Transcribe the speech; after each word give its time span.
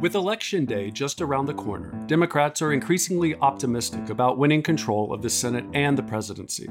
With 0.00 0.14
Election 0.14 0.66
Day 0.66 0.90
just 0.90 1.22
around 1.22 1.46
the 1.46 1.54
corner, 1.54 1.90
Democrats 2.06 2.60
are 2.60 2.74
increasingly 2.74 3.34
optimistic 3.36 4.10
about 4.10 4.36
winning 4.36 4.62
control 4.62 5.10
of 5.10 5.22
the 5.22 5.30
Senate 5.30 5.64
and 5.72 5.96
the 5.96 6.02
presidency. 6.02 6.68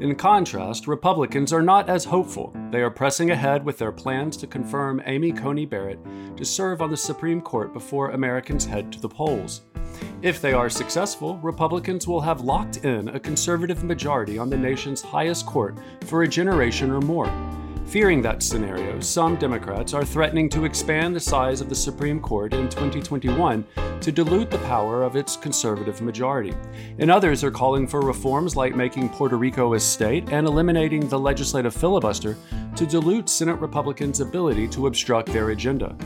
In 0.00 0.16
contrast, 0.16 0.88
Republicans 0.88 1.52
are 1.52 1.62
not 1.62 1.88
as 1.88 2.04
hopeful. 2.04 2.52
They 2.72 2.82
are 2.82 2.90
pressing 2.90 3.30
ahead 3.30 3.64
with 3.64 3.78
their 3.78 3.92
plans 3.92 4.36
to 4.38 4.48
confirm 4.48 5.00
Amy 5.06 5.30
Coney 5.30 5.66
Barrett 5.66 6.00
to 6.36 6.44
serve 6.44 6.82
on 6.82 6.90
the 6.90 6.96
Supreme 6.96 7.40
Court 7.40 7.72
before 7.72 8.10
Americans 8.10 8.64
head 8.64 8.90
to 8.92 9.00
the 9.00 9.08
polls. 9.08 9.62
If 10.20 10.40
they 10.40 10.52
are 10.52 10.68
successful, 10.68 11.38
Republicans 11.38 12.08
will 12.08 12.20
have 12.20 12.40
locked 12.40 12.78
in 12.78 13.08
a 13.10 13.20
conservative 13.20 13.84
majority 13.84 14.36
on 14.36 14.50
the 14.50 14.56
nation's 14.56 15.00
highest 15.00 15.46
court 15.46 15.78
for 16.06 16.24
a 16.24 16.28
generation 16.28 16.90
or 16.90 17.00
more. 17.00 17.30
Fearing 17.88 18.20
that 18.20 18.42
scenario, 18.42 19.00
some 19.00 19.36
Democrats 19.36 19.94
are 19.94 20.04
threatening 20.04 20.50
to 20.50 20.66
expand 20.66 21.16
the 21.16 21.20
size 21.20 21.62
of 21.62 21.70
the 21.70 21.74
Supreme 21.74 22.20
Court 22.20 22.52
in 22.52 22.68
2021 22.68 23.64
to 24.02 24.12
dilute 24.12 24.50
the 24.50 24.58
power 24.58 25.04
of 25.04 25.16
its 25.16 25.38
conservative 25.38 26.02
majority. 26.02 26.52
And 26.98 27.10
others 27.10 27.42
are 27.42 27.50
calling 27.50 27.86
for 27.86 28.02
reforms 28.02 28.56
like 28.56 28.76
making 28.76 29.08
Puerto 29.08 29.38
Rico 29.38 29.72
a 29.72 29.80
state 29.80 30.28
and 30.30 30.46
eliminating 30.46 31.08
the 31.08 31.18
legislative 31.18 31.74
filibuster 31.74 32.36
to 32.76 32.84
dilute 32.84 33.30
Senate 33.30 33.58
Republicans' 33.58 34.20
ability 34.20 34.68
to 34.68 34.86
obstruct 34.86 35.32
their 35.32 35.48
agenda. 35.48 35.96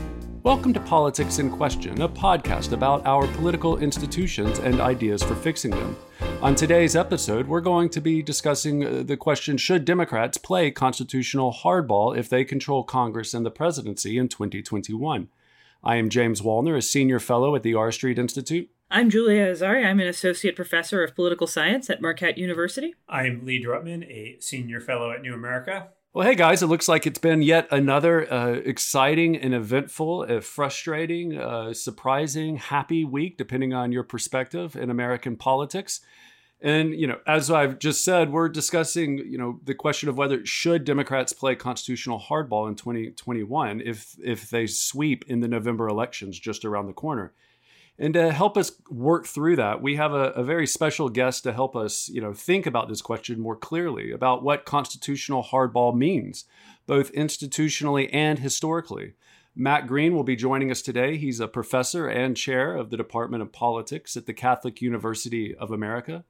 Welcome 0.43 0.73
to 0.73 0.81
Politics 0.81 1.39
in 1.39 1.49
Question, 1.49 2.01
a 2.01 2.09
podcast 2.09 2.73
about 2.73 3.05
our 3.05 3.27
political 3.27 3.77
institutions 3.77 4.59
and 4.59 4.81
ideas 4.81 5.23
for 5.23 5.35
fixing 5.35 5.71
them. 5.71 5.95
On 6.41 6.53
today's 6.53 6.97
episode, 6.97 7.47
we're 7.47 7.61
going 7.61 7.87
to 7.91 8.01
be 8.01 8.21
discussing 8.21 8.83
uh, 8.83 9.03
the 9.03 9.15
question 9.15 9.55
Should 9.55 9.85
Democrats 9.85 10.37
play 10.37 10.69
constitutional 10.69 11.53
hardball 11.53 12.17
if 12.17 12.27
they 12.27 12.43
control 12.43 12.83
Congress 12.83 13.33
and 13.33 13.45
the 13.45 13.51
presidency 13.51 14.17
in 14.17 14.27
2021? 14.27 15.29
I 15.81 15.95
am 15.95 16.09
James 16.09 16.41
Wallner, 16.41 16.75
a 16.75 16.81
senior 16.81 17.21
fellow 17.21 17.55
at 17.55 17.63
the 17.63 17.75
R 17.75 17.93
Street 17.93 18.19
Institute. 18.19 18.69
I'm 18.91 19.09
Julia 19.09 19.49
Azari. 19.49 19.85
I'm 19.85 20.01
an 20.01 20.07
associate 20.07 20.57
professor 20.57 21.01
of 21.05 21.15
political 21.15 21.47
science 21.47 21.89
at 21.89 22.01
Marquette 22.01 22.37
University. 22.37 22.95
I'm 23.07 23.45
Lee 23.45 23.63
Drutman, 23.63 24.03
a 24.09 24.41
senior 24.41 24.81
fellow 24.81 25.09
at 25.09 25.21
New 25.21 25.33
America. 25.33 25.91
Well, 26.15 26.27
hey 26.27 26.35
guys, 26.35 26.61
it 26.61 26.67
looks 26.67 26.87
like 26.87 27.07
it's 27.07 27.17
been 27.17 27.41
yet 27.41 27.67
another 27.71 28.31
uh, 28.31 28.51
exciting 28.51 29.35
and 29.35 29.51
eventful, 29.51 30.27
uh, 30.29 30.41
frustrating, 30.41 31.35
uh, 31.39 31.73
surprising, 31.73 32.57
happy 32.57 33.03
week, 33.03 33.35
depending 33.35 33.73
on 33.73 33.91
your 33.91 34.03
perspective 34.03 34.75
in 34.75 34.91
American 34.91 35.35
politics. 35.37 36.01
And 36.61 36.93
you 36.93 37.07
know, 37.07 37.17
as 37.25 37.49
I've 37.49 37.79
just 37.79 38.05
said, 38.05 38.31
we're 38.31 38.47
discussing 38.47 39.17
you 39.17 39.39
know 39.39 39.59
the 39.63 39.73
question 39.73 40.07
of 40.07 40.15
whether 40.15 40.45
should 40.45 40.85
Democrats 40.85 41.33
play 41.33 41.55
constitutional 41.55 42.19
hardball 42.19 42.69
in 42.69 42.75
2021 42.75 43.81
if 43.81 44.15
if 44.23 44.51
they 44.51 44.67
sweep 44.67 45.25
in 45.27 45.39
the 45.39 45.47
November 45.47 45.87
elections 45.87 46.37
just 46.37 46.63
around 46.63 46.85
the 46.85 46.93
corner. 46.93 47.33
And 47.99 48.13
to 48.15 48.31
help 48.31 48.57
us 48.57 48.71
work 48.89 49.27
through 49.27 49.55
that, 49.57 49.81
we 49.81 49.95
have 49.97 50.13
a, 50.13 50.31
a, 50.31 50.43
very 50.43 50.65
special 50.65 51.09
guest 51.09 51.43
to 51.43 51.53
help 51.53 51.75
us, 51.75 52.09
you 52.09 52.21
know, 52.21 52.33
think 52.33 52.65
about 52.65 52.89
this 52.89 53.03
question 53.03 53.39
more 53.39 53.55
clearly 53.55 54.11
about 54.11 54.43
what 54.43 54.65
constitutional 54.65 55.43
hardball 55.43 55.95
means, 55.95 56.45
both 56.87 57.13
institutionally 57.13 58.09
and 58.11 58.39
historically. 58.39 59.13
Matt 59.55 59.85
Green 59.85 60.15
will 60.15 60.23
be 60.23 60.35
joining 60.35 60.71
us 60.71 60.81
today. 60.81 61.17
He's 61.17 61.39
a 61.39 61.47
professor 61.47 62.07
and 62.07 62.35
chair 62.35 62.75
of 62.75 62.89
the 62.89 62.97
Department 62.97 63.43
of 63.43 63.51
Politics 63.51 64.17
at 64.17 64.25
the 64.25 64.33
Catholic 64.33 64.81
University 64.81 65.53
of 65.53 65.69
America. 65.69 66.25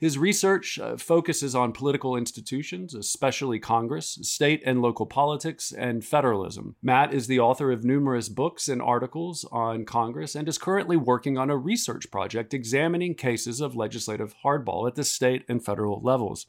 His 0.00 0.18
research 0.18 0.78
uh, 0.78 0.96
focuses 0.96 1.54
on 1.54 1.72
political 1.72 2.16
institutions, 2.16 2.94
especially 2.94 3.58
Congress, 3.58 4.18
state 4.22 4.62
and 4.66 4.82
local 4.82 5.06
politics, 5.06 5.72
and 5.72 6.04
federalism. 6.04 6.76
Matt 6.82 7.14
is 7.14 7.26
the 7.26 7.40
author 7.40 7.70
of 7.70 7.84
numerous 7.84 8.28
books 8.28 8.68
and 8.68 8.82
articles 8.82 9.46
on 9.52 9.84
Congress 9.84 10.34
and 10.34 10.48
is 10.48 10.58
currently 10.58 10.96
working 10.96 11.38
on 11.38 11.48
a 11.48 11.56
research 11.56 12.10
project 12.10 12.52
examining 12.52 13.14
cases 13.14 13.60
of 13.60 13.76
legislative 13.76 14.34
hardball 14.44 14.88
at 14.88 14.96
the 14.96 15.04
state 15.04 15.44
and 15.48 15.64
federal 15.64 16.00
levels. 16.02 16.46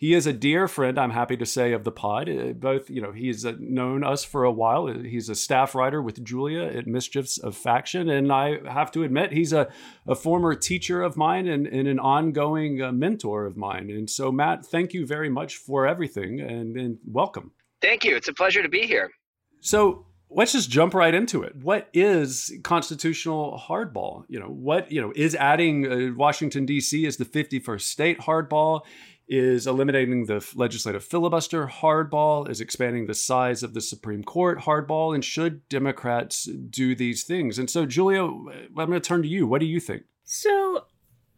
He 0.00 0.14
is 0.14 0.26
a 0.26 0.32
dear 0.32 0.66
friend, 0.66 0.98
I'm 0.98 1.10
happy 1.10 1.36
to 1.36 1.44
say, 1.44 1.74
of 1.74 1.84
the 1.84 1.92
pod. 1.92 2.30
Uh, 2.30 2.54
both, 2.54 2.88
you 2.88 3.02
know, 3.02 3.12
he's 3.12 3.44
uh, 3.44 3.52
known 3.58 4.02
us 4.02 4.24
for 4.24 4.44
a 4.44 4.50
while. 4.50 4.86
Uh, 4.86 5.00
he's 5.00 5.28
a 5.28 5.34
staff 5.34 5.74
writer 5.74 6.00
with 6.00 6.24
Julia 6.24 6.62
at 6.62 6.86
Mischiefs 6.86 7.36
of 7.36 7.54
Faction. 7.54 8.08
And 8.08 8.32
I 8.32 8.66
have 8.66 8.90
to 8.92 9.02
admit, 9.02 9.30
he's 9.30 9.52
a, 9.52 9.68
a 10.06 10.14
former 10.14 10.54
teacher 10.54 11.02
of 11.02 11.18
mine 11.18 11.46
and, 11.46 11.66
and 11.66 11.86
an 11.86 11.98
ongoing 11.98 12.80
uh, 12.80 12.92
mentor 12.92 13.44
of 13.44 13.58
mine. 13.58 13.90
And 13.90 14.08
so, 14.08 14.32
Matt, 14.32 14.64
thank 14.64 14.94
you 14.94 15.04
very 15.04 15.28
much 15.28 15.56
for 15.56 15.86
everything 15.86 16.40
and, 16.40 16.78
and 16.78 16.96
welcome. 17.04 17.52
Thank 17.82 18.02
you. 18.02 18.16
It's 18.16 18.28
a 18.28 18.32
pleasure 18.32 18.62
to 18.62 18.70
be 18.70 18.86
here. 18.86 19.10
So, 19.60 20.06
let's 20.30 20.52
just 20.52 20.70
jump 20.70 20.94
right 20.94 21.12
into 21.12 21.42
it. 21.42 21.56
What 21.56 21.88
is 21.92 22.56
constitutional 22.62 23.62
hardball? 23.68 24.24
You 24.28 24.40
know, 24.40 24.48
what, 24.48 24.90
you 24.90 25.00
know, 25.00 25.12
is 25.14 25.34
adding 25.34 25.86
uh, 25.86 26.14
Washington, 26.14 26.64
D.C. 26.64 27.04
as 27.04 27.16
the 27.18 27.24
51st 27.24 27.82
state 27.82 28.20
hardball? 28.20 28.82
Is 29.30 29.64
eliminating 29.64 30.26
the 30.26 30.44
legislative 30.56 31.04
filibuster 31.04 31.68
hardball, 31.68 32.50
is 32.50 32.60
expanding 32.60 33.06
the 33.06 33.14
size 33.14 33.62
of 33.62 33.74
the 33.74 33.80
Supreme 33.80 34.24
Court 34.24 34.58
hardball, 34.58 35.14
and 35.14 35.24
should 35.24 35.66
Democrats 35.68 36.46
do 36.68 36.96
these 36.96 37.22
things? 37.22 37.56
And 37.56 37.70
so, 37.70 37.86
Julia, 37.86 38.24
uh, 38.24 38.28
I'm 38.28 38.74
going 38.74 38.92
to 38.92 39.00
turn 39.00 39.22
to 39.22 39.28
you. 39.28 39.46
What 39.46 39.60
do 39.60 39.66
you 39.66 39.78
think? 39.78 40.02
So, 40.24 40.86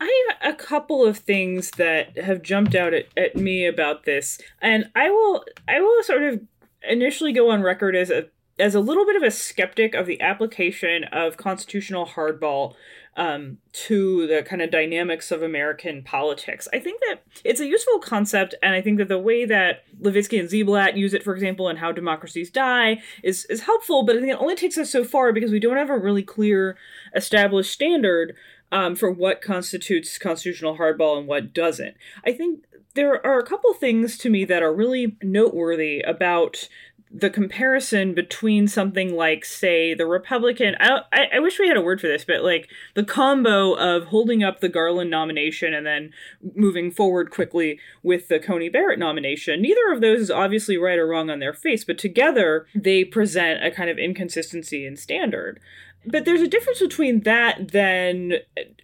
I 0.01 0.27
have 0.41 0.55
a 0.55 0.57
couple 0.57 1.05
of 1.05 1.19
things 1.19 1.71
that 1.73 2.17
have 2.17 2.43
jumped 2.43 2.75
out 2.75 2.95
at, 2.95 3.07
at 3.15 3.37
me 3.37 3.67
about 3.67 4.05
this, 4.05 4.41
and 4.63 4.91
I 4.97 5.11
will 5.11 5.45
I 5.69 5.81
will 5.81 6.03
sort 6.03 6.23
of 6.23 6.41
initially 6.89 7.33
go 7.33 7.51
on 7.51 7.63
record 7.63 7.95
as 7.95 8.11
a 8.11 8.25
as 8.59 8.75
a 8.75 8.81
little 8.81 9.05
bit 9.05 9.17
of 9.17 9.23
a 9.23 9.31
skeptic 9.31 9.95
of 9.95 10.07
the 10.07 10.21
application 10.21 11.05
of 11.05 11.37
constitutional 11.37 12.07
hardball 12.07 12.75
um, 13.17 13.59
to 13.73 14.27
the 14.27 14.43
kind 14.43 14.63
of 14.63 14.71
dynamics 14.71 15.31
of 15.31 15.43
American 15.43 16.03
politics. 16.03 16.67
I 16.73 16.79
think 16.79 17.01
that 17.09 17.23
it's 17.45 17.61
a 17.61 17.67
useful 17.67 17.99
concept, 17.99 18.55
and 18.63 18.75
I 18.75 18.81
think 18.81 18.99
that 18.99 19.09
the 19.09 19.19
way 19.19 19.45
that 19.45 19.85
Levitsky 20.01 20.41
and 20.41 20.49
Ziblatt 20.49 20.97
use 20.97 21.13
it, 21.13 21.23
for 21.23 21.35
example, 21.35 21.69
in 21.69 21.77
How 21.77 21.93
Democracies 21.93 22.51
Die, 22.51 23.03
is 23.23 23.45
is 23.47 23.63
helpful. 23.63 24.05
But 24.05 24.17
I 24.17 24.21
think 24.21 24.33
it 24.33 24.41
only 24.41 24.57
takes 24.57 24.79
us 24.79 24.91
so 24.91 25.05
far 25.05 25.33
because 25.33 25.51
we 25.51 25.61
don't 25.61 25.77
have 25.77 25.91
a 25.91 25.99
really 25.99 26.23
clear, 26.23 26.77
established 27.15 27.73
standard 27.73 28.35
um, 28.71 28.97
for 28.97 29.11
what 29.11 29.43
constitutes 29.43 30.17
constitutional 30.17 30.79
hardball 30.79 31.19
and 31.19 31.29
what 31.29 31.53
doesn't. 31.53 31.95
I 32.25 32.33
think 32.33 32.65
there 32.95 33.25
are 33.25 33.39
a 33.39 33.47
couple 33.47 33.73
things 33.75 34.19
to 34.19 34.31
me 34.31 34.45
that 34.47 34.63
are 34.63 34.75
really 34.75 35.17
noteworthy 35.23 36.01
about 36.01 36.69
the 37.15 37.31
comparison 37.31 38.15
between 38.15 38.67
something 38.67 39.15
like, 39.15 39.45
say, 39.45 39.93
the 39.93 40.07
Republican. 40.07 40.75
I, 40.81 41.03
I, 41.33 41.41
wish 41.41 41.59
we 41.59 41.69
had 41.69 41.77
a 41.77 41.83
word 41.83 42.01
for 42.01 42.07
this, 42.07 42.25
but 42.25 42.43
like 42.43 42.71
the 42.95 43.05
combo 43.05 43.75
of 43.75 44.07
holding 44.07 44.43
up 44.43 44.61
the 44.61 44.69
Garland 44.69 45.11
nomination 45.11 45.75
and 45.75 45.87
then 45.87 46.11
moving 46.55 46.91
forward 46.91 47.31
quickly 47.31 47.79
with 48.03 48.29
the 48.29 48.39
Coney 48.39 48.71
Barrett 48.71 48.99
nomination. 48.99 49.61
Neither 49.61 49.93
of 49.93 50.01
those 50.01 50.21
is 50.21 50.31
obviously 50.31 50.79
right 50.79 50.99
or 50.99 51.07
wrong 51.07 51.29
on 51.29 51.39
their 51.39 51.53
face, 51.53 51.85
but 51.85 51.99
together 51.99 52.67
they 52.75 53.05
present 53.05 53.63
a 53.63 53.71
kind 53.71 53.91
of 53.91 53.99
inconsistency 53.99 54.87
in 54.87 54.97
standard. 54.97 55.61
But 56.05 56.25
there's 56.25 56.41
a 56.41 56.49
difference 56.49 56.81
between 56.81 57.21
that 57.21 57.73
than 57.73 58.35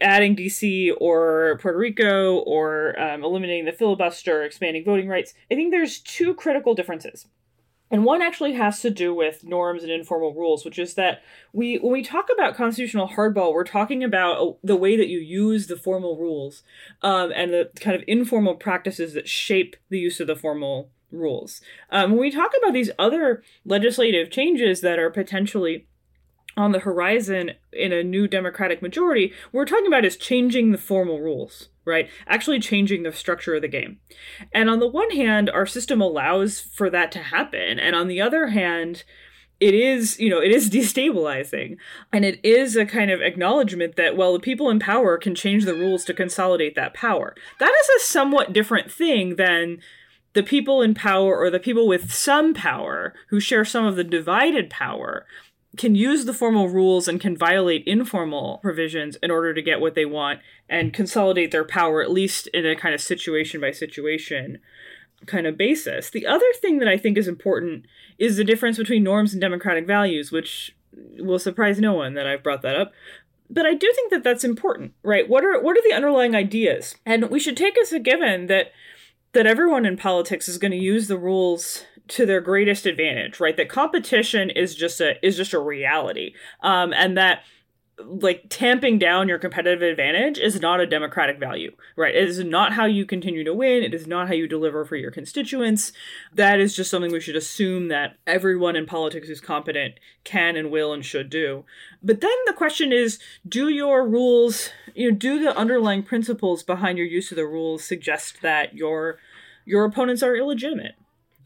adding 0.01 0.37
DC 0.37 0.93
or 1.01 1.59
Puerto 1.61 1.79
Rico 1.79 2.37
or 2.41 2.99
um, 3.01 3.25
eliminating 3.25 3.65
the 3.65 3.73
filibuster, 3.73 4.45
expanding 4.45 4.85
voting 4.85 5.09
rights. 5.09 5.35
I 5.51 5.55
think 5.55 5.73
there's 5.73 5.99
two 5.99 6.35
critical 6.35 6.75
differences. 6.75 7.27
And 7.91 8.05
one 8.05 8.23
actually 8.23 8.55
has 8.55 8.81
to 8.81 8.91
do 8.91 9.15
with 9.15 9.45
norms 9.45 9.83
and 9.83 9.91
informal 9.91 10.35
rules, 10.35 10.65
which 10.65 10.79
is 10.79 10.95
that 10.95 11.23
we, 11.53 11.77
when 11.77 11.93
we 11.93 12.03
talk 12.03 12.29
about 12.33 12.57
constitutional 12.57 13.09
hardball, 13.09 13.55
we're 13.55 13.65
talking 13.65 14.05
about 14.05 14.37
uh, 14.39 14.53
the 14.63 14.77
way 14.77 14.97
that 14.97 15.09
you 15.09 15.19
use 15.19 15.67
the 15.67 15.77
formal 15.77 16.17
rules 16.17 16.63
um, 17.03 17.33
and 17.35 17.53
the 17.53 17.71
kind 17.81 17.97
of 17.97 18.05
informal 18.07 18.55
practices 18.55 19.15
that 19.15 19.29
shape 19.29 19.77
the 19.89 19.99
use 19.99 20.21
of 20.21 20.27
the 20.27 20.37
formal 20.37 20.91
rules. 21.11 21.61
Um, 21.91 22.13
when 22.13 22.21
we 22.21 22.31
talk 22.31 22.53
about 22.59 22.75
these 22.75 22.91
other 22.99 23.43
legislative 23.65 24.31
changes 24.31 24.81
that 24.83 24.99
are 24.99 25.11
potentially 25.11 25.87
on 26.59 26.73
the 26.73 26.81
horizon 26.81 27.53
in 27.73 27.93
a 27.93 28.03
new 28.03 28.29
Democratic 28.29 28.83
majority, 28.83 29.33
we're 29.53 29.65
talking 29.65 29.87
about 29.87 30.05
is 30.05 30.17
changing 30.17 30.73
the 30.73 30.79
formal 30.79 31.21
rules 31.21 31.69
right? 31.89 32.11
Actually 32.27 32.61
changing 32.61 33.03
the 33.03 33.11
structure 33.11 33.55
of 33.55 33.63
the 33.63 33.69
game. 33.69 33.99
And 34.53 34.69
on 34.69 34.79
the 34.79 34.87
one 34.87 35.11
hand, 35.11 35.49
our 35.49 35.67
system 35.67 36.01
allows 36.01 36.61
for 36.61 36.91
that 36.91 37.11
to 37.13 37.19
happen. 37.19 37.81
And 37.81 37.97
on 37.97 38.09
the 38.09 38.21
other 38.21 38.49
hand, 38.49 39.05
it 39.59 39.75
is, 39.75 40.21
you 40.21 40.29
know, 40.31 40.41
it 40.41 40.53
is 40.53 40.71
destabilizing. 40.71 41.79
And 42.13 42.25
it 42.25 42.39
is 42.45 42.77
a 42.77 42.87
kind 42.87 43.11
of 43.11 43.21
acknowledgement 43.21 43.97
that, 43.97 44.17
well, 44.17 44.35
the 44.35 44.39
people 44.39 44.71
in 44.71 44.79
power 44.79 45.19
can 45.19 45.35
change 45.35 45.65
the 45.65 45.75
rules 45.75 46.05
to 46.05 46.15
consolidate 46.15 46.77
that 46.77 46.95
power. 46.95 47.35
That 47.59 47.75
is 47.81 48.03
a 48.03 48.07
somewhat 48.07 48.53
different 48.53 48.93
thing 48.93 49.37
than 49.37 49.79
the 50.35 50.43
people 50.43 50.83
in 50.83 50.95
power 50.95 51.37
or 51.37 51.51
the 51.51 51.59
people 51.59 51.89
with 51.89 52.13
some 52.13 52.55
power 52.55 53.15
who 53.31 53.41
share 53.41 53.65
some 53.65 53.87
of 53.87 53.97
the 53.97 54.05
divided 54.05 54.69
power 54.71 55.27
can 55.79 55.95
use 55.95 56.25
the 56.25 56.35
formal 56.35 56.69
rules 56.69 57.09
and 57.09 57.21
can 57.21 57.37
violate 57.37 57.87
informal 57.87 58.59
provisions 58.59 59.17
in 59.23 59.31
order 59.31 59.55
to 59.55 59.63
get 59.63 59.81
what 59.81 59.95
they 59.95 60.05
want 60.05 60.41
and 60.69 60.93
consolidate 60.93 61.51
their 61.51 61.65
power, 61.65 62.03
at 62.03 62.11
least 62.11 62.49
in 62.49 62.67
a 62.67 62.77
kind 62.77 62.95
of 62.95 63.01
situation 63.01 63.61
by 63.61 63.71
situation 63.71 64.59
kind 65.27 65.47
of 65.47 65.57
basis. 65.57 66.11
The 66.11 66.27
other 66.27 66.47
thing 66.61 66.79
that 66.79 66.89
I 66.89 66.97
think 66.97 67.17
is 67.17 67.29
important 67.29 67.87
is 68.19 68.37
the 68.37 68.45
difference 68.45 68.77
between 68.77 69.03
norms 69.03 69.33
and 69.33 69.41
democratic 69.41 69.87
values, 69.87 70.31
which 70.31 70.77
will 71.19 71.39
surprise 71.39 71.81
no 71.81 71.95
one 71.95 72.15
that 72.15 72.27
I've 72.27 72.43
brought 72.43 72.63
that 72.63 72.77
up. 72.77 72.93
But 73.51 73.67
I 73.67 73.75
do 73.75 73.91
think 73.95 74.11
that 74.11 74.23
that's 74.23 74.45
important, 74.45 74.93
right? 75.03 75.29
What 75.29 75.45
are 75.45 75.61
what 75.61 75.77
are 75.77 75.83
the 75.83 75.95
underlying 75.95 76.35
ideas? 76.35 76.97
And 77.07 77.31
we 77.31 77.41
should 77.41 77.57
take 77.57 77.79
as 77.79 77.93
a 77.93 77.99
given 77.99 78.47
that 78.47 78.73
that 79.33 79.47
everyone 79.47 79.87
in 79.87 79.97
politics 79.97 80.49
is 80.49 80.59
going 80.59 80.71
to 80.71 80.77
use 80.77 81.09
the 81.09 81.19
rules 81.19 81.85
to 82.09 82.27
their 82.27 82.41
greatest 82.41 82.87
advantage, 82.87 83.41
right? 83.41 83.57
That 83.57 83.69
competition 83.69 84.51
is 84.51 84.75
just 84.75 85.01
a 85.01 85.25
is 85.25 85.37
just 85.37 85.53
a 85.53 85.59
reality, 85.59 86.35
um, 86.63 86.93
and 86.93 87.17
that 87.17 87.43
like 88.05 88.45
tamping 88.49 88.99
down 88.99 89.29
your 89.29 89.39
competitive 89.39 89.83
advantage 89.83 90.39
is 90.39 90.61
not 90.61 90.81
a 90.81 90.87
democratic 90.87 91.39
value, 91.39 91.73
right? 91.97 92.15
It 92.15 92.29
is 92.29 92.39
not 92.45 92.73
how 92.73 92.85
you 92.87 93.05
continue 93.05 93.43
to 93.45 93.55
win. 93.55 93.83
It 93.83 93.93
is 93.93 94.07
not 94.07 94.29
how 94.29 94.35
you 94.35 94.47
deliver 94.47 94.85
for 94.85 94.97
your 94.97 95.11
constituents. 95.11 95.93
That 96.33 96.61
is 96.61 96.77
just 96.77 96.91
something 96.91 97.11
we 97.11 97.21
should 97.21 97.37
assume 97.37 97.89
that 97.89 98.17
everyone 98.27 98.77
in 98.77 98.87
politics 98.87 99.29
who's 99.29 99.41
competent 99.41 99.95
can 100.25 100.57
and 100.57 100.71
will 100.71 100.93
and 100.93 101.05
should 101.05 101.29
do. 101.29 101.65
But 102.03 102.21
then 102.21 102.31
the 102.47 102.53
question 102.53 102.93
is, 102.93 103.19
do 103.49 103.69
your 103.69 104.07
rules, 104.07 104.71
you 104.95 105.11
know, 105.11 105.17
do 105.17 105.41
the 105.41 105.57
underlying 105.57 106.05
principles 106.05 106.63
behind 106.63 106.99
your 106.99 107.07
use 107.07 107.33
of 107.33 107.37
the 107.37 107.47
rules 107.47 107.85
suggest 107.85 108.43
that 108.43 108.75
your 108.75 109.19
your 109.65 109.85
opponents 109.85 110.23
are 110.23 110.37
illegitimate? 110.37 110.95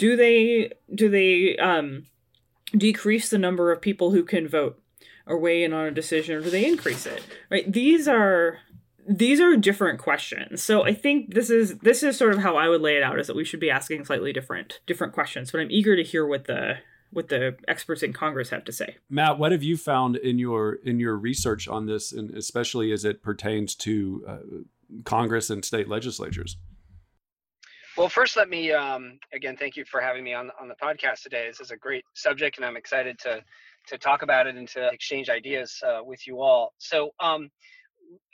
Do 0.03 0.17
they 0.17 0.73
do 0.93 1.09
they 1.09 1.57
um 1.59 2.07
decrease 2.77 3.29
the 3.29 3.39
number 3.39 3.71
of 3.71 3.81
people 3.81 4.11
who 4.11 4.25
can 4.25 4.49
vote? 4.49 4.83
or 5.27 5.39
weigh 5.39 5.63
in 5.63 5.73
on 5.73 5.87
a 5.87 5.91
decision 5.91 6.35
or 6.35 6.41
do 6.41 6.51
they 6.51 6.67
increase 6.67 7.07
it? 7.07 7.25
Right 7.49 7.71
these 7.73 8.09
are 8.09 8.59
these 9.09 9.41
are 9.41 9.57
different 9.57 10.01
questions. 10.01 10.63
So 10.63 10.85
i 10.85 10.95
think 10.95 11.35
this 11.35 11.51
is 11.51 11.79
this 11.79 12.03
is 12.03 12.17
sort 12.17 12.35
of 12.35 12.41
how 12.41 12.57
i 12.57 12.69
would 12.69 12.81
lay 12.81 12.97
it 12.97 13.03
out 13.03 13.19
is 13.19 13.27
that 13.29 13.37
we 13.37 13.45
should 13.45 13.61
be 13.61 13.71
asking 13.71 14.05
slightly 14.05 14.33
different 14.33 14.81
different 14.87 15.13
questions 15.13 15.53
but 15.53 15.61
i'm 15.61 15.71
eager 15.71 15.95
to 15.97 16.03
hear 16.03 16.27
what 16.27 16.47
the 16.47 16.79
what 17.11 17.29
the 17.29 17.57
experts 17.69 18.03
in 18.03 18.13
congress 18.13 18.51
have 18.51 18.65
to 18.65 18.73
say. 18.73 18.97
Matt 19.09 19.39
what 19.39 19.53
have 19.53 19.63
you 19.63 19.77
found 19.77 20.17
in 20.17 20.39
your 20.39 20.75
in 20.85 20.99
your 20.99 21.17
research 21.17 21.69
on 21.69 21.87
this 21.87 22.13
and 22.13 22.31
especially 22.37 22.91
as 22.93 23.05
it 23.05 23.23
pertains 23.23 23.75
to 23.77 24.25
uh, 24.29 24.39
congress 25.05 25.51
and 25.51 25.65
state 25.65 25.89
legislatures 25.89 26.57
well, 27.97 28.09
first, 28.09 28.37
let 28.37 28.49
me 28.49 28.73
um, 28.73 29.19
again 29.33 29.57
thank 29.57 29.77
you 29.77 29.85
for 29.85 30.01
having 30.01 30.25
me 30.25 30.35
on 30.35 30.51
on 30.61 30.69
the 30.69 30.75
podcast 30.83 31.23
today. 31.23 31.47
This 31.49 31.61
is 31.61 31.71
a 31.71 31.77
great 31.77 32.05
subject, 32.15 32.57
and 32.57 32.67
I'm 32.67 32.77
excited 32.77 33.19
to 33.21 33.43
to 33.89 33.99
talk 33.99 34.23
about 34.23 34.47
it 34.47 34.57
and 34.57 34.69
to 34.69 34.89
exchange 34.89 35.29
ideas 35.29 35.79
uh, 35.87 36.01
with 36.05 36.27
you 36.27 36.41
all. 36.41 36.73
So, 36.79 37.11
um, 37.21 37.51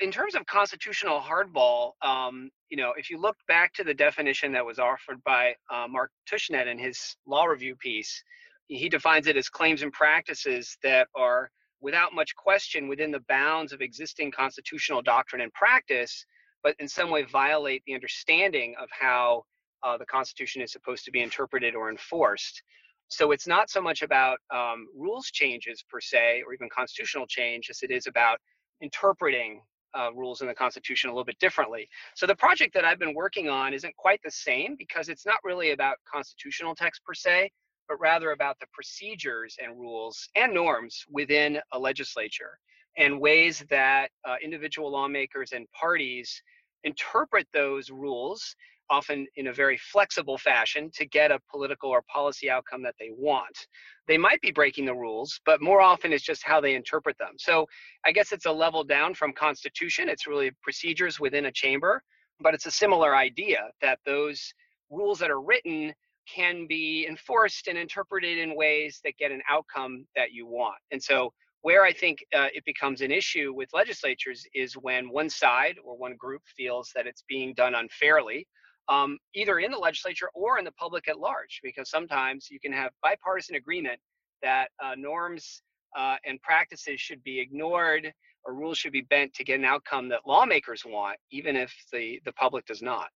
in 0.00 0.10
terms 0.10 0.34
of 0.34 0.44
constitutional 0.46 1.20
hardball, 1.20 1.92
um, 2.02 2.50
you 2.68 2.76
know, 2.76 2.92
if 2.96 3.10
you 3.10 3.20
look 3.20 3.36
back 3.48 3.72
to 3.74 3.84
the 3.84 3.94
definition 3.94 4.52
that 4.52 4.64
was 4.64 4.78
offered 4.78 5.22
by 5.24 5.54
uh, 5.70 5.86
Mark 5.88 6.10
Tushnet 6.30 6.66
in 6.66 6.78
his 6.78 7.16
law 7.26 7.44
review 7.44 7.76
piece, 7.76 8.22
he 8.68 8.88
defines 8.88 9.26
it 9.26 9.36
as 9.36 9.48
claims 9.48 9.82
and 9.82 9.92
practices 9.92 10.76
that 10.82 11.08
are 11.16 11.50
without 11.80 12.14
much 12.14 12.34
question 12.34 12.88
within 12.88 13.10
the 13.10 13.22
bounds 13.28 13.72
of 13.72 13.80
existing 13.80 14.30
constitutional 14.30 15.00
doctrine 15.00 15.42
and 15.42 15.52
practice, 15.52 16.26
but 16.62 16.74
in 16.78 16.88
some 16.88 17.10
way 17.10 17.22
violate 17.22 17.82
the 17.86 17.94
understanding 17.94 18.74
of 18.80 18.88
how 18.90 19.44
uh, 19.82 19.96
the 19.96 20.06
Constitution 20.06 20.62
is 20.62 20.72
supposed 20.72 21.04
to 21.04 21.10
be 21.10 21.20
interpreted 21.22 21.74
or 21.74 21.90
enforced. 21.90 22.62
So 23.08 23.30
it's 23.30 23.46
not 23.46 23.70
so 23.70 23.80
much 23.80 24.02
about 24.02 24.38
um, 24.54 24.86
rules 24.94 25.30
changes 25.30 25.82
per 25.88 26.00
se, 26.00 26.42
or 26.46 26.52
even 26.52 26.68
constitutional 26.74 27.26
change, 27.26 27.70
as 27.70 27.82
it 27.82 27.90
is 27.90 28.06
about 28.06 28.38
interpreting 28.80 29.62
uh, 29.98 30.10
rules 30.14 30.42
in 30.42 30.46
the 30.46 30.54
Constitution 30.54 31.08
a 31.08 31.12
little 31.12 31.24
bit 31.24 31.38
differently. 31.38 31.88
So 32.14 32.26
the 32.26 32.36
project 32.36 32.74
that 32.74 32.84
I've 32.84 32.98
been 32.98 33.14
working 33.14 33.48
on 33.48 33.72
isn't 33.72 33.96
quite 33.96 34.20
the 34.22 34.30
same 34.30 34.76
because 34.78 35.08
it's 35.08 35.24
not 35.24 35.38
really 35.42 35.70
about 35.70 35.96
constitutional 36.12 36.74
text 36.74 37.02
per 37.04 37.14
se, 37.14 37.50
but 37.88 37.98
rather 37.98 38.32
about 38.32 38.58
the 38.60 38.66
procedures 38.72 39.56
and 39.62 39.78
rules 39.78 40.28
and 40.36 40.52
norms 40.52 41.04
within 41.10 41.58
a 41.72 41.78
legislature 41.78 42.58
and 42.96 43.20
ways 43.20 43.64
that 43.70 44.10
uh, 44.26 44.36
individual 44.42 44.90
lawmakers 44.90 45.52
and 45.52 45.66
parties 45.72 46.42
interpret 46.84 47.46
those 47.52 47.90
rules 47.90 48.54
often 48.90 49.26
in 49.36 49.48
a 49.48 49.52
very 49.52 49.76
flexible 49.76 50.38
fashion 50.38 50.90
to 50.94 51.04
get 51.06 51.30
a 51.30 51.38
political 51.50 51.90
or 51.90 52.02
policy 52.02 52.50
outcome 52.50 52.82
that 52.82 52.94
they 52.98 53.10
want. 53.10 53.66
They 54.06 54.16
might 54.16 54.40
be 54.40 54.50
breaking 54.50 54.86
the 54.86 54.94
rules, 54.94 55.38
but 55.44 55.60
more 55.60 55.80
often 55.80 56.12
it's 56.12 56.24
just 56.24 56.42
how 56.44 56.60
they 56.60 56.74
interpret 56.74 57.18
them. 57.18 57.34
So 57.38 57.66
I 58.06 58.12
guess 58.12 58.32
it's 58.32 58.46
a 58.46 58.52
level 58.52 58.84
down 58.84 59.14
from 59.14 59.32
constitution. 59.32 60.08
It's 60.08 60.26
really 60.26 60.52
procedures 60.62 61.20
within 61.20 61.46
a 61.46 61.52
chamber, 61.52 62.02
but 62.40 62.54
it's 62.54 62.66
a 62.66 62.70
similar 62.70 63.14
idea 63.14 63.60
that 63.82 63.98
those 64.06 64.54
rules 64.90 65.18
that 65.18 65.30
are 65.30 65.42
written 65.42 65.92
can 66.34 66.66
be 66.66 67.06
enforced 67.08 67.68
and 67.68 67.78
interpreted 67.78 68.38
in 68.38 68.56
ways 68.56 69.00
that 69.04 69.16
get 69.18 69.30
an 69.30 69.42
outcome 69.48 70.06
that 70.14 70.32
you 70.32 70.46
want. 70.46 70.76
And 70.90 71.02
so 71.02 71.32
where 71.68 71.84
I 71.84 71.92
think 71.92 72.24
uh, 72.34 72.46
it 72.54 72.64
becomes 72.64 73.02
an 73.02 73.10
issue 73.10 73.52
with 73.54 73.68
legislatures 73.74 74.46
is 74.54 74.72
when 74.72 75.10
one 75.10 75.28
side 75.28 75.76
or 75.84 75.98
one 75.98 76.16
group 76.16 76.40
feels 76.56 76.90
that 76.94 77.06
it's 77.06 77.22
being 77.28 77.52
done 77.52 77.74
unfairly 77.74 78.48
um, 78.88 79.18
either 79.34 79.58
in 79.58 79.70
the 79.70 79.76
legislature 79.76 80.30
or 80.34 80.58
in 80.58 80.64
the 80.64 80.72
public 80.72 81.08
at 81.08 81.18
large, 81.18 81.60
because 81.62 81.90
sometimes 81.90 82.48
you 82.50 82.58
can 82.58 82.72
have 82.72 82.90
bipartisan 83.02 83.56
agreement 83.56 84.00
that 84.40 84.68
uh, 84.82 84.94
norms 84.96 85.60
uh, 85.94 86.16
and 86.24 86.40
practices 86.40 87.02
should 87.02 87.22
be 87.22 87.38
ignored 87.38 88.14
or 88.46 88.54
rules 88.54 88.78
should 88.78 88.92
be 88.92 89.02
bent 89.02 89.34
to 89.34 89.44
get 89.44 89.58
an 89.58 89.66
outcome 89.66 90.08
that 90.08 90.20
lawmakers 90.26 90.84
want, 90.86 91.18
even 91.30 91.54
if 91.54 91.70
the, 91.92 92.18
the 92.24 92.32
public 92.32 92.64
does 92.64 92.80
not. 92.80 93.08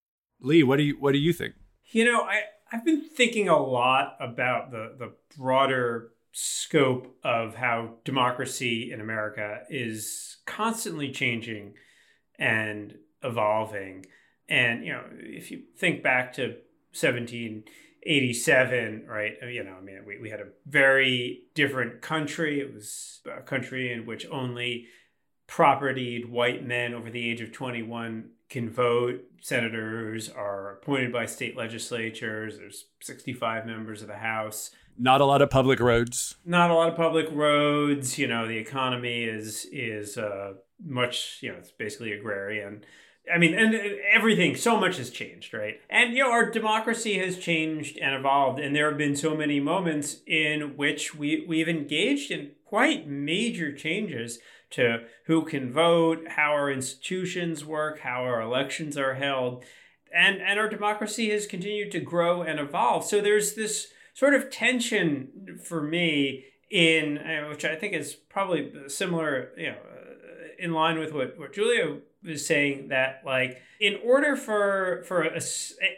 Lee, 0.42 0.62
what 0.62 0.76
do 0.76 0.82
you 0.82 0.96
what 1.00 1.12
do 1.12 1.18
you 1.18 1.32
think? 1.32 1.54
You 1.86 2.04
know, 2.04 2.20
I, 2.20 2.42
I've 2.70 2.84
been 2.84 3.00
thinking 3.00 3.48
a 3.48 3.56
lot 3.56 4.18
about 4.20 4.70
the, 4.70 4.94
the 4.98 5.12
broader 5.38 6.10
scope 6.32 7.16
of 7.22 7.54
how 7.54 7.94
democracy 8.04 8.90
in 8.92 9.00
America 9.00 9.60
is 9.68 10.38
constantly 10.46 11.12
changing 11.12 11.74
and 12.38 12.96
evolving. 13.22 14.06
And, 14.48 14.84
you 14.84 14.92
know, 14.92 15.04
if 15.18 15.50
you 15.50 15.62
think 15.76 16.02
back 16.02 16.32
to 16.34 16.56
1787, 16.94 19.06
right, 19.06 19.34
uh, 19.42 19.46
you 19.46 19.62
know, 19.62 19.76
I 19.78 19.82
mean, 19.82 20.02
we, 20.06 20.18
we 20.18 20.30
had 20.30 20.40
a 20.40 20.48
very 20.66 21.44
different 21.54 22.02
country. 22.02 22.60
It 22.60 22.74
was 22.74 23.20
a 23.30 23.42
country 23.42 23.92
in 23.92 24.06
which 24.06 24.26
only 24.30 24.86
propertied 25.46 26.30
white 26.30 26.66
men 26.66 26.94
over 26.94 27.10
the 27.10 27.30
age 27.30 27.42
of 27.42 27.52
21 27.52 28.30
can 28.48 28.70
vote. 28.70 29.20
Senators 29.40 30.28
are 30.28 30.72
appointed 30.72 31.12
by 31.12 31.26
state 31.26 31.56
legislatures. 31.56 32.58
There's 32.58 32.86
65 33.02 33.66
members 33.66 34.02
of 34.02 34.08
the 34.08 34.16
House. 34.16 34.72
Not 34.98 35.20
a 35.20 35.24
lot 35.24 35.42
of 35.42 35.50
public 35.50 35.80
roads. 35.80 36.36
Not 36.44 36.70
a 36.70 36.74
lot 36.74 36.88
of 36.88 36.96
public 36.96 37.26
roads. 37.30 38.18
You 38.18 38.26
know, 38.26 38.46
the 38.46 38.58
economy 38.58 39.24
is 39.24 39.66
is 39.72 40.18
uh, 40.18 40.54
much. 40.84 41.38
You 41.40 41.52
know, 41.52 41.58
it's 41.58 41.72
basically 41.72 42.12
agrarian. 42.12 42.84
I 43.32 43.38
mean, 43.38 43.54
and 43.54 43.74
everything, 44.12 44.56
so 44.56 44.76
much 44.76 44.96
has 44.96 45.08
changed, 45.08 45.54
right? 45.54 45.80
And, 45.88 46.14
you 46.14 46.24
know, 46.24 46.32
our 46.32 46.50
democracy 46.50 47.18
has 47.18 47.38
changed 47.38 47.96
and 47.98 48.16
evolved. 48.16 48.58
And 48.58 48.74
there 48.74 48.88
have 48.88 48.98
been 48.98 49.14
so 49.14 49.36
many 49.36 49.60
moments 49.60 50.16
in 50.26 50.76
which 50.76 51.14
we, 51.14 51.44
we've 51.46 51.68
engaged 51.68 52.32
in 52.32 52.50
quite 52.64 53.06
major 53.06 53.72
changes 53.72 54.40
to 54.70 55.04
who 55.26 55.44
can 55.44 55.72
vote, 55.72 56.26
how 56.30 56.50
our 56.50 56.68
institutions 56.70 57.64
work, 57.64 58.00
how 58.00 58.24
our 58.24 58.40
elections 58.40 58.96
are 58.96 59.14
held. 59.14 59.64
And, 60.12 60.42
and 60.42 60.58
our 60.58 60.68
democracy 60.68 61.30
has 61.30 61.46
continued 61.46 61.92
to 61.92 62.00
grow 62.00 62.42
and 62.42 62.58
evolve. 62.58 63.04
So 63.04 63.20
there's 63.20 63.54
this 63.54 63.86
sort 64.14 64.34
of 64.34 64.50
tension 64.50 65.58
for 65.62 65.82
me 65.82 66.44
in, 66.70 67.18
uh, 67.18 67.48
which 67.48 67.64
I 67.64 67.76
think 67.76 67.94
is 67.94 68.14
probably 68.14 68.72
similar, 68.88 69.52
you 69.56 69.70
know, 69.70 69.76
uh, 69.76 70.46
in 70.58 70.72
line 70.72 70.98
with 70.98 71.12
what, 71.12 71.38
what 71.38 71.52
Julia 71.52 71.98
was 72.24 72.46
saying 72.46 72.88
that 72.88 73.22
like 73.24 73.60
in 73.80 73.98
order 74.04 74.36
for 74.36 75.02
for 75.06 75.22
a, 75.22 75.40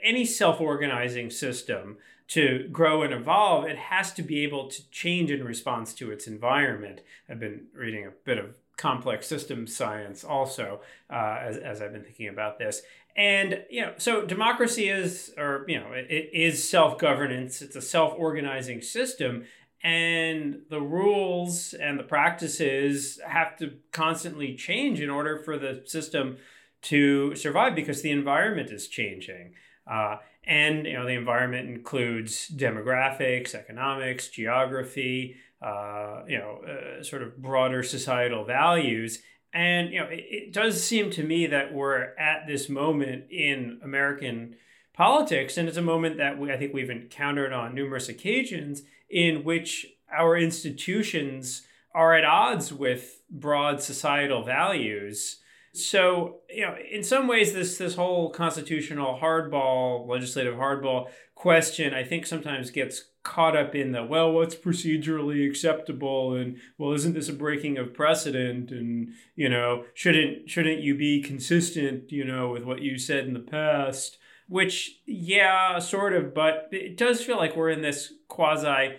any 0.02 0.24
self-organizing 0.24 1.30
system 1.30 1.98
to 2.28 2.66
grow 2.72 3.02
and 3.02 3.12
evolve 3.12 3.66
it 3.66 3.76
has 3.76 4.12
to 4.14 4.22
be 4.22 4.42
able 4.42 4.68
to 4.68 4.88
change 4.90 5.30
in 5.30 5.44
response 5.44 5.92
to 5.92 6.10
its 6.10 6.26
environment. 6.26 7.02
I've 7.28 7.40
been 7.40 7.66
reading 7.74 8.06
a 8.06 8.10
bit 8.10 8.38
of 8.38 8.54
complex 8.76 9.26
system 9.26 9.66
science 9.66 10.24
also 10.24 10.80
uh, 11.08 11.38
as, 11.40 11.56
as 11.58 11.80
i've 11.80 11.92
been 11.92 12.02
thinking 12.02 12.26
about 12.26 12.58
this 12.58 12.82
and 13.16 13.62
you 13.70 13.80
know 13.80 13.92
so 13.96 14.24
democracy 14.24 14.88
is 14.88 15.32
or 15.38 15.64
you 15.68 15.78
know 15.78 15.92
it, 15.92 16.06
it 16.10 16.30
is 16.32 16.68
self-governance. 16.68 17.62
It's 17.62 17.76
a 17.76 17.82
self-organizing 17.82 18.82
system. 18.82 19.44
And 19.82 20.62
the 20.70 20.80
rules 20.80 21.74
and 21.74 21.98
the 21.98 22.04
practices 22.04 23.20
have 23.26 23.58
to 23.58 23.74
constantly 23.92 24.54
change 24.54 24.98
in 24.98 25.10
order 25.10 25.36
for 25.36 25.58
the 25.58 25.82
system 25.84 26.38
to 26.82 27.34
survive 27.36 27.74
because 27.74 28.00
the 28.00 28.10
environment 28.10 28.70
is 28.70 28.88
changing. 28.88 29.52
Uh, 29.86 30.16
and 30.46 30.86
you 30.86 30.92
know 30.92 31.06
the 31.06 31.12
environment 31.12 31.68
includes 31.68 32.48
demographics 32.48 33.54
economics 33.54 34.28
geography 34.28 35.36
uh, 35.62 36.22
you 36.28 36.38
know 36.38 36.60
uh, 36.64 37.02
sort 37.02 37.22
of 37.22 37.40
broader 37.40 37.82
societal 37.82 38.44
values 38.44 39.22
and 39.54 39.90
you 39.92 40.00
know 40.00 40.06
it, 40.06 40.24
it 40.28 40.52
does 40.52 40.82
seem 40.84 41.10
to 41.10 41.22
me 41.22 41.46
that 41.46 41.72
we're 41.72 42.14
at 42.18 42.46
this 42.46 42.68
moment 42.68 43.24
in 43.30 43.80
american 43.82 44.54
politics 44.92 45.56
and 45.56 45.68
it's 45.68 45.78
a 45.78 45.82
moment 45.82 46.18
that 46.18 46.38
we, 46.38 46.52
i 46.52 46.56
think 46.58 46.74
we've 46.74 46.90
encountered 46.90 47.52
on 47.52 47.74
numerous 47.74 48.08
occasions 48.08 48.82
in 49.08 49.44
which 49.44 49.86
our 50.12 50.36
institutions 50.36 51.62
are 51.94 52.14
at 52.14 52.24
odds 52.24 52.72
with 52.72 53.22
broad 53.30 53.80
societal 53.80 54.42
values. 54.42 55.38
So, 55.72 56.40
you 56.50 56.62
know, 56.62 56.76
in 56.90 57.02
some 57.02 57.26
ways, 57.26 57.52
this 57.52 57.78
this 57.78 57.94
whole 57.94 58.30
constitutional 58.30 59.18
hardball, 59.20 60.06
legislative 60.08 60.54
hardball 60.54 61.08
question, 61.34 61.94
I 61.94 62.04
think 62.04 62.26
sometimes 62.26 62.70
gets 62.70 63.04
caught 63.24 63.56
up 63.56 63.74
in 63.74 63.90
the 63.92 64.04
well, 64.04 64.30
what's 64.30 64.54
procedurally 64.54 65.48
acceptable, 65.48 66.34
and 66.34 66.58
well, 66.78 66.92
isn't 66.92 67.14
this 67.14 67.28
a 67.28 67.32
breaking 67.32 67.78
of 67.78 67.94
precedent, 67.94 68.70
and 68.70 69.12
you 69.34 69.48
know, 69.48 69.84
shouldn't 69.94 70.48
shouldn't 70.48 70.80
you 70.80 70.94
be 70.94 71.20
consistent, 71.20 72.12
you 72.12 72.24
know, 72.24 72.50
with 72.50 72.62
what 72.62 72.82
you 72.82 72.98
said 72.98 73.26
in 73.26 73.34
the 73.34 73.40
past? 73.40 74.18
Which, 74.46 75.00
yeah, 75.06 75.78
sort 75.78 76.12
of, 76.12 76.34
but 76.34 76.68
it 76.70 76.98
does 76.98 77.22
feel 77.22 77.38
like 77.38 77.56
we're 77.56 77.70
in 77.70 77.80
this 77.80 78.12
quasi 78.28 78.96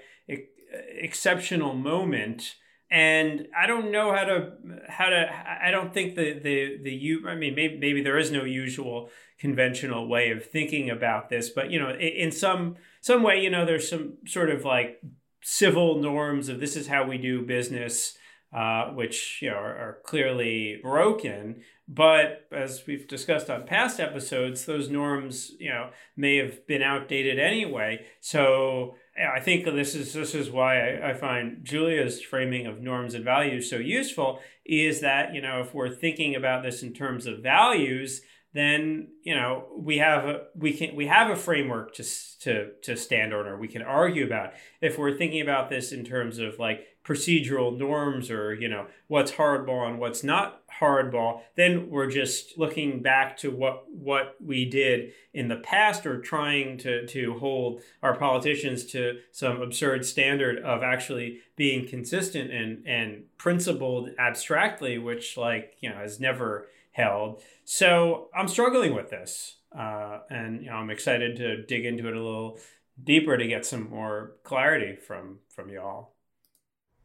exceptional 0.67 1.75
moment 1.75 2.55
and 2.91 3.47
I 3.57 3.65
don't 3.65 3.91
know 3.91 4.13
how 4.13 4.25
to 4.25 4.51
how 4.87 5.09
to 5.09 5.29
I 5.63 5.71
don't 5.71 5.93
think 5.93 6.15
the 6.15 6.33
the 6.33 6.77
the 6.83 6.91
you 6.91 7.27
I 7.27 7.35
mean 7.35 7.55
maybe 7.55 7.77
maybe 7.77 8.01
there 8.01 8.17
is 8.17 8.31
no 8.31 8.43
usual 8.43 9.09
conventional 9.39 10.07
way 10.07 10.31
of 10.31 10.45
thinking 10.45 10.89
about 10.89 11.29
this 11.29 11.49
but 11.49 11.71
you 11.71 11.79
know 11.79 11.91
in 11.91 12.31
some 12.31 12.75
some 13.01 13.23
way 13.23 13.41
you 13.41 13.49
know 13.49 13.65
there's 13.65 13.89
some 13.89 14.13
sort 14.25 14.49
of 14.49 14.63
like 14.63 15.01
civil 15.41 15.99
norms 16.01 16.47
of 16.47 16.59
this 16.59 16.75
is 16.75 16.87
how 16.87 17.05
we 17.05 17.17
do 17.17 17.41
business 17.41 18.17
uh, 18.55 18.85
which 18.91 19.39
you 19.41 19.49
know 19.49 19.57
are, 19.57 19.75
are, 19.75 19.97
clearly 20.05 20.79
broken. 20.81 21.61
But 21.89 22.47
as 22.53 22.83
we've 22.87 23.05
discussed 23.05 23.49
on 23.49 23.67
past 23.67 23.99
episodes, 23.99 24.63
those 24.63 24.89
norms 24.89 25.51
you 25.59 25.69
know 25.69 25.89
may 26.15 26.37
have 26.37 26.65
been 26.65 26.81
outdated 26.81 27.37
anyway. 27.37 28.05
So 28.21 28.95
yeah, 29.17 29.31
I 29.33 29.39
think 29.39 29.65
this 29.65 29.95
is 29.95 30.13
this 30.13 30.35
is 30.35 30.49
why 30.49 30.79
I, 30.79 31.11
I, 31.11 31.13
find 31.13 31.63
Julia's 31.63 32.21
framing 32.21 32.67
of 32.67 32.81
norms 32.81 33.13
and 33.13 33.23
values 33.23 33.69
so 33.69 33.77
useful. 33.77 34.41
Is 34.65 34.99
that 35.01 35.33
you 35.33 35.41
know 35.41 35.61
if 35.61 35.73
we're 35.73 35.93
thinking 35.93 36.35
about 36.35 36.63
this 36.63 36.83
in 36.83 36.93
terms 36.93 37.25
of 37.25 37.39
values, 37.39 38.21
then 38.53 39.07
you 39.23 39.33
know 39.33 39.67
we 39.77 39.99
have 39.99 40.25
a 40.25 40.41
we 40.55 40.73
can 40.73 40.95
we 40.95 41.07
have 41.07 41.29
a 41.29 41.35
framework 41.35 41.93
to 41.95 42.03
to 42.41 42.71
to 42.83 42.97
stand 42.97 43.33
on 43.33 43.47
or 43.47 43.57
we 43.57 43.69
can 43.69 43.81
argue 43.81 44.25
about. 44.25 44.51
If 44.81 44.97
we're 44.97 45.17
thinking 45.17 45.41
about 45.41 45.69
this 45.69 45.93
in 45.93 46.03
terms 46.03 46.37
of 46.37 46.59
like 46.59 46.85
procedural 47.05 47.77
norms 47.77 48.31
or 48.31 48.53
you 48.55 48.67
know 48.67 48.87
what's 49.07 49.33
hardball 49.33 49.87
and 49.87 49.99
what's 49.99 50.23
not 50.23 50.63
hardball 50.81 51.41
then 51.55 51.89
we're 51.89 52.09
just 52.09 52.57
looking 52.57 53.01
back 53.01 53.37
to 53.37 53.51
what 53.51 53.85
what 53.91 54.35
we 54.43 54.65
did 54.65 55.11
in 55.33 55.47
the 55.47 55.55
past 55.57 56.05
or 56.05 56.19
trying 56.19 56.77
to 56.77 57.05
to 57.05 57.37
hold 57.37 57.79
our 58.01 58.15
politicians 58.17 58.85
to 58.85 59.19
some 59.31 59.61
absurd 59.61 60.03
standard 60.03 60.57
of 60.63 60.81
actually 60.81 61.39
being 61.55 61.87
consistent 61.87 62.51
and 62.51 62.85
and 62.87 63.23
principled 63.37 64.09
abstractly 64.17 64.97
which 64.97 65.37
like 65.37 65.75
you 65.81 65.89
know 65.89 65.95
has 65.95 66.19
never 66.19 66.67
held. 66.91 67.41
So 67.65 68.29
i'm 68.35 68.47
struggling 68.47 68.95
with 68.95 69.11
this 69.11 69.57
uh, 69.77 70.19
and 70.29 70.63
you 70.63 70.69
know 70.69 70.77
i'm 70.77 70.89
excited 70.89 71.35
to 71.37 71.61
dig 71.63 71.85
into 71.85 72.07
it 72.07 72.15
a 72.15 72.23
little 72.23 72.57
deeper 73.03 73.37
to 73.37 73.45
get 73.45 73.65
some 73.65 73.89
more 73.89 74.31
clarity 74.43 74.95
from 74.95 75.39
from 75.49 75.69
y'all 75.69 76.14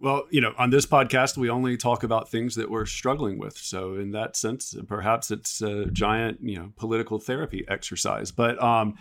well, 0.01 0.27
you 0.31 0.41
know, 0.41 0.55
on 0.57 0.71
this 0.71 0.87
podcast, 0.87 1.37
we 1.37 1.51
only 1.51 1.77
talk 1.77 2.03
about 2.03 2.31
things 2.31 2.55
that 2.55 2.71
we're 2.71 2.87
struggling 2.87 3.39
with. 3.39 3.57
So, 3.57 3.97
in 3.97 4.13
that 4.13 4.35
sense, 4.35 4.75
perhaps 4.89 5.31
it's 5.31 5.61
a 5.61 5.87
giant, 5.87 6.39
you 6.41 6.59
know, 6.59 6.73
political 6.77 7.19
therapy 7.19 7.67
exercise. 7.69 8.31
But, 8.31 8.61
um, 8.63 8.95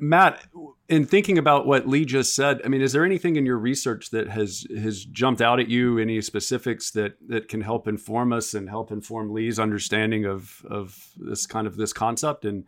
Matt, 0.00 0.44
in 0.88 1.06
thinking 1.06 1.38
about 1.38 1.66
what 1.66 1.86
Lee 1.86 2.04
just 2.04 2.34
said, 2.34 2.60
I 2.64 2.68
mean, 2.68 2.82
is 2.82 2.92
there 2.92 3.04
anything 3.04 3.36
in 3.36 3.46
your 3.46 3.58
research 3.58 4.10
that 4.10 4.28
has 4.30 4.66
has 4.76 5.04
jumped 5.04 5.40
out 5.40 5.60
at 5.60 5.68
you? 5.68 5.98
Any 5.98 6.20
specifics 6.20 6.90
that 6.90 7.16
that 7.28 7.48
can 7.48 7.60
help 7.60 7.86
inform 7.86 8.32
us 8.32 8.52
and 8.52 8.68
help 8.68 8.90
inform 8.90 9.32
Lee's 9.32 9.60
understanding 9.60 10.24
of 10.24 10.66
of 10.68 11.12
this 11.16 11.46
kind 11.46 11.68
of 11.68 11.76
this 11.76 11.92
concept 11.92 12.44
and 12.44 12.64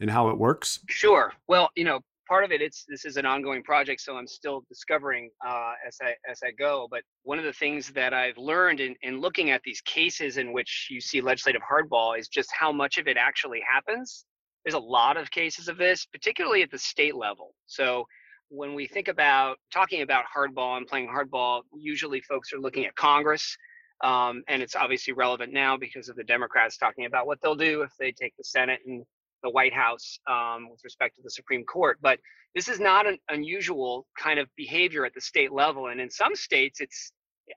and 0.00 0.10
how 0.10 0.30
it 0.30 0.38
works? 0.38 0.80
Sure. 0.88 1.34
Well, 1.48 1.68
you 1.76 1.84
know, 1.84 2.00
part 2.26 2.44
of 2.44 2.52
it 2.52 2.60
it's 2.60 2.84
this 2.88 3.04
is 3.04 3.16
an 3.16 3.26
ongoing 3.26 3.62
project 3.62 4.00
so 4.00 4.16
i'm 4.16 4.26
still 4.26 4.62
discovering 4.68 5.30
uh, 5.46 5.72
as 5.86 5.96
i 6.02 6.14
as 6.30 6.40
i 6.44 6.50
go 6.50 6.86
but 6.90 7.02
one 7.22 7.38
of 7.38 7.44
the 7.44 7.52
things 7.52 7.90
that 7.90 8.12
i've 8.14 8.38
learned 8.38 8.80
in, 8.80 8.94
in 9.02 9.20
looking 9.20 9.50
at 9.50 9.60
these 9.64 9.80
cases 9.82 10.36
in 10.36 10.52
which 10.52 10.88
you 10.90 11.00
see 11.00 11.20
legislative 11.20 11.62
hardball 11.62 12.18
is 12.18 12.28
just 12.28 12.50
how 12.58 12.72
much 12.72 12.98
of 12.98 13.06
it 13.06 13.16
actually 13.16 13.60
happens. 13.66 14.24
There's 14.64 14.74
a 14.74 14.78
lot 14.78 15.16
of 15.16 15.30
cases 15.30 15.68
of 15.68 15.76
this 15.76 16.06
particularly 16.06 16.62
at 16.62 16.70
the 16.70 16.78
state 16.78 17.14
level. 17.14 17.54
So 17.66 18.06
when 18.48 18.74
we 18.74 18.86
think 18.86 19.08
about 19.08 19.56
talking 19.72 20.02
about 20.02 20.24
hardball 20.34 20.76
and 20.76 20.86
playing 20.86 21.08
hardball 21.08 21.62
usually 21.76 22.20
folks 22.20 22.52
are 22.52 22.58
looking 22.58 22.84
at 22.86 22.94
congress 22.94 23.56
um, 24.02 24.42
and 24.48 24.62
it's 24.62 24.76
obviously 24.76 25.12
relevant 25.14 25.52
now 25.52 25.76
because 25.76 26.08
of 26.08 26.16
the 26.16 26.24
democrats 26.24 26.76
talking 26.76 27.06
about 27.06 27.26
what 27.26 27.38
they'll 27.42 27.54
do 27.54 27.82
if 27.82 27.90
they 27.98 28.12
take 28.12 28.34
the 28.36 28.44
senate 28.44 28.80
and 28.86 29.02
the 29.44 29.50
White 29.50 29.74
House 29.74 30.18
um, 30.28 30.68
with 30.70 30.80
respect 30.82 31.14
to 31.16 31.22
the 31.22 31.30
Supreme 31.30 31.64
Court. 31.64 31.98
But 32.02 32.18
this 32.56 32.68
is 32.68 32.80
not 32.80 33.06
an 33.06 33.18
unusual 33.28 34.06
kind 34.18 34.40
of 34.40 34.48
behavior 34.56 35.04
at 35.04 35.14
the 35.14 35.20
state 35.20 35.52
level. 35.52 35.88
And 35.88 36.00
in 36.00 36.10
some 36.10 36.34
states, 36.34 36.80
it's, 36.80 37.12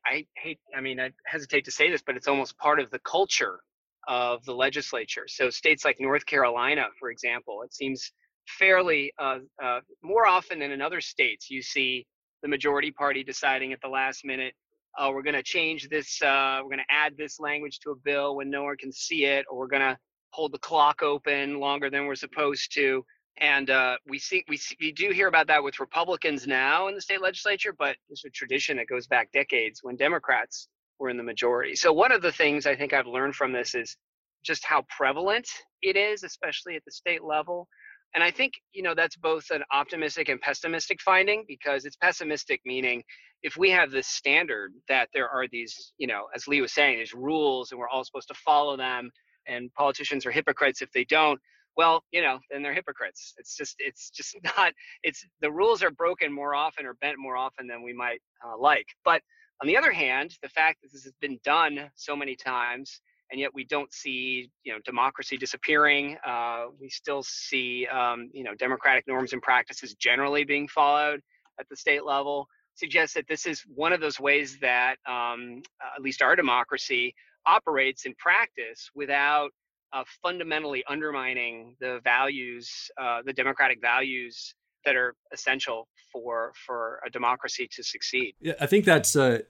I 0.06 0.26
hate, 0.36 0.60
I 0.76 0.82
mean, 0.82 1.00
I 1.00 1.12
hesitate 1.26 1.66
to 1.66 1.72
say 1.72 1.90
this, 1.90 2.04
but 2.06 2.16
it's 2.16 2.28
almost 2.28 2.58
part 2.58 2.80
of 2.80 2.92
the 2.92 3.00
culture 3.00 3.60
of 4.08 4.44
the 4.46 4.54
legislature. 4.54 5.26
So 5.28 5.50
states 5.50 5.84
like 5.86 5.98
North 6.00 6.26
Carolina, 6.26 6.86
for 7.00 7.10
example, 7.10 7.62
it 7.64 7.74
seems 7.74 8.12
fairly 8.60 9.14
uh, 9.20 9.40
uh, 9.64 9.80
more 10.04 10.28
often 10.28 10.60
than 10.60 10.72
in 10.72 10.82
other 10.82 11.02
states, 11.02 11.50
you 11.50 11.62
see 11.62 12.06
the 12.44 12.48
majority 12.48 12.92
party 12.92 13.24
deciding 13.24 13.74
at 13.74 13.82
the 13.82 13.88
last 13.88 14.24
minute, 14.24 14.54
oh, 15.00 15.12
we're 15.12 15.24
going 15.24 15.36
to 15.36 15.44
change 15.44 15.90
this, 15.90 16.22
uh, 16.22 16.60
we're 16.64 16.70
going 16.70 16.80
to 16.80 16.96
add 16.96 17.14
this 17.18 17.40
language 17.40 17.80
to 17.80 17.92
a 17.92 17.96
bill 17.96 18.36
when 18.36 18.50
no 18.50 18.64
one 18.64 18.78
can 18.78 18.92
see 18.92 19.26
it, 19.26 19.46
or 19.50 19.58
we're 19.58 19.68
going 19.68 19.82
to 19.82 19.98
hold 20.38 20.52
the 20.54 20.60
clock 20.60 21.02
open 21.02 21.60
longer 21.60 21.90
than 21.90 22.06
we're 22.06 22.14
supposed 22.14 22.72
to. 22.72 23.04
And 23.40 23.72
uh, 23.72 23.98
we 24.08 24.20
see 24.20 24.44
we 24.48 24.58
see, 24.58 24.78
we 24.80 24.92
do 24.92 25.10
hear 25.10 25.28
about 25.28 25.48
that 25.48 25.64
with 25.64 25.80
Republicans 25.80 26.46
now 26.46 26.90
in 26.90 26.96
the 26.96 27.02
state 27.02 27.22
legislature, 27.22 27.74
but 27.78 27.96
it's 28.10 28.24
a 28.24 28.30
tradition 28.30 28.78
that 28.78 28.88
goes 28.88 29.08
back 29.08 29.32
decades 29.32 29.80
when 29.82 29.96
Democrats 29.96 30.68
were 31.00 31.10
in 31.10 31.18
the 31.18 31.24
majority. 31.24 31.76
So 31.76 31.92
one 31.92 32.12
of 32.12 32.22
the 32.22 32.32
things 32.32 32.68
I 32.68 32.76
think 32.76 32.94
I've 32.94 33.08
learned 33.08 33.36
from 33.36 33.52
this 33.52 33.74
is 33.74 33.98
just 34.44 34.64
how 34.64 34.86
prevalent 34.96 35.48
it 35.82 35.96
is, 35.96 36.22
especially 36.22 36.76
at 36.76 36.86
the 36.86 36.92
state 36.92 37.24
level. 37.24 37.68
And 38.14 38.24
I 38.24 38.30
think 38.30 38.54
you 38.74 38.84
know 38.84 38.94
that's 38.94 39.18
both 39.18 39.50
an 39.50 39.64
optimistic 39.74 40.30
and 40.30 40.40
pessimistic 40.40 41.02
finding 41.02 41.46
because 41.48 41.86
it's 41.86 41.96
pessimistic 41.96 42.62
meaning 42.64 43.04
if 43.42 43.58
we 43.58 43.72
have 43.72 43.90
this 43.90 44.08
standard 44.08 44.72
that 44.88 45.10
there 45.16 45.30
are 45.30 45.48
these 45.52 45.94
you 45.98 46.06
know 46.06 46.26
as 46.36 46.48
Lee 46.48 46.62
was 46.62 46.74
saying 46.74 47.00
these 47.00 47.16
rules 47.16 47.72
and 47.72 47.80
we're 47.80 47.90
all 47.90 48.04
supposed 48.04 48.28
to 48.28 48.36
follow 48.46 48.78
them 48.78 49.10
and 49.48 49.74
politicians 49.74 50.26
are 50.26 50.32
hypocrites 50.32 50.82
if 50.82 50.92
they 50.92 51.04
don't 51.06 51.40
well 51.76 52.04
you 52.12 52.22
know 52.22 52.40
then 52.52 52.62
they're 52.62 52.74
hypocrites. 52.74 53.34
It's 53.38 53.56
just 53.56 53.76
it's 53.80 54.10
just 54.10 54.36
not 54.58 54.74
it's 55.04 55.26
the 55.42 55.52
rules 55.52 55.84
are 55.84 55.92
broken 55.92 56.32
more 56.32 56.56
often 56.56 56.86
or 56.86 56.96
bent 56.96 57.18
more 57.20 57.38
often 57.38 57.68
than 57.68 57.84
we 57.84 57.94
might 57.94 58.22
uh, 58.46 58.58
like. 58.58 58.88
But 59.06 59.22
on 59.62 59.68
the 59.68 59.78
other 59.78 59.92
hand 59.92 60.36
the 60.42 60.50
fact 60.50 60.82
that 60.82 60.92
this 60.92 61.04
has 61.04 61.14
been 61.22 61.40
done 61.44 61.90
so 61.96 62.16
many 62.16 62.36
times 62.36 63.02
and 63.32 63.40
yet 63.40 63.52
we 63.54 63.66
don't 63.66 63.94
see 63.94 64.50
you 64.64 64.74
know 64.74 64.80
democracy 64.86 65.38
disappearing 65.38 66.18
uh, 66.26 66.66
we 66.80 66.90
still 66.90 67.24
see 67.24 67.88
um, 67.88 68.30
you 68.34 68.44
know 68.44 68.56
democratic 68.56 69.06
norms 69.08 69.34
and 69.34 69.42
practices 69.42 69.96
generally 69.96 70.44
being 70.44 70.68
followed 70.68 71.22
at 71.60 71.68
the 71.70 71.76
state 71.76 72.06
level 72.06 72.48
suggests 72.76 73.16
that 73.16 73.28
this 73.28 73.46
is 73.46 73.64
one 73.74 73.92
of 73.92 74.00
those 74.00 74.20
ways 74.20 74.58
that 74.62 74.98
um, 75.08 75.62
at 75.96 76.02
least 76.02 76.22
our 76.22 76.36
democracy 76.36 77.14
operates 77.48 78.06
in 78.06 78.14
practice 78.16 78.90
without 78.94 79.50
uh, 79.94 80.04
fundamentally 80.22 80.84
undermining 80.88 81.76
the 81.80 82.00
values, 82.04 82.92
uh, 83.02 83.22
the 83.26 83.34
democratic 83.34 83.80
values 83.82 84.54
that 84.86 84.96
are 84.96 85.16
essential 85.32 85.88
for 86.12 86.54
for 86.66 87.00
a 87.06 87.10
democracy 87.10 87.68
to 87.72 87.84
succeed. 87.84 88.34
Yeah, 88.40 88.54
I 88.60 88.66
think 88.66 88.86
that's 88.86 89.16
a 89.16 89.44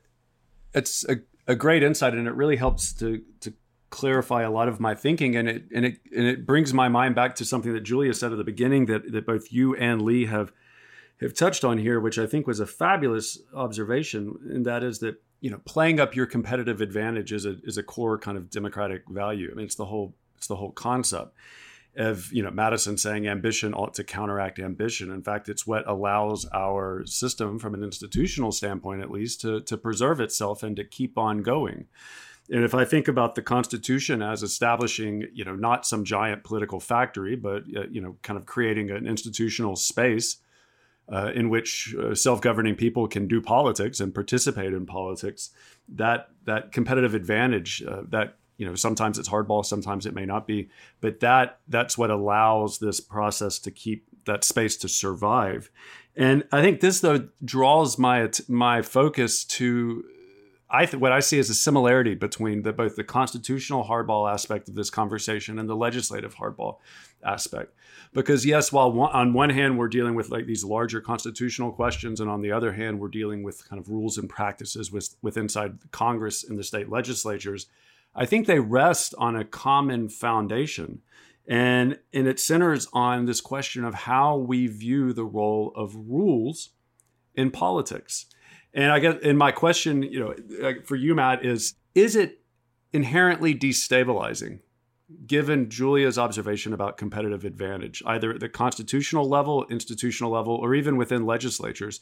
it's 0.73 1.05
a, 1.09 1.17
a 1.47 1.55
great 1.55 1.83
insight, 1.83 2.13
and 2.13 2.27
it 2.27 2.33
really 2.33 2.55
helps 2.55 2.93
to 2.93 3.21
to 3.41 3.53
clarify 3.89 4.43
a 4.43 4.51
lot 4.51 4.67
of 4.67 4.79
my 4.79 4.95
thinking, 4.95 5.35
and 5.35 5.49
it 5.49 5.63
and 5.73 5.85
it 5.85 5.99
and 6.15 6.25
it 6.25 6.45
brings 6.45 6.73
my 6.73 6.89
mind 6.89 7.15
back 7.15 7.35
to 7.35 7.45
something 7.45 7.73
that 7.73 7.81
Julia 7.81 8.13
said 8.13 8.31
at 8.31 8.37
the 8.37 8.43
beginning 8.43 8.85
that 8.87 9.11
that 9.11 9.25
both 9.25 9.51
you 9.51 9.75
and 9.75 10.01
Lee 10.01 10.25
have 10.25 10.51
have 11.21 11.33
touched 11.33 11.63
on 11.63 11.77
here, 11.77 11.99
which 11.99 12.19
I 12.19 12.27
think 12.27 12.45
was 12.45 12.59
a 12.59 12.67
fabulous 12.67 13.39
observation, 13.53 14.35
and 14.49 14.65
that 14.65 14.83
is 14.83 14.99
that 14.99 15.21
you 15.39 15.51
know 15.51 15.59
playing 15.65 15.99
up 15.99 16.15
your 16.15 16.25
competitive 16.25 16.81
advantage 16.81 17.31
is 17.31 17.45
a 17.45 17.57
is 17.63 17.77
a 17.77 17.83
core 17.83 18.17
kind 18.17 18.37
of 18.37 18.49
democratic 18.49 19.03
value. 19.09 19.49
I 19.51 19.55
mean, 19.55 19.65
it's 19.65 19.75
the 19.75 19.85
whole 19.85 20.15
it's 20.37 20.47
the 20.47 20.55
whole 20.55 20.71
concept 20.71 21.35
of 21.95 22.31
you 22.31 22.43
know 22.43 22.51
Madison 22.51 22.97
saying 22.97 23.27
ambition 23.27 23.73
ought 23.73 23.93
to 23.95 24.03
counteract 24.03 24.59
ambition. 24.59 25.11
In 25.11 25.23
fact, 25.23 25.49
it's 25.49 25.65
what 25.65 25.87
allows 25.87 26.45
our 26.53 27.05
system, 27.05 27.59
from 27.59 27.73
an 27.73 27.83
institutional 27.83 28.51
standpoint 28.51 29.01
at 29.01 29.11
least, 29.11 29.41
to 29.41 29.61
to 29.61 29.77
preserve 29.77 30.19
itself 30.19 30.63
and 30.63 30.75
to 30.75 30.83
keep 30.83 31.17
on 31.17 31.41
going. 31.41 31.87
And 32.49 32.63
if 32.63 32.73
I 32.73 32.85
think 32.85 33.09
about 33.09 33.35
the 33.35 33.41
Constitution 33.41 34.21
as 34.21 34.41
establishing, 34.41 35.27
you 35.33 35.43
know, 35.43 35.55
not 35.55 35.85
some 35.85 36.05
giant 36.05 36.45
political 36.45 36.79
factory, 36.79 37.35
but 37.35 37.63
uh, 37.75 37.87
you 37.91 37.99
know, 37.99 38.15
kind 38.21 38.37
of 38.37 38.45
creating 38.45 38.89
an 38.89 39.05
institutional 39.05 39.75
space 39.75 40.37
uh, 41.09 41.31
in 41.33 41.49
which 41.49 41.95
uh, 41.95 42.13
self-governing 42.13 42.75
people 42.75 43.07
can 43.07 43.27
do 43.27 43.41
politics 43.41 43.99
and 43.99 44.13
participate 44.13 44.73
in 44.73 44.85
politics, 44.85 45.51
that 45.87 46.29
that 46.45 46.71
competitive 46.71 47.13
advantage 47.13 47.83
uh, 47.87 48.01
that 48.09 48.35
you 48.57 48.65
know 48.65 48.75
sometimes 48.75 49.17
it's 49.17 49.29
hardball, 49.29 49.65
sometimes 49.65 50.05
it 50.05 50.13
may 50.13 50.25
not 50.25 50.47
be, 50.47 50.69
but 51.01 51.19
that 51.19 51.59
that's 51.67 51.97
what 51.97 52.11
allows 52.11 52.79
this 52.79 52.99
process 52.99 53.59
to 53.59 53.71
keep 53.71 54.05
that 54.25 54.43
space 54.43 54.75
to 54.77 54.89
survive. 54.89 55.69
And 56.15 56.43
I 56.51 56.61
think 56.61 56.81
this 56.81 56.99
though 56.99 57.29
draws 57.43 57.97
my 57.97 58.29
my 58.47 58.81
focus 58.81 59.45
to 59.45 60.03
I 60.69 60.85
th- 60.85 60.99
what 60.99 61.13
I 61.13 61.21
see 61.21 61.39
is 61.39 61.49
a 61.49 61.55
similarity 61.55 62.13
between 62.13 62.63
the, 62.63 62.73
both 62.73 62.97
the 62.97 63.03
constitutional 63.03 63.85
hardball 63.85 64.31
aspect 64.31 64.67
of 64.67 64.75
this 64.75 64.89
conversation 64.89 65.59
and 65.59 65.69
the 65.69 65.75
legislative 65.75 66.35
hardball 66.35 66.79
aspect. 67.23 67.73
Because 68.13 68.45
yes, 68.45 68.71
while 68.71 68.91
one, 68.91 69.11
on 69.13 69.33
one 69.33 69.49
hand 69.49 69.77
we're 69.77 69.87
dealing 69.87 70.13
with 70.13 70.29
like 70.29 70.45
these 70.45 70.65
larger 70.65 70.99
constitutional 70.99 71.71
questions, 71.71 72.19
and 72.19 72.29
on 72.29 72.41
the 72.41 72.51
other 72.51 72.73
hand 72.73 72.99
we're 72.99 73.07
dealing 73.07 73.43
with 73.43 73.67
kind 73.67 73.79
of 73.79 73.89
rules 73.89 74.17
and 74.17 74.29
practices 74.29 74.91
with, 74.91 75.15
with 75.21 75.37
inside 75.37 75.77
Congress 75.91 76.43
and 76.43 76.59
the 76.59 76.63
state 76.63 76.89
legislatures, 76.89 77.67
I 78.13 78.25
think 78.25 78.45
they 78.45 78.59
rest 78.59 79.15
on 79.17 79.35
a 79.35 79.45
common 79.45 80.09
foundation. 80.09 81.01
And, 81.47 81.99
and 82.11 82.27
it 82.27 82.41
centers 82.41 82.89
on 82.91 83.25
this 83.25 83.39
question 83.39 83.85
of 83.85 83.93
how 83.93 84.35
we 84.35 84.67
view 84.67 85.13
the 85.13 85.23
role 85.23 85.71
of 85.77 85.95
rules 85.95 86.71
in 87.35 87.51
politics. 87.51 88.25
And 88.73 88.91
I 88.91 88.99
guess, 88.99 89.15
and 89.23 89.37
my 89.37 89.51
question, 89.51 90.03
you 90.03 90.19
know, 90.19 90.73
for 90.85 90.95
you, 90.95 91.15
Matt, 91.15 91.45
is: 91.45 91.75
Is 91.95 92.15
it 92.15 92.41
inherently 92.93 93.55
destabilizing, 93.55 94.59
given 95.25 95.69
Julia's 95.69 96.17
observation 96.17 96.73
about 96.73 96.97
competitive 96.97 97.45
advantage, 97.45 98.03
either 98.05 98.31
at 98.33 98.39
the 98.39 98.49
constitutional 98.49 99.27
level, 99.27 99.65
institutional 99.69 100.31
level, 100.31 100.55
or 100.55 100.75
even 100.75 100.97
within 100.97 101.25
legislatures? 101.25 101.99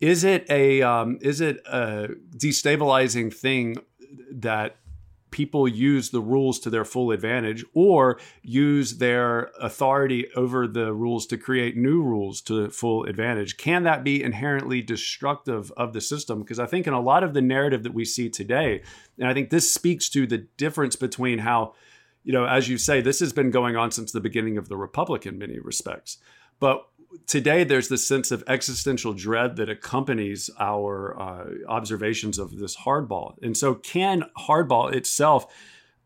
Is 0.00 0.24
it 0.24 0.46
a 0.48 0.82
um, 0.82 1.18
is 1.20 1.40
it 1.40 1.58
a 1.66 2.08
destabilizing 2.36 3.32
thing 3.32 3.76
that 4.32 4.76
people 5.30 5.68
use 5.68 6.10
the 6.10 6.20
rules 6.20 6.58
to 6.60 6.70
their 6.70 6.84
full 6.84 7.10
advantage 7.10 7.64
or 7.74 8.18
use 8.42 8.98
their 8.98 9.50
authority 9.60 10.26
over 10.34 10.66
the 10.66 10.92
rules 10.92 11.26
to 11.26 11.36
create 11.36 11.76
new 11.76 12.02
rules 12.02 12.40
to 12.42 12.68
full 12.70 13.04
advantage. 13.04 13.56
Can 13.56 13.84
that 13.84 14.04
be 14.04 14.22
inherently 14.22 14.82
destructive 14.82 15.72
of 15.76 15.92
the 15.92 16.00
system? 16.00 16.40
Because 16.40 16.58
I 16.58 16.66
think 16.66 16.86
in 16.86 16.92
a 16.92 17.00
lot 17.00 17.22
of 17.22 17.34
the 17.34 17.42
narrative 17.42 17.82
that 17.82 17.94
we 17.94 18.04
see 18.04 18.28
today, 18.28 18.82
and 19.18 19.28
I 19.28 19.34
think 19.34 19.50
this 19.50 19.72
speaks 19.72 20.08
to 20.10 20.26
the 20.26 20.46
difference 20.56 20.96
between 20.96 21.38
how, 21.38 21.74
you 22.24 22.32
know, 22.32 22.44
as 22.44 22.68
you 22.68 22.78
say, 22.78 23.00
this 23.00 23.20
has 23.20 23.32
been 23.32 23.50
going 23.50 23.76
on 23.76 23.90
since 23.90 24.12
the 24.12 24.20
beginning 24.20 24.58
of 24.58 24.68
the 24.68 24.76
Republic 24.76 25.26
in 25.26 25.38
many 25.38 25.58
respects. 25.58 26.18
But 26.58 26.86
today 27.26 27.64
there's 27.64 27.88
this 27.88 28.06
sense 28.06 28.30
of 28.30 28.44
existential 28.46 29.12
dread 29.12 29.56
that 29.56 29.68
accompanies 29.68 30.50
our 30.58 31.20
uh, 31.20 31.46
observations 31.68 32.38
of 32.38 32.58
this 32.58 32.76
hardball. 32.76 33.34
And 33.42 33.56
so, 33.56 33.74
can 33.74 34.24
hardball 34.38 34.92
itself 34.92 35.52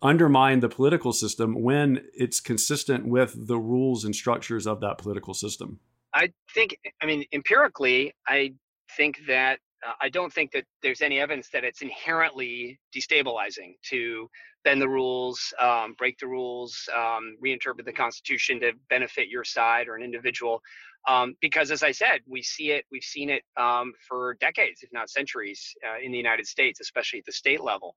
undermine 0.02 0.61
the 0.61 0.68
political 0.68 1.12
system 1.12 1.62
when 1.62 2.04
it's 2.14 2.40
consistent 2.40 3.06
with 3.06 3.46
the 3.46 3.58
rules 3.58 4.04
and 4.04 4.14
structures 4.14 4.66
of 4.66 4.80
that 4.80 4.99
political 4.99 5.34
system? 5.34 5.80
I 6.12 6.32
think, 6.54 6.76
I 7.00 7.06
mean, 7.06 7.25
empirically, 7.32 8.14
I 8.26 8.54
think 8.96 9.20
that 9.26 9.58
uh, 9.87 9.92
I 10.00 10.08
don't 10.08 10.32
think 10.32 10.52
that 10.52 10.64
there's 10.82 11.02
any 11.02 11.18
evidence 11.18 11.49
that 11.50 11.64
it's 11.64 11.82
inherently 11.82 12.78
destabilizing 12.94 13.75
to 13.90 14.28
bend 14.64 14.80
the 14.80 14.88
rules, 14.88 15.52
um, 15.61 15.94
break 15.99 16.18
the 16.18 16.26
rules, 16.26 16.88
um, 16.94 17.37
reinterpret 17.44 17.84
the 17.84 17.92
Constitution 17.92 18.61
to 18.61 18.73
benefit 18.88 19.28
your 19.28 19.44
side 19.44 19.88
or 19.88 19.96
an 19.96 20.02
individual. 20.02 20.62
Um, 21.06 21.34
because, 21.40 21.70
as 21.70 21.82
I 21.82 21.92
said, 21.92 22.20
we 22.26 22.42
see 22.42 22.70
it, 22.70 22.84
we've 22.90 23.02
seen 23.02 23.28
it 23.28 23.42
um, 23.58 23.92
for 24.08 24.37
decades, 24.40 24.82
if 24.82 24.90
not 24.92 25.11
centuries, 25.11 25.75
uh, 25.87 25.99
in 26.02 26.12
the 26.12 26.18
United 26.18 26.46
States, 26.46 26.80
especially 26.80 27.18
at 27.18 27.26
the 27.26 27.32
state 27.32 27.62
level. 27.62 27.94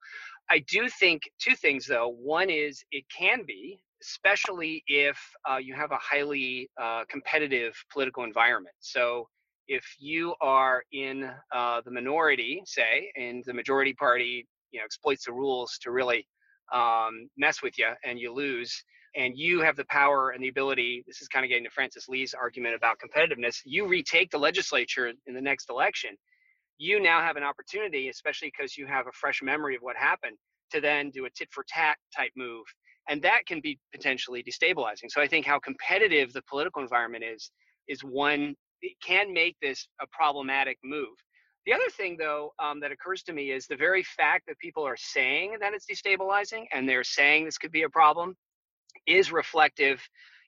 I 0.50 0.60
do 0.60 0.90
think 0.90 1.24
two 1.40 1.56
things, 1.56 1.86
though. 1.86 2.10
One 2.10 2.50
is 2.50 2.84
it 2.92 3.06
can 3.16 3.44
be, 3.46 3.80
especially 4.02 4.84
if 4.88 5.17
uh, 5.50 5.58
you 5.58 5.74
have 5.74 5.91
a 5.91 5.98
highly 6.02 6.70
uh, 6.82 7.04
competitive 7.10 7.74
political 7.91 8.24
environment. 8.24 8.76
So, 8.80 9.30
if 9.70 9.86
you 10.00 10.34
are 10.41 10.84
in 10.93 11.30
uh, 11.54 11.82
the 11.84 11.91
minority, 11.91 12.62
say, 12.65 13.12
and 13.17 13.43
the 13.46 13.54
majority 13.54 13.93
party, 13.93 14.48
you 14.72 14.80
know, 14.80 14.86
exploits 14.86 15.26
the 15.26 15.34
rules 15.34 15.78
to 15.82 15.91
really 15.91 16.26
um, 16.74 17.30
mess 17.38 17.62
with 17.62 17.78
you, 17.78 17.88
and 18.06 18.20
you 18.20 18.34
lose, 18.34 18.84
and 19.17 19.36
you 19.36 19.62
have 19.62 19.75
the 19.75 19.86
power 19.86 20.30
and 20.30 20.43
the 20.43 20.47
ability. 20.47 21.03
This 21.08 21.21
is 21.21 21.27
kind 21.27 21.43
of 21.43 21.49
getting 21.49 21.63
to 21.63 21.71
Frances 21.71 22.06
Lee's 22.08 22.36
argument 22.36 22.75
about 22.75 22.97
competitiveness. 22.99 23.58
You 23.65 23.88
retake 23.88 24.30
the 24.30 24.38
legislature 24.38 25.12
in 25.25 25.34
the 25.34 25.41
next 25.41 25.69
election. 25.71 26.12
You 26.77 27.01
now 27.01 27.21
have 27.21 27.36
an 27.36 27.43
opportunity, 27.43 28.10
especially 28.10 28.53
because 28.56 28.77
you 28.77 28.86
have 28.86 29.08
a 29.08 29.12
fresh 29.12 29.41
memory 29.41 29.75
of 29.75 29.82
what 29.82 29.97
happened, 29.97 30.38
to 30.71 30.80
then 30.80 31.10
do 31.10 31.25
a 31.25 31.30
tit 31.32 31.49
for 31.51 31.65
tat 31.67 31.97
type 32.15 32.32
move. 32.38 32.63
And 33.10 33.19
that 33.23 33.47
can 33.47 33.60
be 33.60 33.80
potentially 33.91 34.43
destabilizing. 34.43 35.10
So 35.10 35.19
I 35.19 35.27
think 35.27 35.47
how 35.47 35.60
competitive 35.60 36.32
the 36.32 36.43
political 36.43 36.84
environment 36.84 37.23
is 37.23 37.49
is 37.88 38.01
one 38.01 38.56
it 38.84 38.95
can 39.03 39.34
make 39.34 39.56
this 39.62 39.88
a 39.99 40.06
problematic 40.12 40.77
move. 40.84 41.15
The 41.65 41.73
other 41.73 41.89
thing, 41.89 42.15
though, 42.17 42.53
um, 42.60 42.80
that 42.82 42.91
occurs 42.91 43.23
to 43.23 43.34
me 43.34 43.49
is 43.49 43.65
the 43.65 43.75
very 43.75 44.03
fact 44.03 44.45
that 44.47 44.60
people 44.60 44.84
are 44.84 44.95
saying 44.95 45.56
that 45.60 45.73
it's 45.73 45.88
destabilizing 45.88 46.65
and 46.71 46.88
they're 46.88 47.03
saying 47.03 47.45
this 47.45 47.58
could 47.58 47.71
be 47.71 47.84
a 47.84 47.89
problem 47.89 48.36
is 49.08 49.32
reflective, 49.32 50.02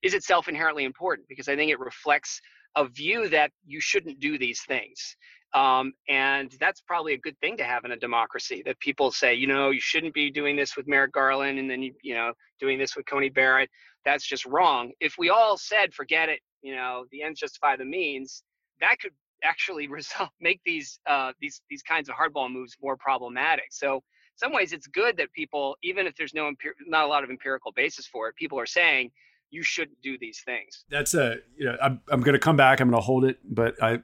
is 0.04 0.14
itself 0.14 0.48
inherently 0.48 0.84
important 0.86 1.28
because 1.28 1.48
I 1.48 1.56
think 1.56 1.72
it 1.72 1.80
reflects 1.80 2.42
a 2.76 2.88
view 2.88 3.30
that 3.30 3.52
you 3.66 3.80
shouldn't 3.82 4.20
do 4.20 4.38
these 4.38 4.62
things. 4.62 5.16
Um, 5.56 5.94
and 6.08 6.56
that's 6.60 6.82
probably 6.82 7.14
a 7.14 7.18
good 7.18 7.40
thing 7.40 7.58
to 7.58 7.64
have 7.64 7.84
in 7.84 7.92
a 7.92 7.98
democracy 7.98 8.62
that 8.66 8.80
people 8.80 9.12
say, 9.12 9.34
you 9.34 9.48
know, 9.48 9.72
you 9.72 9.82
shouldn't 9.82 10.14
be 10.14 10.30
doing 10.30 10.56
this 10.56 10.78
with 10.78 10.88
Merrick 10.88 11.12
Garland 11.12 11.58
and 11.58 11.70
then, 11.70 11.82
you, 11.82 11.94
you 12.04 12.14
know, 12.14 12.34
doing 12.60 12.78
this 12.78 12.96
with 12.96 13.08
Coney 13.08 13.30
Barrett. 13.30 13.70
That's 14.06 14.28
just 14.28 14.46
wrong. 14.46 14.92
If 15.00 15.16
we 15.18 15.30
all 15.30 15.58
said, 15.58 15.92
forget 15.94 16.30
it, 16.30 16.40
you 16.62 16.76
know 16.76 17.06
the 17.12 17.24
ends 17.24 17.40
justify 17.40 17.76
the 17.76 17.86
means 17.86 18.44
that 18.80 18.98
could 19.02 19.12
actually 19.44 19.88
result 20.00 20.30
make 20.40 20.62
these 20.66 21.00
uh, 21.08 21.32
these 21.40 21.62
these 21.70 21.82
kinds 21.82 22.10
of 22.10 22.16
hardball 22.16 22.52
moves 22.52 22.76
more 22.82 22.98
problematic 22.98 23.66
so 23.72 24.02
some 24.40 24.54
ways 24.54 24.72
it's 24.72 24.88
good 24.88 25.18
that 25.18 25.32
people 25.34 25.78
even 25.84 26.08
if 26.08 26.16
there's 26.16 26.34
no 26.34 26.50
empir- 26.50 26.76
not 26.88 27.06
a 27.06 27.08
lot 27.08 27.24
of 27.24 27.30
empirical 27.30 27.72
basis 27.72 28.08
for 28.08 28.30
it 28.30 28.36
people 28.36 28.60
are 28.60 28.66
saying 28.66 29.12
you 29.52 29.64
shouldn't 29.64 30.00
do 30.04 30.16
these 30.20 30.42
things. 30.46 30.86
That's 30.90 31.14
a 31.14 31.38
you 31.58 31.66
know 31.66 31.78
i'm, 31.82 32.02
I'm 32.10 32.22
going 32.22 32.34
to 32.34 32.40
come 32.40 32.56
back 32.56 32.80
i'm 32.80 32.90
going 32.90 33.02
to 33.02 33.06
hold 33.06 33.26
it 33.26 33.40
but 33.44 33.82
i 33.82 34.00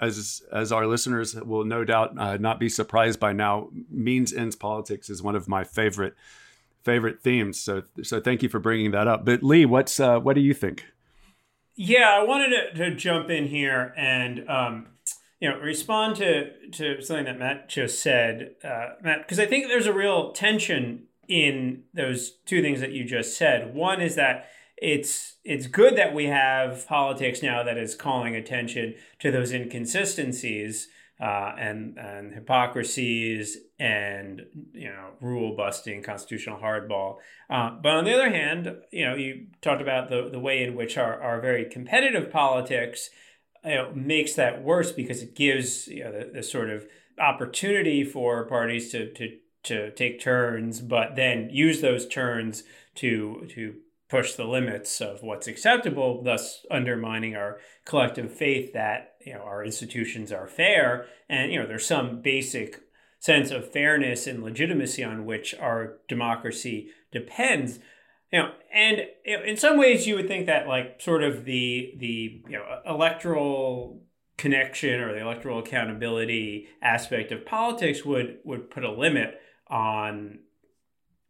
as 0.00 0.42
as 0.52 0.70
our 0.72 0.86
listeners 0.86 1.34
will 1.34 1.64
no 1.64 1.84
doubt 1.84 2.16
uh, 2.18 2.36
not 2.36 2.60
be 2.60 2.68
surprised 2.68 3.18
by 3.18 3.32
now 3.32 3.68
means 3.90 4.32
ends 4.32 4.56
politics 4.56 5.10
is 5.10 5.22
one 5.22 5.34
of 5.34 5.48
my 5.48 5.64
favorite 5.64 6.14
favorite 6.82 7.20
themes 7.20 7.60
so 7.60 7.82
so 8.02 8.20
thank 8.20 8.42
you 8.42 8.48
for 8.48 8.60
bringing 8.60 8.92
that 8.92 9.08
up. 9.08 9.24
But 9.24 9.42
lee 9.42 9.66
what's 9.66 9.98
uh, 9.98 10.20
what 10.20 10.34
do 10.34 10.40
you 10.40 10.54
think? 10.54 10.86
Yeah, 11.76 12.10
I 12.10 12.22
wanted 12.22 12.50
to, 12.50 12.90
to 12.90 12.94
jump 12.94 13.30
in 13.30 13.48
here 13.48 13.92
and 13.96 14.48
um, 14.48 14.86
you 15.40 15.48
know 15.48 15.58
respond 15.58 16.16
to 16.16 16.70
to 16.70 17.00
something 17.02 17.26
that 17.26 17.38
Matt 17.38 17.68
just 17.68 18.02
said, 18.02 18.56
uh, 18.64 18.90
Matt, 19.02 19.22
because 19.22 19.38
I 19.38 19.46
think 19.46 19.68
there's 19.68 19.86
a 19.86 19.92
real 19.92 20.32
tension 20.32 21.04
in 21.28 21.84
those 21.94 22.32
two 22.46 22.62
things 22.62 22.80
that 22.80 22.92
you 22.92 23.04
just 23.04 23.36
said. 23.36 23.74
One 23.74 24.00
is 24.00 24.14
that 24.16 24.48
it's 24.76 25.36
it's 25.44 25.66
good 25.66 25.96
that 25.96 26.14
we 26.14 26.26
have 26.26 26.86
politics 26.86 27.42
now 27.42 27.62
that 27.62 27.78
is 27.78 27.94
calling 27.94 28.34
attention 28.34 28.94
to 29.20 29.30
those 29.30 29.52
inconsistencies 29.52 30.88
uh, 31.20 31.54
and 31.58 31.96
and 31.96 32.34
hypocrisies 32.34 33.56
and 33.78 34.42
you 34.72 34.88
know 34.88 35.10
rule 35.20 35.56
busting, 35.56 36.02
constitutional 36.02 36.58
hardball. 36.58 37.16
Uh, 37.48 37.70
but 37.82 37.92
on 37.92 38.04
the 38.04 38.14
other 38.14 38.30
hand, 38.30 38.76
you 38.90 39.04
know 39.04 39.14
you 39.14 39.46
talked 39.62 39.82
about 39.82 40.08
the 40.08 40.28
the 40.30 40.40
way 40.40 40.62
in 40.62 40.74
which 40.74 40.98
our, 40.98 41.20
our 41.20 41.40
very 41.40 41.64
competitive 41.64 42.30
politics 42.30 43.10
you 43.64 43.74
know, 43.74 43.92
makes 43.94 44.34
that 44.34 44.62
worse 44.62 44.92
because 44.92 45.22
it 45.22 45.34
gives 45.34 45.88
you 45.88 46.04
know 46.04 46.12
the, 46.12 46.30
the 46.34 46.42
sort 46.42 46.70
of 46.70 46.86
opportunity 47.18 48.04
for 48.04 48.44
parties 48.46 48.90
to 48.92 49.12
to 49.14 49.38
to 49.64 49.90
take 49.92 50.20
turns, 50.20 50.80
but 50.80 51.16
then 51.16 51.48
use 51.50 51.80
those 51.80 52.06
turns 52.06 52.64
to 52.96 53.46
to 53.50 53.74
push 54.08 54.34
the 54.34 54.44
limits 54.44 55.00
of 55.00 55.22
what's 55.22 55.48
acceptable, 55.48 56.22
thus 56.22 56.64
undermining 56.70 57.34
our 57.34 57.58
collective 57.84 58.32
faith 58.32 58.72
that 58.72 59.14
you 59.24 59.34
know 59.34 59.40
our 59.40 59.64
institutions 59.64 60.30
are 60.30 60.46
fair. 60.46 61.06
And 61.28 61.52
you 61.52 61.60
know, 61.60 61.66
there's 61.66 61.86
some 61.86 62.20
basic 62.20 62.80
sense 63.18 63.50
of 63.50 63.72
fairness 63.72 64.26
and 64.26 64.42
legitimacy 64.42 65.02
on 65.02 65.24
which 65.24 65.54
our 65.54 65.94
democracy 66.08 66.90
depends. 67.10 67.78
You 68.34 68.40
know, 68.40 68.50
and 68.72 69.06
in 69.24 69.56
some 69.56 69.78
ways, 69.78 70.08
you 70.08 70.16
would 70.16 70.26
think 70.26 70.46
that 70.46 70.66
like 70.66 71.00
sort 71.00 71.22
of 71.22 71.44
the 71.44 71.94
the 71.96 72.42
you 72.48 72.58
know 72.58 72.64
electoral 72.84 74.02
connection 74.36 74.98
or 74.98 75.12
the 75.12 75.20
electoral 75.20 75.60
accountability 75.60 76.66
aspect 76.82 77.30
of 77.30 77.46
politics 77.46 78.04
would 78.04 78.38
would 78.42 78.72
put 78.72 78.82
a 78.82 78.90
limit 78.90 79.40
on 79.68 80.40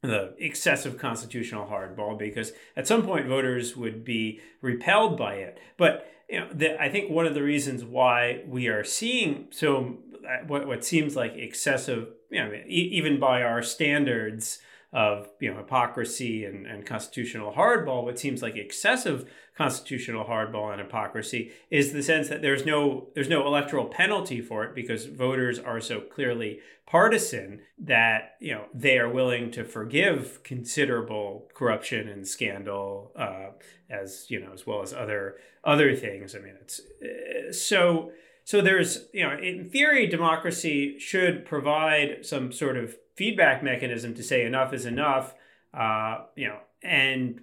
the 0.00 0.34
excessive 0.38 0.96
constitutional 0.96 1.66
hardball 1.66 2.18
because 2.18 2.52
at 2.74 2.88
some 2.88 3.02
point 3.02 3.26
voters 3.26 3.76
would 3.76 4.02
be 4.02 4.40
repelled 4.62 5.18
by 5.18 5.34
it. 5.34 5.58
But 5.76 6.10
you 6.30 6.40
know, 6.40 6.48
the, 6.54 6.82
I 6.82 6.88
think 6.88 7.10
one 7.10 7.26
of 7.26 7.34
the 7.34 7.42
reasons 7.42 7.84
why 7.84 8.44
we 8.46 8.68
are 8.68 8.82
seeing 8.82 9.48
so 9.50 9.98
uh, 10.26 10.46
what 10.46 10.66
what 10.66 10.86
seems 10.86 11.16
like 11.16 11.34
excessive, 11.34 12.08
you 12.30 12.42
know, 12.42 12.50
even 12.66 13.20
by 13.20 13.42
our 13.42 13.60
standards 13.60 14.60
of 14.94 15.28
you 15.40 15.50
know 15.50 15.59
hypocrisy 15.59 16.44
and, 16.44 16.66
and 16.66 16.87
constitutional 16.87 17.52
hardball, 17.52 18.04
what 18.04 18.18
seems 18.18 18.40
like 18.40 18.57
excessive 18.57 19.28
constitutional 19.59 20.24
hardball 20.24 20.70
and 20.72 20.80
hypocrisy 20.80 21.50
is 21.68 21.92
the 21.92 22.02
sense 22.02 22.28
that 22.28 22.42
there's 22.42 22.64
no 22.64 23.09
there's 23.14 23.28
no 23.28 23.44
electoral 23.44 23.87
penalty 23.87 24.40
for 24.40 24.64
it 24.64 24.74
because 24.74 25.07
voters 25.07 25.59
are 25.59 25.80
so 25.80 26.00
clearly 26.00 26.61
partisan 26.87 27.61
that 27.76 28.37
you 28.40 28.54
know 28.54 28.66
they 28.72 28.96
are 28.96 29.09
willing 29.09 29.50
to 29.50 29.64
forgive 29.64 30.40
considerable 30.44 31.48
corruption 31.54 32.09
and 32.09 32.26
scandal 32.26 33.11
uh, 33.16 33.48
as 33.90 34.26
you 34.28 34.40
know 34.40 34.52
as 34.52 34.64
well 34.64 34.80
as 34.80 34.92
other 34.92 35.37
other 35.64 35.96
things. 35.96 36.37
I 36.37 36.38
mean, 36.38 36.54
it's 36.61 36.80
uh, 36.80 37.52
so 37.52 38.12
so 38.44 38.61
there's 38.61 39.09
you 39.12 39.24
know 39.24 39.37
in 39.37 39.68
theory 39.68 40.07
democracy 40.07 41.00
should 41.00 41.44
provide 41.44 42.24
some 42.24 42.52
sort 42.52 42.76
of 42.76 42.96
feedback 43.14 43.62
mechanism 43.62 44.14
to 44.14 44.22
say 44.22 44.44
enough 44.44 44.72
is 44.72 44.87
enough. 44.87 45.35
Uh, 45.72 46.24
you 46.37 46.48
know, 46.48 46.59
and 46.83 47.42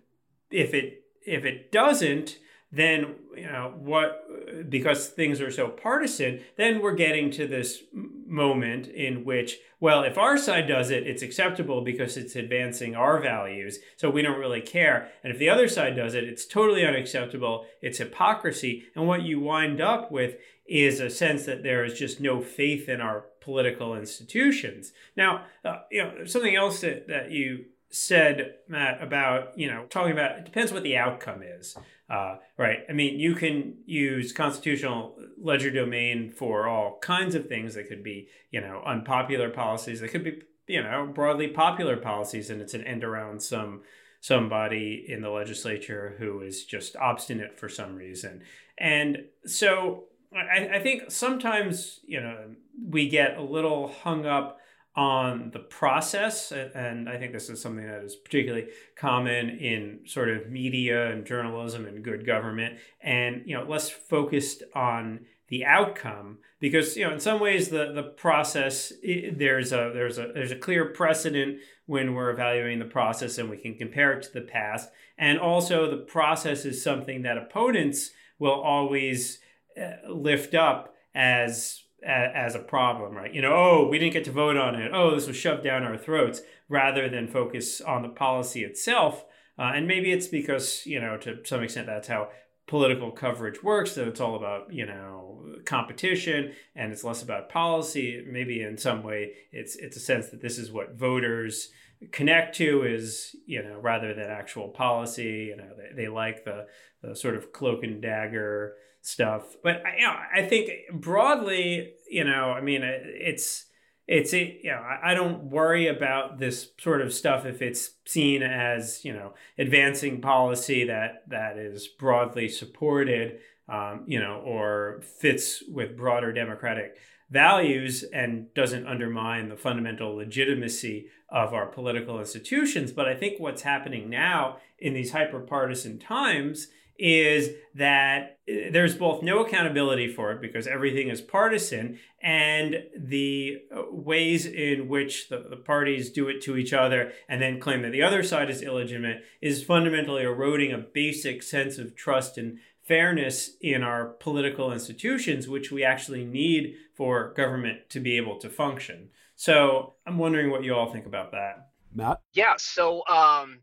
if 0.50 0.74
it 0.74 1.04
if 1.26 1.46
it 1.46 1.72
doesn't, 1.72 2.38
then 2.72 3.16
you 3.36 3.44
know 3.44 3.74
what 3.78 4.70
because 4.70 5.08
things 5.08 5.42
are 5.42 5.52
so 5.52 5.68
partisan 5.68 6.40
then 6.58 6.82
we're 6.82 6.96
getting 6.96 7.30
to 7.32 7.48
this 7.48 7.84
moment 7.94 8.88
in 8.88 9.26
which 9.26 9.58
well 9.80 10.04
if 10.04 10.18
our 10.18 10.38
side 10.38 10.68
does 10.68 10.90
it 10.90 11.06
it's 11.06 11.22
acceptable 11.22 11.82
because 11.82 12.18
it's 12.18 12.36
advancing 12.36 12.96
our 12.96 13.20
values 13.20 13.80
so 13.98 14.10
we 14.10 14.22
don't 14.22 14.40
really 14.40 14.62
care. 14.62 15.10
And 15.24 15.34
if 15.34 15.40
the 15.40 15.50
other 15.50 15.68
side 15.68 15.96
does 15.96 16.14
it 16.14 16.24
it's 16.24 16.46
totally 16.46 16.86
unacceptable 16.86 17.66
it's 17.82 17.98
hypocrisy. 17.98 18.86
And 18.96 19.08
what 19.08 19.24
you 19.24 19.40
wind 19.40 19.82
up 19.82 20.12
with 20.12 20.36
is 20.66 21.00
a 21.00 21.10
sense 21.10 21.46
that 21.46 21.64
there 21.64 21.84
is 21.84 22.00
just 22.00 22.22
no 22.22 22.42
faith 22.42 22.88
in 22.88 23.02
our 23.02 23.26
political 23.42 23.96
institutions. 23.96 24.94
Now 25.18 25.46
uh, 25.66 25.80
you 25.92 26.04
know 26.04 26.26
something 26.26 26.56
else 26.56 26.82
that, 26.82 27.08
that 27.08 27.32
you 27.32 27.66
said 27.92 28.56
matt 28.68 29.02
about 29.02 29.58
you 29.58 29.70
know 29.70 29.86
talking 29.90 30.12
about 30.12 30.38
it 30.38 30.46
depends 30.46 30.72
what 30.72 30.84
the 30.84 30.98
outcome 30.98 31.42
is 31.44 31.78
uh, 32.12 32.40
right. 32.58 32.80
I 32.90 32.92
mean, 32.92 33.20
you 33.20 33.36
can 33.36 33.76
use 33.86 34.34
constitutional 34.34 35.18
legerdemain 35.42 36.34
for 36.34 36.68
all 36.68 37.00
kinds 37.00 37.36
of 37.36 37.48
things. 37.48 37.76
That 37.76 37.88
could 37.88 38.04
be, 38.04 38.28
you 38.52 38.60
know, 38.60 38.84
unpopular 38.86 39.50
policies. 39.50 40.02
That 40.02 40.10
could 40.10 40.26
be, 40.26 40.42
you 40.68 40.84
know, 40.84 41.10
broadly 41.16 41.48
popular 41.48 41.96
policies, 41.96 42.50
and 42.50 42.62
it's 42.62 42.74
an 42.74 42.84
end 42.84 43.06
around 43.06 43.42
some 43.42 43.84
somebody 44.20 45.06
in 45.08 45.22
the 45.22 45.30
legislature 45.30 46.16
who 46.20 46.42
is 46.42 46.66
just 46.66 46.98
obstinate 46.98 47.58
for 47.58 47.70
some 47.70 47.96
reason. 47.96 48.42
And 48.78 49.26
so 49.46 50.04
I, 50.36 50.68
I 50.74 50.80
think 50.80 51.10
sometimes, 51.12 52.02
you 52.04 52.20
know, 52.20 52.56
we 52.90 53.08
get 53.08 53.38
a 53.38 53.42
little 53.42 53.88
hung 53.88 54.26
up 54.26 54.60
on 54.96 55.52
the 55.52 55.60
process 55.60 56.52
and 56.52 57.08
i 57.08 57.18
think 57.18 57.32
this 57.32 57.50
is 57.50 57.62
something 57.62 57.86
that 57.86 58.04
is 58.04 58.16
particularly 58.16 58.68
common 58.98 59.50
in 59.50 60.00
sort 60.06 60.30
of 60.30 60.50
media 60.50 61.12
and 61.12 61.26
journalism 61.26 61.86
and 61.86 62.04
good 62.04 62.26
government 62.26 62.78
and 63.02 63.42
you 63.46 63.56
know 63.56 63.64
less 63.64 63.90
focused 63.90 64.64
on 64.76 65.20
the 65.48 65.66
outcome 65.66 66.38
because 66.60 66.98
you 66.98 67.06
know 67.06 67.14
in 67.14 67.20
some 67.20 67.40
ways 67.40 67.70
the 67.70 67.92
the 67.94 68.04
process 68.04 68.92
there's 69.34 69.72
a 69.72 69.92
there's 69.94 70.18
a 70.18 70.32
there's 70.34 70.52
a 70.52 70.56
clear 70.58 70.86
precedent 70.86 71.58
when 71.86 72.14
we're 72.14 72.30
evaluating 72.30 72.80
the 72.80 72.86
process 72.86 73.38
and 73.38 73.50
we 73.50 73.58
can 73.58 73.76
compare 73.76 74.14
it 74.14 74.24
to 74.24 74.32
the 74.34 74.42
past 74.42 74.90
and 75.18 75.40
also 75.40 75.90
the 75.90 76.04
process 76.04 76.66
is 76.66 76.84
something 76.84 77.22
that 77.22 77.38
opponents 77.38 78.12
will 78.40 78.62
always 78.62 79.40
uh, 79.82 80.10
lift 80.10 80.54
up 80.54 80.96
as 81.14 81.84
as 82.04 82.56
a 82.56 82.60
problem, 82.60 83.14
right? 83.14 83.34
You 83.34 83.42
know, 83.42 83.54
oh, 83.54 83.88
we 83.90 84.00
didn't 84.00 84.14
get 84.14 84.24
to 84.26 84.32
vote 84.32 84.58
on 84.58 84.76
it. 84.76 84.92
Oh, 84.94 85.14
this 85.14 85.28
was 85.28 85.36
shoved 85.38 85.64
down 85.64 85.84
our 85.84 85.98
throats, 85.98 86.42
rather 86.70 87.10
than 87.10 87.28
focus 87.28 87.82
on 87.82 88.02
the 88.02 88.10
policy 88.10 88.64
itself. 88.64 89.26
Uh, 89.60 89.74
and 89.76 89.88
maybe 89.88 90.12
it's 90.12 90.28
because 90.28 90.86
you 90.86 91.00
know, 91.00 91.18
to 91.18 91.38
some 91.44 91.62
extent, 91.62 91.88
that's 91.88 92.08
how 92.08 92.30
political 92.68 93.12
coverage 93.12 93.62
works. 93.62 93.96
That 93.96 94.08
it's 94.08 94.22
all 94.22 94.36
about 94.36 94.74
you 94.74 94.86
know 94.86 95.44
competition, 95.66 96.54
and 96.76 96.92
it's 96.92 97.04
less 97.04 97.22
about 97.22 97.50
policy. 97.50 98.26
Maybe 98.28 98.62
in 98.62 98.78
some 98.78 99.04
way, 99.04 99.34
it's 99.52 99.76
it's 99.76 99.98
a 99.98 100.02
sense 100.02 100.28
that 100.30 100.42
this 100.42 100.58
is 100.58 100.72
what 100.72 100.96
voters 100.96 101.70
connect 102.12 102.56
to 102.56 102.84
is 102.84 103.36
you 103.46 103.62
know 103.62 103.80
rather 103.80 104.14
than 104.14 104.30
actual 104.30 104.70
policy. 104.70 105.50
You 105.50 105.58
know, 105.58 105.70
they, 105.78 106.04
they 106.04 106.08
like 106.08 106.46
the 106.46 106.66
the 107.04 107.16
sort 107.16 107.36
of 107.36 107.52
cloak 107.52 107.84
and 107.84 108.02
dagger 108.02 108.76
stuff. 109.02 109.56
But 109.64 109.84
you 109.98 110.06
know, 110.06 110.16
I 110.34 110.44
think 110.44 110.72
broadly, 110.94 111.94
you 112.10 112.24
know, 112.24 112.52
I 112.52 112.62
mean, 112.62 112.82
it's 112.84 113.66
it's 114.08 114.34
it, 114.34 114.60
you 114.64 114.72
know, 114.72 114.84
I 115.04 115.14
don't 115.14 115.46
worry 115.46 115.88
about 115.88 116.38
this 116.40 116.70
sort 116.80 117.02
of 117.02 117.14
stuff 117.14 117.46
if 117.46 117.62
it's 117.62 117.92
seen 118.06 118.44
as 118.44 119.04
you 119.06 119.14
know 119.14 119.34
advancing 119.58 120.22
policy 120.22 120.86
that 120.86 121.24
that 121.30 121.58
is 121.58 121.88
broadly 121.88 122.48
supported, 122.48 123.40
um, 123.70 124.04
you 124.08 124.20
know, 124.20 124.42
or 124.46 125.02
fits 125.20 125.64
with 125.70 125.98
broader 125.98 126.34
democratic 126.34 126.96
values 127.30 128.04
and 128.14 128.54
doesn't 128.54 128.86
undermine 128.86 129.48
the 129.48 129.56
fundamental 129.56 130.16
legitimacy 130.16 131.08
of 131.30 131.54
our 131.54 131.66
political 131.66 132.20
institutions. 132.20 132.92
But 132.92 133.08
I 133.08 133.16
think 133.16 133.40
what's 133.40 133.62
happening 133.62 134.10
now 134.10 134.58
in 134.78 134.94
these 134.94 135.14
hyper 135.14 135.40
partisan 135.40 135.98
times 135.98 136.68
is 136.98 137.50
that 137.76 138.38
uh, 138.50 138.70
there's 138.72 138.96
both 138.96 139.24
no 139.24 139.44
accountability 139.44 140.08
for 140.08 140.32
it 140.32 140.42
because 140.42 140.68
everything 140.68 141.10
is 141.10 141.22
partisan, 141.22 142.00
and 142.22 142.84
the 142.98 143.58
uh, 143.76 143.84
ways 143.90 144.46
in 144.46 144.88
which 144.88 145.30
the, 145.30 145.46
the 145.50 145.58
parties 145.58 146.12
do 146.12 146.28
it 146.28 146.42
to 146.42 146.58
each 146.58 146.74
other 146.74 147.12
and 147.28 147.42
then 147.42 147.60
claim 147.60 147.82
that 147.82 147.92
the 147.92 148.04
other 148.04 148.24
side 148.24 148.50
is 148.50 148.62
illegitimate 148.62 149.24
is 149.42 149.64
fundamentally 149.64 150.24
eroding 150.24 150.72
a 150.72 150.78
basic 150.78 151.42
sense 151.42 151.78
of 151.78 151.96
trust 151.96 152.38
and 152.38 152.60
fairness 152.84 153.52
in 153.62 153.84
our 153.84 154.06
political 154.06 154.72
institutions, 154.72 155.48
which 155.48 155.72
we 155.72 155.84
actually 155.84 156.26
need 156.26 156.76
for 156.96 157.34
government 157.36 157.90
to 157.90 158.00
be 158.00 158.18
able 158.18 158.38
to 158.38 158.50
function. 158.50 159.10
So 159.36 159.94
I'm 160.06 160.18
wondering 160.18 160.52
what 160.52 160.64
you 160.64 160.76
all 160.76 160.92
think 160.92 161.06
about 161.06 161.32
that. 161.32 161.70
Matt? 161.94 162.22
Yeah. 162.34 162.56
So 162.58 163.06
um, 163.08 163.60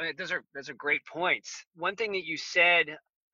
I 0.00 0.04
mean, 0.04 0.12
those 0.16 0.32
are 0.32 0.42
those 0.54 0.70
are 0.70 0.74
great 0.74 1.04
points. 1.06 1.64
One 1.76 1.94
thing 1.94 2.12
that 2.12 2.24
you 2.24 2.38
said 2.38 2.86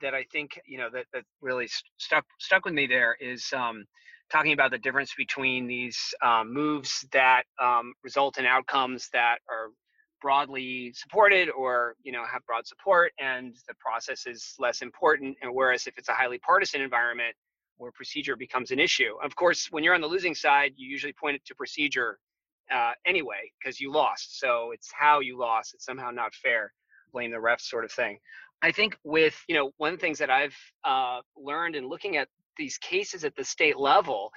that 0.03 0.15
I 0.15 0.25
think 0.33 0.61
you 0.67 0.79
know 0.79 0.89
that 0.93 1.07
that 1.13 1.23
really 1.41 1.69
stuck 1.97 2.25
stuck 2.41 2.65
with 2.65 2.75
me 2.75 2.87
there 2.87 3.17
is 3.21 3.47
um, 3.57 3.85
talking 4.31 4.53
about 4.53 4.73
the 4.73 4.79
difference 4.79 5.15
between 5.17 5.69
these 5.69 5.99
um, 6.23 6.53
moves 6.53 7.07
that 7.13 7.45
um, 7.63 7.93
result 8.03 8.39
in 8.39 8.47
outcomes 8.47 9.09
that 9.13 9.39
are 9.49 9.69
broadly 10.21 10.93
supported 10.95 11.51
or 11.51 11.95
you 12.03 12.11
know 12.11 12.25
have 12.31 12.45
broad 12.47 12.67
support 12.67 13.13
and 13.21 13.55
the 13.69 13.75
process 13.79 14.27
is 14.27 14.55
less 14.59 14.83
important 14.83 15.37
and 15.43 15.55
whereas 15.55 15.87
if 15.87 15.97
it's 15.99 16.09
a 16.09 16.13
highly 16.13 16.39
partisan 16.39 16.81
environment 16.81 17.35
where 17.77 17.93
procedure 17.93 18.35
becomes 18.35 18.71
an 18.71 18.81
issue 18.81 19.15
of 19.23 19.37
course 19.37 19.69
when 19.71 19.85
you're 19.85 19.95
on 19.95 20.01
the 20.01 20.07
losing 20.07 20.35
side 20.35 20.73
you 20.75 20.89
usually 20.89 21.13
point 21.13 21.37
it 21.37 21.45
to 21.45 21.55
procedure 21.55 22.19
uh, 22.73 22.93
anyway 23.07 23.51
because 23.59 23.81
you 23.81 23.93
lost. 23.93 24.39
So 24.39 24.73
it's 24.73 24.91
how 24.93 25.21
you 25.21 25.39
lost. 25.39 25.75
It's 25.75 25.85
somehow 25.85 26.11
not 26.11 26.35
fair. 26.35 26.73
Blame 27.13 27.31
the 27.31 27.37
refs, 27.37 27.63
sort 27.63 27.85
of 27.85 27.93
thing. 27.93 28.19
I 28.63 28.73
think 28.73 28.97
with 29.05 29.43
you 29.49 29.55
know 29.55 29.73
one 29.77 29.93
of 29.93 29.99
the 29.99 30.03
things 30.03 30.19
that 30.19 30.31
I've 30.31 30.57
uh, 30.85 31.21
learned 31.37 31.77
in 31.77 31.89
looking 31.89 32.17
at 32.17 32.29
these 32.57 32.79
cases 32.79 33.25
at 33.25 33.37
the 33.37 33.45
state 33.45 33.79
level 33.79 34.31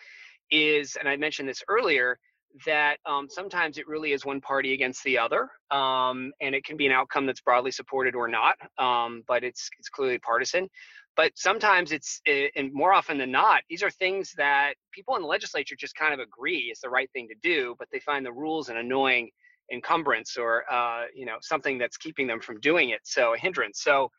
is, 0.51 0.97
and 0.97 1.07
I 1.07 1.15
mentioned 1.15 1.47
this 1.47 1.63
earlier, 1.69 2.19
that 2.65 2.97
um, 3.05 3.27
sometimes 3.29 3.77
it 3.77 3.87
really 3.87 4.11
is 4.11 4.25
one 4.25 4.41
party 4.41 4.73
against 4.73 5.03
the 5.03 5.17
other, 5.17 5.49
um, 5.71 6.31
and 6.41 6.55
it 6.55 6.63
can 6.63 6.77
be 6.77 6.85
an 6.85 6.91
outcome 6.91 7.25
that's 7.25 7.41
broadly 7.41 7.71
supported 7.71 8.15
or 8.15 8.27
not, 8.27 8.55
um, 8.77 9.23
but 9.27 9.43
it's 9.43 9.69
it's 9.79 9.89
clearly 9.89 10.19
partisan. 10.19 10.67
But 11.15 11.31
sometimes 11.35 11.91
it's 11.91 12.21
eh, 12.27 12.47
and 12.55 12.73
more 12.73 12.93
often 12.93 13.17
than 13.17 13.31
not 13.31 13.61
these 13.69 13.83
are 13.83 13.91
things 13.91 14.33
that 14.37 14.73
people 14.93 15.15
in 15.15 15.21
the 15.21 15.27
legislature 15.27 15.75
just 15.77 15.95
kind 15.95 16.13
of 16.13 16.19
agree 16.19 16.69
is 16.71 16.79
the 16.79 16.89
right 16.89 17.09
thing 17.11 17.27
to 17.27 17.35
do 17.41 17.75
but 17.77 17.89
they 17.91 17.99
find 17.99 18.25
the 18.25 18.31
rules 18.31 18.69
an 18.69 18.77
annoying 18.77 19.29
encumbrance 19.71 20.37
or 20.37 20.63
uh, 20.71 21.03
you 21.13 21.25
know 21.25 21.37
something 21.41 21.77
that's 21.77 21.97
keeping 21.97 22.25
them 22.25 22.39
from 22.39 22.59
doing 22.61 22.89
it 22.89 23.01
so 23.03 23.33
a 23.33 23.37
hindrance. 23.37 23.81
So 23.83 24.09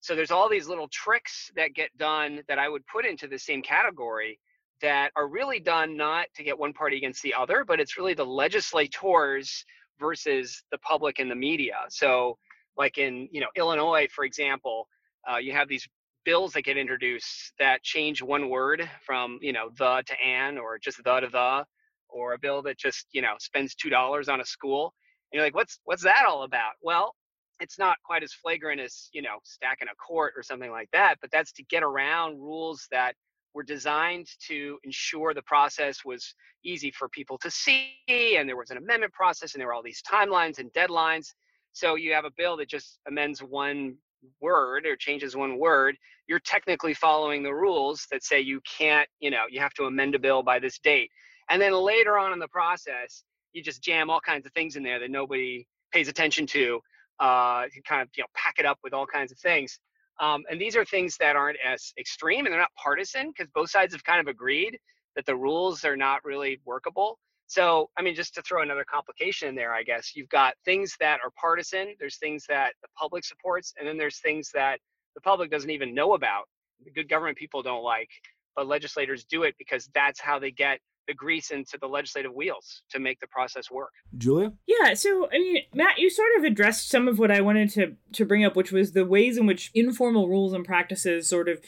so 0.00 0.14
there's 0.14 0.30
all 0.30 0.48
these 0.48 0.68
little 0.68 0.88
tricks 0.88 1.50
that 1.56 1.74
get 1.74 1.96
done 1.96 2.42
that 2.48 2.58
i 2.58 2.68
would 2.68 2.86
put 2.86 3.04
into 3.04 3.26
the 3.26 3.38
same 3.38 3.62
category 3.62 4.38
that 4.82 5.12
are 5.16 5.28
really 5.28 5.60
done 5.60 5.96
not 5.96 6.26
to 6.34 6.44
get 6.44 6.58
one 6.58 6.72
party 6.72 6.96
against 6.96 7.22
the 7.22 7.34
other 7.34 7.64
but 7.66 7.80
it's 7.80 7.96
really 7.98 8.14
the 8.14 8.24
legislators 8.24 9.64
versus 10.00 10.62
the 10.72 10.78
public 10.78 11.18
and 11.18 11.30
the 11.30 11.34
media 11.36 11.76
so 11.88 12.38
like 12.76 12.98
in 12.98 13.28
you 13.32 13.40
know 13.40 13.48
illinois 13.56 14.06
for 14.14 14.24
example 14.24 14.88
uh, 15.30 15.36
you 15.38 15.52
have 15.52 15.68
these 15.68 15.88
bills 16.24 16.52
that 16.52 16.62
get 16.62 16.76
introduced 16.76 17.52
that 17.58 17.82
change 17.82 18.22
one 18.22 18.50
word 18.50 18.88
from 19.04 19.38
you 19.42 19.52
know 19.52 19.70
the 19.78 20.02
to 20.06 20.14
an 20.24 20.58
or 20.58 20.78
just 20.78 21.02
the 21.04 21.20
to 21.20 21.28
the 21.28 21.64
or 22.08 22.34
a 22.34 22.38
bill 22.38 22.62
that 22.62 22.78
just 22.78 23.06
you 23.12 23.22
know 23.22 23.34
spends 23.38 23.74
two 23.74 23.90
dollars 23.90 24.28
on 24.28 24.40
a 24.40 24.44
school 24.44 24.94
And 25.32 25.38
you're 25.38 25.44
like, 25.46 25.54
what's 25.54 25.80
what's 25.84 26.04
that 26.04 26.24
all 26.28 26.44
about? 26.44 26.72
Well, 26.82 27.14
it's 27.60 27.78
not 27.78 27.96
quite 28.04 28.22
as 28.22 28.32
flagrant 28.32 28.80
as 28.80 29.08
you 29.12 29.22
know 29.22 29.38
stacking 29.44 29.88
a 29.92 29.96
court 29.96 30.34
or 30.36 30.42
something 30.42 30.70
like 30.70 30.90
that, 30.92 31.16
but 31.20 31.30
that's 31.30 31.52
to 31.54 31.64
get 31.64 31.82
around 31.82 32.38
rules 32.40 32.86
that 32.90 33.14
were 33.54 33.62
designed 33.62 34.28
to 34.46 34.78
ensure 34.84 35.34
the 35.34 35.42
process 35.42 36.04
was 36.04 36.34
easy 36.64 36.90
for 36.90 37.08
people 37.08 37.38
to 37.38 37.50
see, 37.50 37.94
and 38.08 38.48
there 38.48 38.56
was 38.56 38.70
an 38.70 38.76
amendment 38.76 39.12
process, 39.12 39.54
and 39.54 39.60
there 39.60 39.68
were 39.68 39.74
all 39.74 39.82
these 39.82 40.02
timelines 40.02 40.58
and 40.58 40.72
deadlines. 40.72 41.28
So 41.72 41.94
you 41.94 42.12
have 42.12 42.24
a 42.24 42.30
bill 42.36 42.56
that 42.58 42.68
just 42.68 42.98
amends 43.06 43.40
one 43.40 43.96
word 44.40 44.86
or 44.86 44.96
changes 44.96 45.36
one 45.36 45.58
word, 45.58 45.96
you're 46.26 46.40
technically 46.40 46.94
following 46.94 47.42
the 47.42 47.54
rules 47.54 48.06
that 48.10 48.22
say 48.22 48.40
you 48.40 48.60
can't, 48.78 49.08
you 49.20 49.30
know, 49.30 49.44
you 49.50 49.60
have 49.60 49.74
to 49.74 49.84
amend 49.84 50.14
a 50.14 50.18
bill 50.18 50.42
by 50.42 50.58
this 50.58 50.78
date. 50.78 51.10
And 51.50 51.60
then 51.60 51.72
later 51.72 52.18
on 52.18 52.32
in 52.32 52.38
the 52.38 52.48
process, 52.48 53.24
you 53.52 53.62
just 53.62 53.82
jam 53.82 54.10
all 54.10 54.20
kinds 54.20 54.46
of 54.46 54.52
things 54.52 54.76
in 54.76 54.82
there 54.82 54.98
that 55.00 55.10
nobody 55.10 55.66
pays 55.92 56.08
attention 56.08 56.46
to. 56.48 56.80
Uh, 57.18 57.64
you 57.74 57.82
kind 57.82 58.02
of 58.02 58.08
you 58.16 58.22
know 58.22 58.28
pack 58.34 58.54
it 58.58 58.66
up 58.66 58.78
with 58.84 58.92
all 58.92 59.06
kinds 59.06 59.32
of 59.32 59.38
things. 59.38 59.78
Um, 60.20 60.44
and 60.50 60.60
these 60.60 60.76
are 60.76 60.84
things 60.84 61.16
that 61.18 61.36
aren't 61.36 61.58
as 61.64 61.92
extreme 61.98 62.44
and 62.44 62.52
they're 62.52 62.60
not 62.60 62.74
partisan 62.82 63.28
because 63.28 63.50
both 63.54 63.70
sides 63.70 63.92
have 63.94 64.04
kind 64.04 64.20
of 64.20 64.26
agreed 64.26 64.78
that 65.16 65.26
the 65.26 65.36
rules 65.36 65.84
are 65.84 65.96
not 65.96 66.24
really 66.24 66.60
workable. 66.64 67.18
So, 67.46 67.88
I 67.96 68.02
mean, 68.02 68.14
just 68.14 68.34
to 68.34 68.42
throw 68.42 68.62
another 68.62 68.84
complication 68.84 69.48
in 69.48 69.54
there, 69.54 69.72
I 69.72 69.82
guess 69.82 70.14
you've 70.14 70.28
got 70.28 70.54
things 70.64 70.94
that 71.00 71.20
are 71.24 71.30
partisan, 71.40 71.94
there's 71.98 72.18
things 72.18 72.44
that 72.48 72.74
the 72.82 72.88
public 72.96 73.24
supports, 73.24 73.72
and 73.78 73.88
then 73.88 73.96
there's 73.96 74.20
things 74.20 74.50
that 74.52 74.80
the 75.14 75.20
public 75.22 75.50
doesn't 75.50 75.70
even 75.70 75.94
know 75.94 76.14
about. 76.14 76.44
The 76.84 76.90
good 76.90 77.08
government 77.08 77.38
people 77.38 77.62
don't 77.62 77.82
like, 77.82 78.10
but 78.54 78.66
legislators 78.66 79.24
do 79.24 79.44
it 79.44 79.54
because 79.58 79.88
that's 79.94 80.20
how 80.20 80.38
they 80.38 80.50
get 80.50 80.78
the 81.08 81.14
grease 81.14 81.50
into 81.50 81.76
the 81.80 81.88
legislative 81.88 82.32
wheels 82.32 82.82
to 82.90 83.00
make 83.00 83.18
the 83.18 83.26
process 83.26 83.70
work. 83.70 83.92
Julia? 84.16 84.52
Yeah, 84.66 84.94
so 84.94 85.28
I 85.32 85.38
mean, 85.38 85.62
Matt, 85.74 85.98
you 85.98 86.10
sort 86.10 86.28
of 86.38 86.44
addressed 86.44 86.88
some 86.88 87.08
of 87.08 87.18
what 87.18 87.32
I 87.32 87.40
wanted 87.40 87.70
to 87.70 87.96
to 88.12 88.24
bring 88.24 88.44
up, 88.44 88.54
which 88.54 88.70
was 88.70 88.92
the 88.92 89.04
ways 89.04 89.36
in 89.36 89.46
which 89.46 89.72
informal 89.74 90.28
rules 90.28 90.52
and 90.52 90.64
practices 90.64 91.28
sort 91.28 91.48
of 91.48 91.58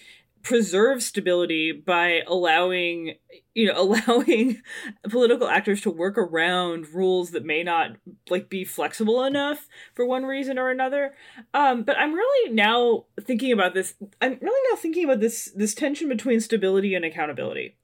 preserve 0.42 1.02
stability 1.02 1.70
by 1.70 2.22
allowing 2.26 3.14
you 3.54 3.66
know 3.66 3.78
allowing 4.08 4.62
political 5.08 5.48
actors 5.48 5.80
to 5.82 5.90
work 5.90 6.16
around 6.16 6.88
rules 6.94 7.32
that 7.32 7.44
may 7.44 7.62
not 7.62 7.90
like 8.30 8.48
be 8.48 8.64
flexible 8.64 9.22
enough 9.24 9.66
for 9.94 10.06
one 10.06 10.24
reason 10.24 10.58
or 10.58 10.70
another 10.70 11.14
um 11.52 11.82
but 11.82 11.96
i'm 11.98 12.14
really 12.14 12.54
now 12.54 13.04
thinking 13.20 13.52
about 13.52 13.74
this 13.74 13.94
i'm 14.22 14.38
really 14.40 14.70
now 14.70 14.76
thinking 14.76 15.04
about 15.04 15.20
this 15.20 15.52
this 15.54 15.74
tension 15.74 16.08
between 16.08 16.40
stability 16.40 16.94
and 16.94 17.04
accountability 17.04 17.76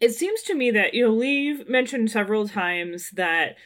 it 0.00 0.10
seems 0.10 0.42
to 0.42 0.54
me 0.54 0.70
that 0.70 0.94
you 0.94 1.04
know 1.04 1.12
lee 1.12 1.64
mentioned 1.68 2.10
several 2.10 2.48
times 2.48 3.10
that 3.10 3.56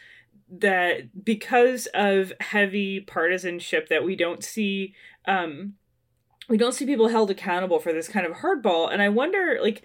that 0.50 1.24
because 1.24 1.86
of 1.94 2.32
heavy 2.40 3.00
partisanship 3.00 3.88
that 3.88 4.04
we 4.04 4.14
don't 4.16 4.44
see 4.44 4.94
um 5.26 5.74
we 6.48 6.58
don't 6.58 6.72
see 6.72 6.84
people 6.84 7.08
held 7.08 7.30
accountable 7.30 7.80
for 7.80 7.92
this 7.92 8.08
kind 8.08 8.26
of 8.26 8.38
hardball. 8.38 8.92
And 8.92 9.00
i 9.02 9.08
wonder 9.08 9.58
like 9.62 9.82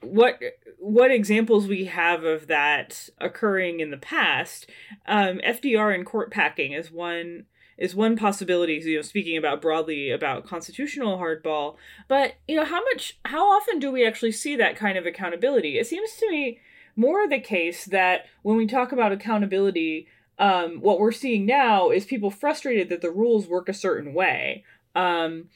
what 0.00 0.40
what 0.78 1.10
examples 1.10 1.66
we 1.66 1.84
have 1.86 2.24
of 2.24 2.46
that 2.46 3.08
occurring 3.18 3.80
in 3.80 3.90
the 3.90 3.98
past. 3.98 4.68
Um, 5.06 5.40
fdr 5.44 5.94
and 5.94 6.06
court 6.06 6.30
packing 6.30 6.72
is 6.72 6.90
one 6.90 7.46
is 7.80 7.94
one 7.94 8.14
possibility 8.14 8.74
you 8.74 8.96
know 8.96 9.02
speaking 9.02 9.36
about 9.36 9.60
broadly 9.60 10.10
about 10.10 10.46
constitutional 10.46 11.18
hardball. 11.18 11.76
But 12.06 12.34
you 12.46 12.54
know 12.54 12.64
how 12.64 12.84
much 12.84 13.18
how 13.24 13.50
often 13.50 13.80
do 13.80 13.90
we 13.90 14.06
actually 14.06 14.32
see 14.32 14.54
that 14.56 14.76
kind 14.76 14.96
of 14.96 15.06
accountability? 15.06 15.78
It 15.78 15.86
seems 15.88 16.14
to 16.16 16.30
me 16.30 16.60
more 16.94 17.26
the 17.26 17.40
case 17.40 17.86
that 17.86 18.26
when 18.42 18.56
we 18.56 18.66
talk 18.66 18.92
about 18.92 19.10
accountability 19.10 20.06
um, 20.38 20.80
what 20.80 20.98
we're 20.98 21.12
seeing 21.12 21.44
now 21.44 21.90
is 21.90 22.06
people 22.06 22.30
frustrated 22.30 22.88
that 22.88 23.02
the 23.02 23.10
rules 23.10 23.46
work 23.46 23.68
a 23.68 23.74
certain 23.74 24.14
way 24.14 24.64
um, 24.94 25.48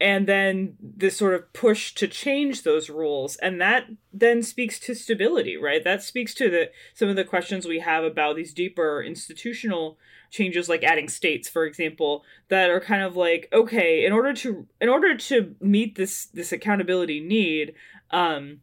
and 0.00 0.26
then 0.26 0.76
this 0.80 1.16
sort 1.16 1.34
of 1.34 1.52
push 1.52 1.94
to 1.94 2.08
change 2.08 2.62
those 2.62 2.90
rules 2.90 3.36
and 3.36 3.60
that 3.60 3.84
then 4.12 4.42
speaks 4.42 4.78
to 4.80 4.94
stability 4.94 5.56
right? 5.56 5.84
That 5.84 6.02
speaks 6.02 6.34
to 6.34 6.50
the 6.50 6.70
some 6.94 7.08
of 7.08 7.16
the 7.16 7.24
questions 7.24 7.66
we 7.66 7.80
have 7.80 8.04
about 8.04 8.36
these 8.36 8.52
deeper 8.52 9.02
institutional 9.02 9.98
changes 10.34 10.68
like 10.68 10.82
adding 10.82 11.08
states 11.08 11.48
for 11.48 11.64
example 11.64 12.24
that 12.48 12.68
are 12.68 12.80
kind 12.80 13.02
of 13.02 13.14
like 13.14 13.48
okay 13.52 14.04
in 14.04 14.12
order 14.12 14.32
to 14.32 14.66
in 14.80 14.88
order 14.88 15.16
to 15.16 15.54
meet 15.60 15.94
this 15.94 16.26
this 16.26 16.50
accountability 16.50 17.20
need 17.20 17.72
um 18.10 18.58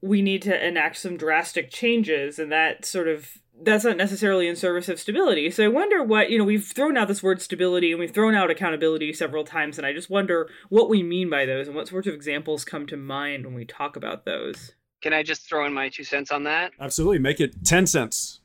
we 0.00 0.22
need 0.22 0.40
to 0.40 0.66
enact 0.66 0.96
some 0.96 1.16
drastic 1.16 1.68
changes 1.68 2.38
and 2.38 2.52
that 2.52 2.84
sort 2.84 3.08
of 3.08 3.38
that's 3.62 3.84
not 3.84 3.96
necessarily 3.96 4.48
in 4.48 4.56
service 4.56 4.88
of 4.88 4.98
stability. 4.98 5.50
So 5.50 5.62
I 5.62 5.68
wonder 5.68 6.02
what, 6.02 6.30
you 6.30 6.38
know, 6.38 6.44
we've 6.44 6.64
thrown 6.64 6.96
out 6.96 7.08
this 7.08 7.22
word 7.22 7.42
stability 7.42 7.90
and 7.90 8.00
we've 8.00 8.10
thrown 8.10 8.34
out 8.34 8.50
accountability 8.50 9.12
several 9.12 9.44
times, 9.44 9.76
and 9.76 9.86
I 9.86 9.92
just 9.92 10.08
wonder 10.08 10.48
what 10.70 10.88
we 10.88 11.02
mean 11.02 11.28
by 11.28 11.44
those 11.44 11.66
and 11.66 11.76
what 11.76 11.88
sorts 11.88 12.06
of 12.06 12.14
examples 12.14 12.64
come 12.64 12.86
to 12.86 12.96
mind 12.96 13.44
when 13.44 13.54
we 13.54 13.66
talk 13.66 13.96
about 13.96 14.24
those. 14.24 14.72
Can 15.02 15.12
I 15.12 15.22
just 15.22 15.46
throw 15.46 15.66
in 15.66 15.74
my 15.74 15.90
two 15.90 16.04
cents 16.04 16.30
on 16.30 16.44
that? 16.44 16.72
Absolutely. 16.80 17.18
Make 17.18 17.40
it 17.40 17.64
10 17.64 17.86
cents. 17.86 18.39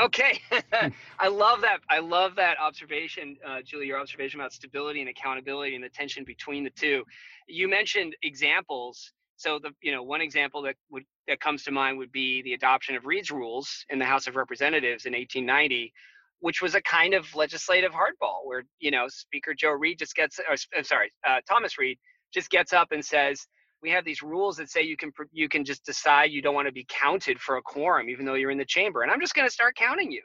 Okay. 0.00 0.40
I 1.18 1.28
love 1.28 1.60
that. 1.60 1.78
I 1.88 2.00
love 2.00 2.34
that 2.36 2.58
observation, 2.58 3.36
uh, 3.46 3.62
Julie, 3.64 3.86
your 3.86 3.98
observation 3.98 4.40
about 4.40 4.52
stability 4.52 5.00
and 5.00 5.08
accountability 5.08 5.74
and 5.74 5.84
the 5.84 5.88
tension 5.88 6.24
between 6.24 6.64
the 6.64 6.70
two. 6.70 7.04
You 7.48 7.68
mentioned 7.68 8.16
examples 8.22 9.12
so 9.36 9.58
the 9.58 9.70
you 9.82 9.92
know 9.92 10.02
one 10.02 10.20
example 10.20 10.62
that 10.62 10.76
would 10.90 11.04
that 11.28 11.40
comes 11.40 11.64
to 11.64 11.70
mind 11.72 11.98
would 11.98 12.12
be 12.12 12.42
the 12.42 12.54
adoption 12.54 12.96
of 12.96 13.06
Reed's 13.06 13.30
rules 13.30 13.84
in 13.90 13.98
the 13.98 14.04
House 14.04 14.26
of 14.26 14.36
Representatives 14.36 15.06
in 15.06 15.12
1890, 15.12 15.92
which 16.40 16.62
was 16.62 16.74
a 16.74 16.82
kind 16.82 17.14
of 17.14 17.34
legislative 17.34 17.92
hardball 17.92 18.44
where 18.44 18.64
you 18.78 18.90
know 18.90 19.06
Speaker 19.08 19.54
Joe 19.54 19.72
Reed 19.72 19.98
just 19.98 20.14
gets 20.14 20.38
or, 20.38 20.56
I'm 20.76 20.84
sorry 20.84 21.12
uh, 21.26 21.40
Thomas 21.48 21.78
Reed 21.78 21.98
just 22.32 22.50
gets 22.50 22.72
up 22.72 22.92
and 22.92 23.04
says 23.04 23.46
we 23.84 23.90
have 23.90 24.04
these 24.06 24.22
rules 24.22 24.56
that 24.56 24.70
say 24.70 24.80
you 24.80 24.96
can 24.96 25.12
you 25.30 25.46
can 25.46 25.62
just 25.62 25.84
decide 25.84 26.32
you 26.32 26.40
don't 26.40 26.54
want 26.54 26.66
to 26.66 26.72
be 26.72 26.86
counted 26.88 27.38
for 27.38 27.58
a 27.58 27.62
quorum 27.62 28.08
even 28.08 28.24
though 28.24 28.32
you're 28.32 28.50
in 28.50 28.56
the 28.56 28.64
chamber 28.64 29.02
and 29.02 29.12
I'm 29.12 29.20
just 29.20 29.34
going 29.34 29.46
to 29.46 29.52
start 29.52 29.76
counting 29.76 30.10
you. 30.10 30.22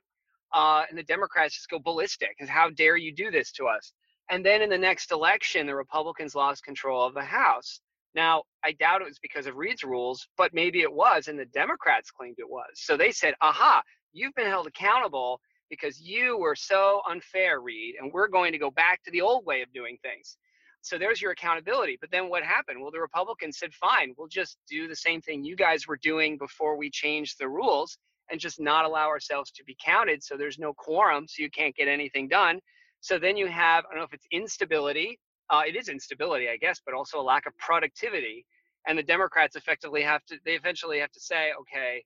Uh, 0.54 0.84
and 0.89 0.98
the 0.98 1.04
Democrats 1.04 1.56
just 1.56 1.69
go 1.69 1.78
ballistic. 1.78 2.36
And 2.39 2.50
how 2.50 2.69
dare 2.69 2.95
you 2.95 3.13
do 3.13 3.30
this 3.30 3.52
to 3.52 3.65
us? 3.65 3.91
And 4.32 4.45
then 4.45 4.62
in 4.62 4.69
the 4.69 4.78
next 4.78 5.12
election, 5.12 5.67
the 5.67 5.76
Republicans 5.76 6.36
lost 6.36 6.63
control 6.63 7.06
of 7.06 7.13
the 7.13 7.22
House. 7.22 7.82
Now, 8.15 8.43
I 8.63 8.72
doubt 8.72 9.02
it 9.02 9.08
was 9.08 9.19
because 9.19 9.45
of 9.45 9.58
Reed's 9.58 9.84
rules, 9.84 10.28
but 10.38 10.54
maybe 10.54 10.82
it 10.82 10.91
was, 10.91 11.28
and 11.28 11.38
the 11.38 11.45
Democrats 11.45 12.10
claimed 12.10 12.38
it 12.39 12.50
was. 12.50 12.72
So 12.76 12.98
they 12.98 13.12
said, 13.12 13.36
aha, 13.41 13.84
you've 14.13 14.34
been 14.34 14.48
held 14.48 14.65
accountable 14.65 15.39
because 15.69 16.02
you 16.02 16.38
were 16.38 16.56
so 16.56 17.02
unfair, 17.08 17.62
Reed, 17.62 17.95
and 18.00 18.12
we're 18.12 18.28
going 18.28 18.52
to 18.52 18.58
go 18.58 18.72
back 18.72 19.04
to 19.04 19.12
the 19.12 19.22
old 19.22 19.45
way 19.45 19.62
of 19.62 19.72
doing 19.72 19.98
things. 20.02 20.38
So 20.81 20.97
there's 20.97 21.21
your 21.21 21.31
accountability. 21.31 21.97
But 21.99 22.11
then 22.11 22.29
what 22.29 22.43
happened? 22.43 22.81
Well, 22.81 22.91
the 22.91 23.01
Republicans 23.01 23.57
said, 23.59 23.73
fine, 23.73 24.13
we'll 24.17 24.27
just 24.27 24.57
do 24.69 24.87
the 24.87 24.95
same 24.95 25.21
thing 25.21 25.43
you 25.43 25.55
guys 25.55 25.87
were 25.87 25.97
doing 26.01 26.37
before 26.37 26.77
we 26.77 26.89
changed 26.89 27.37
the 27.39 27.49
rules 27.49 27.97
and 28.31 28.39
just 28.39 28.59
not 28.59 28.85
allow 28.85 29.07
ourselves 29.07 29.51
to 29.51 29.63
be 29.63 29.75
counted. 29.83 30.23
So 30.23 30.37
there's 30.37 30.59
no 30.59 30.73
quorum, 30.73 31.27
so 31.27 31.41
you 31.43 31.49
can't 31.49 31.75
get 31.75 31.87
anything 31.87 32.27
done. 32.27 32.59
So 33.01 33.19
then 33.19 33.37
you 33.37 33.47
have, 33.47 33.85
I 33.85 33.93
don't 33.93 33.99
know 33.99 34.03
if 34.03 34.13
it's 34.13 34.27
instability 34.31 35.19
uh, 35.49 35.61
it 35.67 35.75
is 35.75 35.89
instability, 35.89 36.47
I 36.49 36.57
guess, 36.57 36.79
but 36.83 36.93
also 36.93 37.19
a 37.19 37.23
lack 37.23 37.45
of 37.45 37.57
productivity. 37.57 38.45
And 38.87 38.97
the 38.97 39.03
Democrats 39.03 39.55
effectively 39.55 40.01
have 40.03 40.23
to, 40.25 40.37
they 40.45 40.53
eventually 40.53 40.99
have 40.99 41.11
to 41.11 41.19
say, 41.19 41.51
okay, 41.59 42.03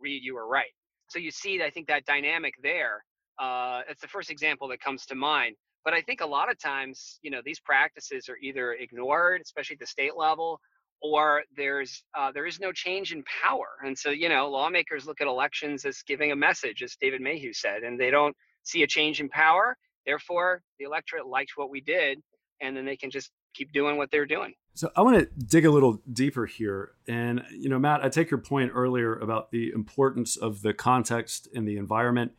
Reed, 0.00 0.22
you 0.22 0.34
were 0.34 0.46
right. 0.46 0.72
So 1.08 1.18
you 1.18 1.30
see, 1.30 1.62
I 1.62 1.70
think 1.70 1.86
that 1.88 2.04
dynamic 2.06 2.54
there. 2.62 3.04
Uh, 3.38 3.82
it's 3.88 4.00
the 4.00 4.08
first 4.08 4.30
example 4.30 4.68
that 4.68 4.80
comes 4.80 5.06
to 5.06 5.14
mind. 5.14 5.56
But 5.84 5.94
I 5.94 6.00
think 6.00 6.20
a 6.20 6.26
lot 6.26 6.50
of 6.50 6.58
times, 6.58 7.18
you 7.22 7.30
know, 7.30 7.40
these 7.44 7.60
practices 7.60 8.28
are 8.28 8.38
either 8.42 8.72
ignored, 8.72 9.42
especially 9.42 9.74
at 9.74 9.80
the 9.80 9.86
state 9.86 10.16
level, 10.16 10.60
or 11.02 11.42
there's 11.56 12.02
uh, 12.16 12.32
there 12.32 12.46
is 12.46 12.58
no 12.58 12.72
change 12.72 13.12
in 13.12 13.22
power. 13.42 13.68
And 13.84 13.96
so, 13.96 14.10
you 14.10 14.28
know, 14.28 14.48
lawmakers 14.48 15.06
look 15.06 15.20
at 15.20 15.26
elections 15.26 15.84
as 15.84 16.02
giving 16.06 16.32
a 16.32 16.36
message, 16.36 16.82
as 16.82 16.96
David 17.00 17.20
Mayhew 17.20 17.52
said, 17.52 17.82
and 17.82 18.00
they 18.00 18.10
don't 18.10 18.34
see 18.62 18.82
a 18.82 18.86
change 18.86 19.20
in 19.20 19.28
power. 19.28 19.76
Therefore, 20.06 20.62
the 20.78 20.86
electorate 20.86 21.26
liked 21.26 21.52
what 21.56 21.70
we 21.70 21.80
did, 21.80 22.22
and 22.60 22.76
then 22.76 22.86
they 22.86 22.96
can 22.96 23.10
just 23.10 23.30
keep 23.54 23.72
doing 23.72 23.96
what 23.96 24.10
they're 24.10 24.26
doing. 24.26 24.54
So 24.74 24.90
I 24.96 25.02
want 25.02 25.18
to 25.18 25.44
dig 25.46 25.64
a 25.64 25.70
little 25.70 26.00
deeper 26.12 26.46
here. 26.46 26.92
And, 27.06 27.44
you 27.52 27.68
know, 27.68 27.78
Matt, 27.78 28.04
I 28.04 28.08
take 28.08 28.30
your 28.30 28.40
point 28.40 28.72
earlier 28.74 29.14
about 29.14 29.52
the 29.52 29.70
importance 29.72 30.36
of 30.36 30.62
the 30.62 30.74
context 30.74 31.48
and 31.54 31.68
the 31.68 31.76
environment. 31.76 32.32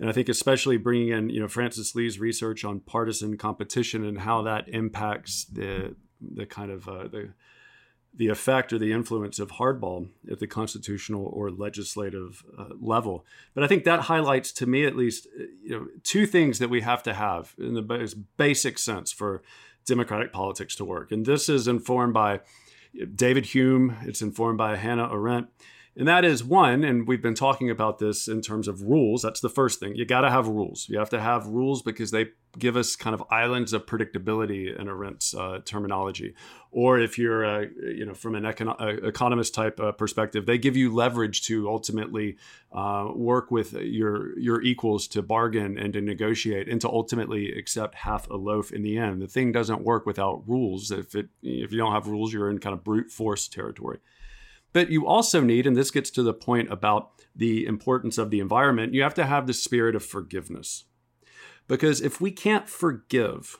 And 0.00 0.08
I 0.08 0.12
think 0.12 0.30
especially 0.30 0.78
bringing 0.78 1.08
in, 1.08 1.28
you 1.28 1.40
know, 1.40 1.48
Frances 1.48 1.94
Lee's 1.94 2.18
research 2.18 2.64
on 2.64 2.80
partisan 2.80 3.36
competition 3.36 4.02
and 4.04 4.20
how 4.20 4.42
that 4.42 4.68
impacts 4.68 5.44
the 5.44 5.94
the 6.20 6.46
kind 6.46 6.70
of 6.70 6.88
uh, 6.88 7.06
the 7.08 7.34
the 8.14 8.28
effect 8.28 8.72
or 8.72 8.78
the 8.78 8.92
influence 8.92 9.38
of 9.38 9.52
hardball 9.52 10.08
at 10.30 10.40
the 10.40 10.46
constitutional 10.46 11.26
or 11.26 11.50
legislative 11.50 12.42
uh, 12.58 12.70
level. 12.80 13.24
But 13.54 13.62
I 13.62 13.66
think 13.68 13.84
that 13.84 14.00
highlights, 14.00 14.50
to 14.52 14.66
me 14.66 14.84
at 14.84 14.96
least, 14.96 15.28
uh, 15.38 15.44
you 15.62 15.70
know, 15.70 15.86
two 16.02 16.26
things 16.26 16.58
that 16.58 16.70
we 16.70 16.80
have 16.80 17.02
to 17.04 17.14
have 17.14 17.54
in 17.58 17.74
the 17.74 18.24
basic 18.36 18.78
sense 18.78 19.12
for 19.12 19.42
democratic 19.86 20.32
politics 20.32 20.74
to 20.76 20.84
work. 20.84 21.12
And 21.12 21.24
this 21.24 21.48
is 21.48 21.68
informed 21.68 22.14
by 22.14 22.40
David 23.14 23.46
Hume. 23.46 23.96
It's 24.02 24.22
informed 24.22 24.58
by 24.58 24.76
Hannah 24.76 25.12
Arendt. 25.12 25.48
And 25.96 26.06
that 26.06 26.24
is 26.24 26.44
one, 26.44 26.84
and 26.84 27.06
we've 27.08 27.20
been 27.20 27.34
talking 27.34 27.68
about 27.68 27.98
this 27.98 28.28
in 28.28 28.42
terms 28.42 28.68
of 28.68 28.82
rules. 28.82 29.22
That's 29.22 29.40
the 29.40 29.48
first 29.48 29.80
thing. 29.80 29.96
You 29.96 30.04
got 30.04 30.20
to 30.20 30.30
have 30.30 30.46
rules. 30.46 30.88
You 30.88 30.98
have 31.00 31.10
to 31.10 31.20
have 31.20 31.48
rules 31.48 31.82
because 31.82 32.12
they 32.12 32.28
give 32.58 32.76
us 32.76 32.94
kind 32.94 33.12
of 33.12 33.24
islands 33.28 33.72
of 33.72 33.86
predictability 33.86 34.78
in 34.78 34.86
Arendt's 34.86 35.34
uh, 35.34 35.58
terminology. 35.64 36.34
Or 36.70 37.00
if 37.00 37.18
you're, 37.18 37.44
uh, 37.44 37.66
you 37.82 38.06
know, 38.06 38.14
from 38.14 38.36
an 38.36 38.44
econ- 38.44 38.80
uh, 38.80 39.06
economist 39.06 39.52
type 39.52 39.80
uh, 39.80 39.90
perspective, 39.90 40.46
they 40.46 40.58
give 40.58 40.76
you 40.76 40.94
leverage 40.94 41.42
to 41.46 41.68
ultimately 41.68 42.36
uh, 42.72 43.08
work 43.12 43.50
with 43.50 43.72
your 43.72 44.38
your 44.38 44.62
equals 44.62 45.08
to 45.08 45.22
bargain 45.22 45.76
and 45.76 45.92
to 45.94 46.00
negotiate 46.00 46.68
and 46.68 46.80
to 46.82 46.88
ultimately 46.88 47.52
accept 47.52 47.96
half 47.96 48.30
a 48.30 48.36
loaf 48.36 48.72
in 48.72 48.82
the 48.82 48.96
end. 48.96 49.20
The 49.20 49.26
thing 49.26 49.50
doesn't 49.50 49.82
work 49.82 50.06
without 50.06 50.48
rules. 50.48 50.92
If 50.92 51.16
it 51.16 51.30
if 51.42 51.72
you 51.72 51.78
don't 51.78 51.92
have 51.92 52.06
rules, 52.06 52.32
you're 52.32 52.48
in 52.48 52.58
kind 52.58 52.74
of 52.74 52.84
brute 52.84 53.10
force 53.10 53.48
territory. 53.48 53.98
But 54.72 54.90
you 54.90 55.06
also 55.06 55.40
need, 55.40 55.66
and 55.66 55.76
this 55.76 55.90
gets 55.90 56.10
to 56.10 56.22
the 56.22 56.34
point 56.34 56.72
about 56.72 57.10
the 57.34 57.66
importance 57.66 58.18
of 58.18 58.30
the 58.30 58.40
environment, 58.40 58.94
you 58.94 59.02
have 59.02 59.14
to 59.14 59.26
have 59.26 59.46
the 59.46 59.54
spirit 59.54 59.94
of 59.94 60.04
forgiveness. 60.04 60.84
Because 61.66 62.00
if 62.00 62.20
we 62.20 62.30
can't 62.30 62.68
forgive, 62.68 63.58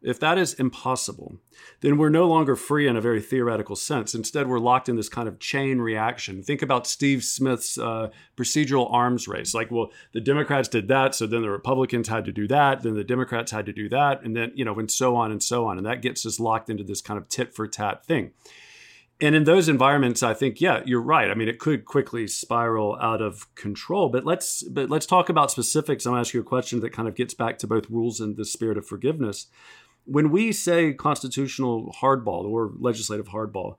if 0.00 0.20
that 0.20 0.38
is 0.38 0.54
impossible, 0.54 1.38
then 1.80 1.96
we're 1.96 2.08
no 2.08 2.28
longer 2.28 2.54
free 2.54 2.86
in 2.86 2.96
a 2.96 3.00
very 3.00 3.20
theoretical 3.20 3.74
sense. 3.74 4.14
Instead, 4.14 4.46
we're 4.46 4.60
locked 4.60 4.88
in 4.88 4.94
this 4.94 5.08
kind 5.08 5.26
of 5.26 5.40
chain 5.40 5.80
reaction. 5.80 6.42
Think 6.42 6.62
about 6.62 6.86
Steve 6.86 7.24
Smith's 7.24 7.76
uh, 7.76 8.10
procedural 8.36 8.92
arms 8.92 9.26
race. 9.26 9.54
Like, 9.54 9.72
well, 9.72 9.90
the 10.12 10.20
Democrats 10.20 10.68
did 10.68 10.86
that, 10.88 11.16
so 11.16 11.26
then 11.26 11.42
the 11.42 11.50
Republicans 11.50 12.06
had 12.06 12.24
to 12.26 12.32
do 12.32 12.46
that, 12.46 12.82
then 12.82 12.94
the 12.94 13.02
Democrats 13.02 13.50
had 13.50 13.66
to 13.66 13.72
do 13.72 13.88
that, 13.88 14.22
and 14.22 14.36
then, 14.36 14.52
you 14.54 14.64
know, 14.64 14.78
and 14.78 14.90
so 14.90 15.16
on 15.16 15.32
and 15.32 15.42
so 15.42 15.66
on. 15.66 15.78
And 15.78 15.86
that 15.86 16.02
gets 16.02 16.24
us 16.24 16.38
locked 16.38 16.70
into 16.70 16.84
this 16.84 17.00
kind 17.00 17.18
of 17.18 17.28
tit 17.28 17.52
for 17.52 17.66
tat 17.66 18.04
thing 18.04 18.32
and 19.20 19.34
in 19.34 19.44
those 19.44 19.68
environments 19.68 20.22
i 20.22 20.32
think 20.32 20.60
yeah 20.60 20.82
you're 20.84 21.02
right. 21.02 21.30
I 21.30 21.34
mean 21.34 21.48
it 21.48 21.58
could 21.58 21.84
quickly 21.84 22.26
spiral 22.26 22.96
out 23.00 23.20
of 23.20 23.52
control. 23.54 24.08
But 24.08 24.24
let's 24.24 24.62
but 24.62 24.90
let's 24.90 25.06
talk 25.06 25.28
about 25.28 25.50
specifics. 25.50 26.06
I'm 26.06 26.12
going 26.12 26.22
to 26.22 26.28
ask 26.28 26.34
you 26.34 26.40
a 26.40 26.44
question 26.44 26.80
that 26.80 26.92
kind 26.92 27.08
of 27.08 27.14
gets 27.14 27.34
back 27.34 27.58
to 27.58 27.66
both 27.66 27.90
rules 27.90 28.20
and 28.20 28.36
the 28.36 28.44
spirit 28.44 28.78
of 28.78 28.86
forgiveness. 28.86 29.46
When 30.04 30.30
we 30.30 30.52
say 30.52 30.94
constitutional 30.94 31.94
hardball 32.00 32.44
or 32.44 32.72
legislative 32.78 33.28
hardball 33.28 33.76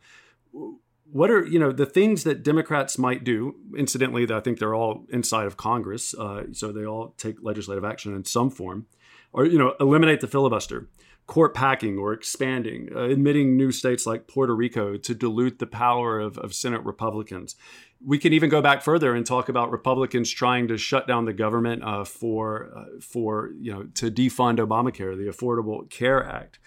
what 1.11 1.31
are 1.31 1.45
you 1.45 1.59
know 1.59 1.71
the 1.71 1.85
things 1.85 2.23
that 2.23 2.43
democrats 2.43 2.97
might 2.97 3.23
do 3.23 3.55
incidentally 3.77 4.27
i 4.31 4.39
think 4.39 4.59
they're 4.59 4.75
all 4.75 5.05
inside 5.09 5.45
of 5.45 5.57
congress 5.57 6.13
uh, 6.15 6.43
so 6.51 6.71
they 6.71 6.85
all 6.85 7.13
take 7.17 7.35
legislative 7.41 7.83
action 7.83 8.15
in 8.15 8.23
some 8.23 8.49
form 8.49 8.85
or 9.33 9.45
you 9.45 9.57
know 9.57 9.75
eliminate 9.79 10.21
the 10.21 10.27
filibuster 10.27 10.87
court 11.29 11.53
packing 11.53 11.99
or 11.99 12.11
expanding, 12.11 12.89
uh, 12.95 13.01
admitting 13.01 13.55
new 13.55 13.71
states 13.71 14.07
like 14.07 14.27
Puerto 14.27 14.55
Rico 14.55 14.97
to 14.97 15.13
dilute 15.13 15.59
the 15.59 15.67
power 15.67 16.19
of, 16.19 16.39
of 16.39 16.55
Senate 16.55 16.83
Republicans. 16.83 17.55
We 18.03 18.17
can 18.17 18.33
even 18.33 18.49
go 18.49 18.63
back 18.63 18.81
further 18.81 19.13
and 19.13 19.23
talk 19.23 19.47
about 19.47 19.69
Republicans 19.69 20.31
trying 20.31 20.67
to 20.69 20.77
shut 20.77 21.07
down 21.07 21.25
the 21.25 21.33
government 21.33 21.83
uh, 21.83 22.03
for 22.03 22.71
uh, 22.75 22.99
for 22.99 23.51
you 23.59 23.71
know 23.71 23.83
to 23.93 24.09
defund 24.09 24.57
Obamacare, 24.57 25.15
the 25.15 25.31
Affordable 25.31 25.87
Care 25.91 26.25
Act, 26.25 26.57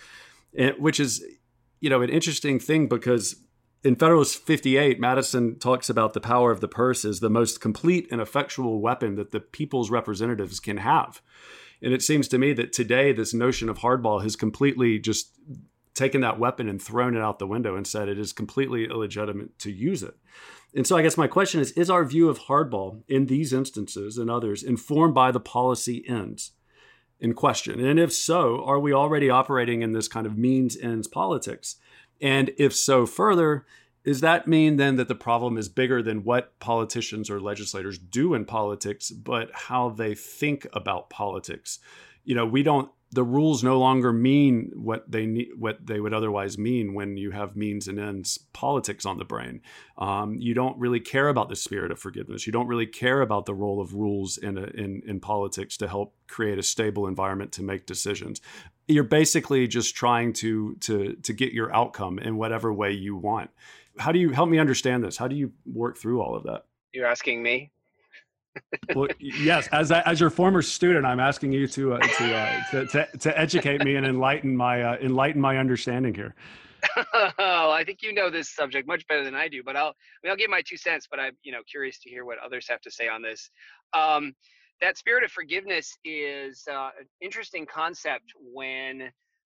and, 0.57 0.77
which 0.79 1.01
is 1.01 1.25
you 1.81 1.91
know 1.91 2.01
an 2.01 2.11
interesting 2.11 2.61
thing 2.61 2.87
because 2.87 3.43
in 3.83 3.97
Federalist 3.97 4.47
58, 4.47 5.01
Madison 5.01 5.59
talks 5.59 5.91
about 5.91 6.13
the 6.13 6.21
power 6.21 6.53
of 6.53 6.61
the 6.61 6.69
purse 6.69 7.05
as 7.05 7.19
the 7.19 7.29
most 7.29 7.61
complete 7.61 8.07
and 8.13 8.21
effectual 8.21 8.81
weapon 8.81 9.17
that 9.17 9.33
the 9.33 9.41
people's 9.41 9.91
representatives 9.91 10.61
can 10.61 10.77
have. 10.77 11.21
And 11.83 11.93
it 11.93 12.03
seems 12.03 12.29
to 12.29 12.39
me 12.39 12.53
that 12.55 12.73
today 12.73 13.13
this 13.13 13.35
notion 13.35 13.69
of 13.69 13.79
hardball 13.79 14.23
has 14.23 14.37
completely 14.37 14.99
just 14.99 15.33
taken 15.95 16.21
that 16.23 16.39
weapon 16.39 16.69
and 16.69 16.81
thrown 16.81 17.17
it 17.17 17.21
out 17.21 17.39
the 17.39 17.47
window 17.47 17.77
and 17.77 17.87
said 17.87 18.09
it 18.09 18.19
is 18.19 18.33
completely 18.33 18.85
illegitimate 18.85 19.59
to 19.59 19.71
use 19.71 20.03
it. 20.03 20.17
And 20.75 20.87
so 20.87 20.97
I 20.97 21.03
guess 21.03 21.19
my 21.19 21.27
question 21.27 21.61
is 21.61 21.73
is 21.73 21.91
our 21.91 22.05
view 22.05 22.29
of 22.29 22.41
hardball 22.41 23.03
in 23.09 23.27
these 23.27 23.53
instances 23.53 24.17
and 24.17 24.31
others 24.31 24.63
informed 24.63 25.15
by 25.15 25.31
the 25.31 25.41
policy 25.41 26.05
ends 26.09 26.53
in 27.21 27.35
question? 27.35 27.85
And 27.85 28.01
if 28.01 28.13
so, 28.13 28.65
are 28.65 28.81
we 28.81 28.93
already 28.93 29.29
operating 29.29 29.83
in 29.83 29.93
this 29.93 30.09
kind 30.09 30.27
of 30.27 30.39
means 30.39 30.77
ends 30.79 31.09
politics? 31.09 31.77
And 32.21 32.53
if 32.57 32.75
so 32.75 33.05
further, 33.05 33.67
does 34.05 34.21
that 34.21 34.49
mean 34.49 34.77
then 34.77 34.97
that 34.97 35.09
the 35.09 35.15
problem 35.15 35.57
is 35.57 35.69
bigger 35.69 36.03
than 36.03 36.25
what 36.25 36.59
politicians 36.59 37.31
or 37.31 37.41
legislators 37.41 37.99
do 37.99 38.35
in 38.35 38.45
politics, 38.45 39.11
but 39.11 39.51
how 39.53 39.91
they 39.91 40.15
think 40.15 40.67
about 40.73 41.09
politics? 41.09 41.79
You 42.25 42.35
know, 42.35 42.47
we 42.47 42.63
don't. 42.63 42.91
The 43.15 43.23
rules 43.23 43.63
no 43.63 43.79
longer 43.79 44.11
mean 44.11 44.73
what 44.75 45.11
they 45.11 45.27
need, 45.27 45.51
what 45.59 45.87
they 45.87 46.01
would 46.01 46.15
otherwise 46.15 46.57
mean 46.57 46.95
when 46.95 47.19
you 47.19 47.31
have 47.33 47.57
means 47.57 47.87
and 47.87 48.01
ends 48.01 48.39
politics 48.55 49.05
on 49.05 49.19
the 49.19 49.25
brain. 49.25 49.61
Um, 49.99 50.37
you 50.37 50.55
don't 50.55 50.79
really 50.79 51.01
care 51.01 51.29
about 51.29 51.51
the 51.51 51.57
spirit 51.57 51.93
of 51.93 51.99
forgiveness. 51.99 52.47
You 52.47 52.55
don't 52.55 52.69
really 52.69 52.87
care 52.87 53.21
about 53.21 53.45
the 53.45 53.55
role 53.55 53.83
of 53.83 53.93
rules 53.93 54.39
in, 54.39 54.57
a, 54.57 54.65
in 54.65 55.03
in 55.07 55.21
politics 55.21 55.77
to 55.77 55.89
help 55.89 56.15
create 56.27 56.59
a 56.59 56.63
stable 56.63 57.07
environment 57.07 57.53
to 57.53 57.63
make 57.63 57.85
decisions. 57.85 58.41
You're 58.89 59.05
basically 59.05 59.69
just 59.69 59.95
trying 59.95 60.33
to 60.35 60.77
to 60.81 61.15
to 61.15 61.33
get 61.35 61.53
your 61.53 61.73
outcome 61.73 62.19
in 62.19 62.37
whatever 62.37 62.73
way 62.73 62.93
you 62.93 63.15
want 63.15 63.51
how 63.99 64.13
do 64.13 64.19
you 64.19 64.31
help 64.31 64.49
me 64.49 64.59
understand 64.59 65.05
this? 65.05 65.17
How 65.17 65.29
do 65.29 65.37
you 65.37 65.53
work 65.67 65.97
through 65.97 66.21
all 66.21 66.35
of 66.35 66.45
that? 66.45 66.65
You're 66.93 67.07
asking 67.07 67.43
me. 67.43 67.71
well, 68.95 69.09
yes, 69.19 69.69
as 69.73 69.91
as 69.91 70.21
your 70.21 70.31
former 70.31 70.61
student, 70.61 71.07
I'm 71.07 71.21
asking 71.21 71.53
you 71.53 71.67
to 71.69 71.95
uh, 71.95 71.99
to, 71.99 72.37
uh, 72.37 72.61
to, 72.71 72.87
to 72.87 73.19
to 73.19 73.39
educate 73.39 73.83
me 73.83 73.97
and 73.97 74.05
enlighten 74.05 74.57
my 74.57 74.83
uh, 74.83 74.97
enlighten 75.01 75.41
my 75.41 75.57
understanding 75.57 76.15
here. 76.15 76.35
oh, 77.39 77.71
I 77.71 77.85
think 77.85 78.03
you 78.03 78.13
know 78.13 78.29
this 78.29 78.51
subject 78.51 78.87
much 78.87 79.07
better 79.07 79.25
than 79.25 79.35
I 79.35 79.49
do, 79.49 79.63
but 79.65 79.77
I'll 79.77 79.89
I 79.89 79.93
mean, 80.23 80.31
I'll 80.31 80.37
give 80.37 80.51
my 80.51 80.63
two 80.63 80.77
cents. 80.77 81.07
But 81.11 81.21
I'm 81.21 81.33
you 81.43 81.53
know 81.53 81.63
curious 81.71 81.99
to 82.01 82.11
hear 82.11 82.25
what 82.25 82.39
others 82.45 82.67
have 82.69 82.81
to 82.83 82.91
say 82.91 83.09
on 83.09 83.23
this. 83.23 83.51
Um, 83.95 84.35
that 84.81 84.99
spirit 84.99 85.23
of 85.25 85.31
forgiveness 85.31 85.97
is 86.05 86.65
uh, 86.71 86.91
an 86.99 87.07
interesting 87.21 87.67
concept 87.67 88.33
when 88.53 89.11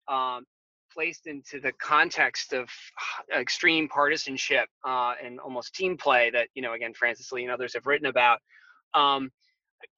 um, 0.08 0.46
placed 0.98 1.28
into 1.28 1.60
the 1.60 1.72
context 1.74 2.54
of 2.54 2.68
extreme 3.38 3.88
partisanship 3.88 4.68
uh, 4.84 5.14
and 5.24 5.40
almost 5.40 5.76
team 5.76 5.96
play 5.96 6.32
that 6.32 6.48
you 6.56 6.62
know 6.62 6.74
again 6.74 6.94
Frances 6.94 7.32
Lee 7.32 7.44
and 7.44 7.52
others 7.52 7.74
have 7.76 7.86
written 7.86 8.08
about. 8.08 8.40
Um, 8.96 9.30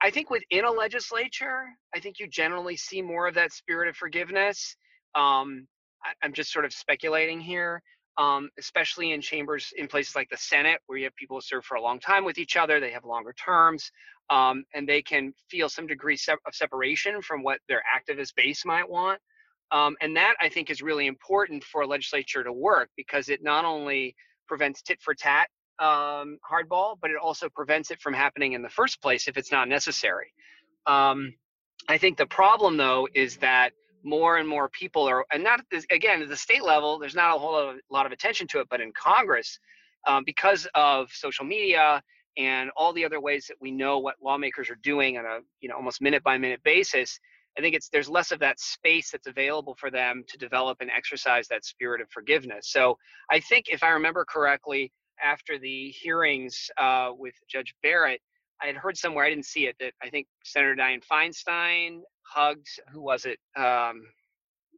I 0.01 0.09
think 0.09 0.29
within 0.29 0.65
a 0.65 0.71
legislature, 0.71 1.67
I 1.95 1.99
think 2.01 2.19
you 2.19 2.27
generally 2.27 2.75
see 2.75 3.01
more 3.01 3.27
of 3.27 3.35
that 3.35 3.53
spirit 3.53 3.87
of 3.87 3.95
forgiveness. 3.95 4.75
Um, 5.15 5.67
I, 6.03 6.25
am 6.25 6.33
just 6.33 6.51
sort 6.51 6.65
of 6.65 6.73
speculating 6.73 7.39
here, 7.39 7.81
um, 8.17 8.49
especially 8.59 9.13
in 9.13 9.21
chambers 9.21 9.71
in 9.77 9.87
places 9.87 10.17
like 10.17 10.27
the 10.29 10.37
Senate, 10.37 10.81
where 10.87 10.97
you 10.97 11.05
have 11.05 11.15
people 11.15 11.37
who 11.37 11.41
serve 11.41 11.63
for 11.63 11.75
a 11.75 11.81
long 11.81 12.01
time 12.01 12.25
with 12.25 12.37
each 12.37 12.57
other. 12.57 12.81
They 12.81 12.91
have 12.91 13.05
longer 13.05 13.33
terms, 13.33 13.89
um, 14.29 14.65
and 14.73 14.87
they 14.87 15.01
can 15.01 15.33
feel 15.49 15.69
some 15.69 15.87
degree 15.87 16.17
of 16.29 16.53
separation 16.53 17.21
from 17.21 17.41
what 17.41 17.59
their 17.69 17.83
activist 17.95 18.35
base 18.35 18.65
might 18.65 18.89
want. 18.89 19.21
Um, 19.71 19.95
and 20.01 20.15
that 20.17 20.35
I 20.41 20.49
think 20.49 20.69
is 20.69 20.81
really 20.81 21.07
important 21.07 21.63
for 21.63 21.81
a 21.81 21.87
legislature 21.87 22.43
to 22.43 22.51
work 22.51 22.89
because 22.97 23.29
it 23.29 23.43
not 23.43 23.65
only 23.65 24.15
prevents 24.47 24.81
tit 24.81 24.99
for 25.01 25.13
tat 25.13 25.47
um, 25.79 26.37
hardball, 26.49 26.95
but 27.01 27.11
it 27.11 27.17
also 27.21 27.49
prevents 27.49 27.91
it 27.91 28.01
from 28.01 28.13
happening 28.13 28.53
in 28.53 28.61
the 28.61 28.69
first 28.69 29.01
place 29.01 29.27
if 29.27 29.37
it's 29.37 29.51
not 29.51 29.67
necessary. 29.67 30.33
Um, 30.85 31.33
I 31.87 31.97
think 31.97 32.17
the 32.17 32.25
problem 32.25 32.77
though 32.77 33.07
is 33.13 33.37
that 33.37 33.73
more 34.03 34.37
and 34.37 34.47
more 34.47 34.69
people 34.69 35.07
are, 35.07 35.25
and 35.31 35.43
not 35.43 35.61
again 35.91 36.21
at 36.21 36.29
the 36.29 36.37
state 36.37 36.63
level, 36.63 36.99
there's 36.99 37.15
not 37.15 37.35
a 37.35 37.39
whole 37.39 37.51
lot 37.51 37.69
of, 37.69 37.75
lot 37.91 38.05
of 38.05 38.11
attention 38.11 38.47
to 38.47 38.59
it, 38.59 38.67
but 38.69 38.81
in 38.81 38.91
Congress, 38.93 39.59
um, 40.07 40.23
because 40.25 40.67
of 40.75 41.09
social 41.11 41.45
media 41.45 42.01
and 42.37 42.69
all 42.77 42.93
the 42.93 43.03
other 43.03 43.19
ways 43.19 43.47
that 43.47 43.57
we 43.59 43.71
know 43.71 43.99
what 43.99 44.15
lawmakers 44.23 44.69
are 44.69 44.77
doing 44.81 45.17
on 45.17 45.25
a 45.25 45.39
you 45.61 45.69
know 45.69 45.75
almost 45.75 46.01
minute 46.01 46.23
by 46.23 46.37
minute 46.37 46.61
basis, 46.63 47.19
I 47.59 47.61
think 47.61 47.75
it's 47.75 47.89
there's 47.89 48.09
less 48.09 48.31
of 48.31 48.39
that 48.39 48.57
space 48.57 49.11
that's 49.11 49.27
available 49.27 49.75
for 49.77 49.91
them 49.91 50.23
to 50.29 50.37
develop 50.37 50.77
and 50.79 50.89
exercise 50.89 51.45
that 51.49 51.65
spirit 51.65 51.99
of 51.99 52.07
forgiveness. 52.09 52.71
So 52.71 52.97
I 53.29 53.41
think 53.41 53.65
if 53.67 53.83
I 53.83 53.89
remember 53.89 54.23
correctly, 54.23 54.93
after 55.21 55.59
the 55.59 55.89
hearings 55.89 56.71
uh, 56.77 57.09
with 57.17 57.33
Judge 57.49 57.75
Barrett, 57.83 58.21
I 58.61 58.67
had 58.67 58.77
heard 58.77 58.95
somewhere 58.95 59.25
I 59.25 59.29
didn't 59.29 59.45
see 59.45 59.67
it 59.67 59.75
that 59.81 59.91
I 60.01 60.09
think 60.09 60.27
Senator 60.45 60.73
Dianne 60.73 61.03
Feinstein 61.05 61.99
hugged 62.21 62.67
who 62.93 63.01
was 63.01 63.25
it? 63.25 63.39
Um, 63.57 64.03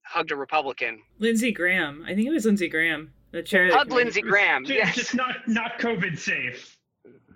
hugged 0.07 0.31
a 0.31 0.35
Republican. 0.35 0.99
Lindsey 1.19 1.51
Graham. 1.51 2.03
I 2.07 2.15
think 2.15 2.27
it 2.27 2.31
was 2.31 2.45
Lindsey 2.45 2.67
Graham, 2.67 3.13
the 3.29 3.43
chair. 3.43 3.71
Hugged 3.71 3.91
Lindsey 3.91 4.21
Graham. 4.21 4.65
Just, 4.65 4.75
yes. 4.75 4.95
just 4.95 5.13
not 5.13 5.35
not 5.47 5.77
COVID 5.77 6.17
safe. 6.17 6.75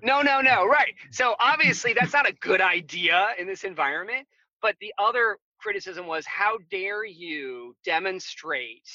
No, 0.02 0.24
no, 0.24 0.41
no. 0.41 0.66
Right. 0.66 0.93
So 1.12 1.36
obviously 1.39 1.93
that's 1.93 2.14
not 2.14 2.28
a 2.28 2.34
good 2.34 2.62
idea 2.62 3.30
in 3.38 3.46
this 3.46 3.64
environment. 3.64 4.28
But 4.66 4.78
the 4.82 4.95
other 4.97 5.38
criticism 5.59 6.07
was 6.07 6.26
how 6.26 6.57
dare 6.72 7.05
you 7.05 7.76
demonstrate 7.86 8.89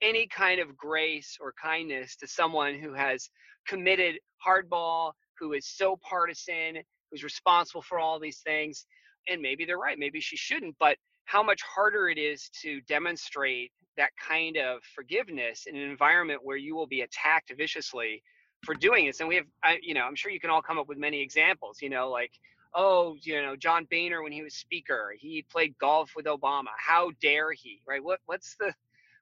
any 0.00 0.26
kind 0.26 0.58
of 0.58 0.76
grace 0.76 1.38
or 1.40 1.54
kindness 1.62 2.16
to 2.16 2.26
someone 2.26 2.74
who 2.74 2.92
has 2.92 3.30
committed 3.64 4.16
hardball, 4.44 5.12
who 5.38 5.52
is 5.52 5.64
so 5.64 5.96
partisan, 6.02 6.82
who's 7.08 7.22
responsible 7.22 7.82
for 7.82 8.00
all 8.00 8.18
these 8.18 8.40
things. 8.40 8.84
And 9.28 9.40
maybe 9.40 9.64
they're 9.64 9.78
right, 9.78 9.96
maybe 9.96 10.18
she 10.20 10.36
shouldn't, 10.36 10.74
but 10.80 10.96
how 11.26 11.40
much 11.40 11.62
harder 11.62 12.08
it 12.08 12.18
is 12.18 12.50
to 12.62 12.80
demonstrate 12.88 13.70
that 13.96 14.10
kind 14.20 14.56
of 14.56 14.80
forgiveness 14.92 15.66
in 15.68 15.76
an 15.76 15.88
environment 15.88 16.40
where 16.42 16.56
you 16.56 16.74
will 16.74 16.88
be 16.88 17.02
attacked 17.02 17.52
viciously 17.56 18.24
for 18.64 18.74
doing 18.74 19.06
this. 19.06 19.20
And 19.20 19.28
we 19.28 19.36
have, 19.36 19.46
I, 19.62 19.78
you 19.82 19.94
know, 19.94 20.02
I'm 20.02 20.16
sure 20.16 20.32
you 20.32 20.40
can 20.40 20.50
all 20.50 20.62
come 20.62 20.80
up 20.80 20.88
with 20.88 20.98
many 20.98 21.20
examples. 21.20 21.78
You 21.80 21.90
know, 21.90 22.10
like 22.10 22.32
oh, 22.74 23.16
you 23.22 23.40
know, 23.42 23.56
John 23.56 23.86
Boehner 23.90 24.22
when 24.22 24.32
he 24.32 24.42
was 24.42 24.54
speaker, 24.54 25.14
he 25.18 25.44
played 25.50 25.76
golf 25.78 26.12
with 26.16 26.26
Obama. 26.26 26.70
How 26.78 27.12
dare 27.20 27.52
he? 27.52 27.82
Right? 27.86 28.02
What 28.02 28.20
what's 28.26 28.56
the 28.60 28.74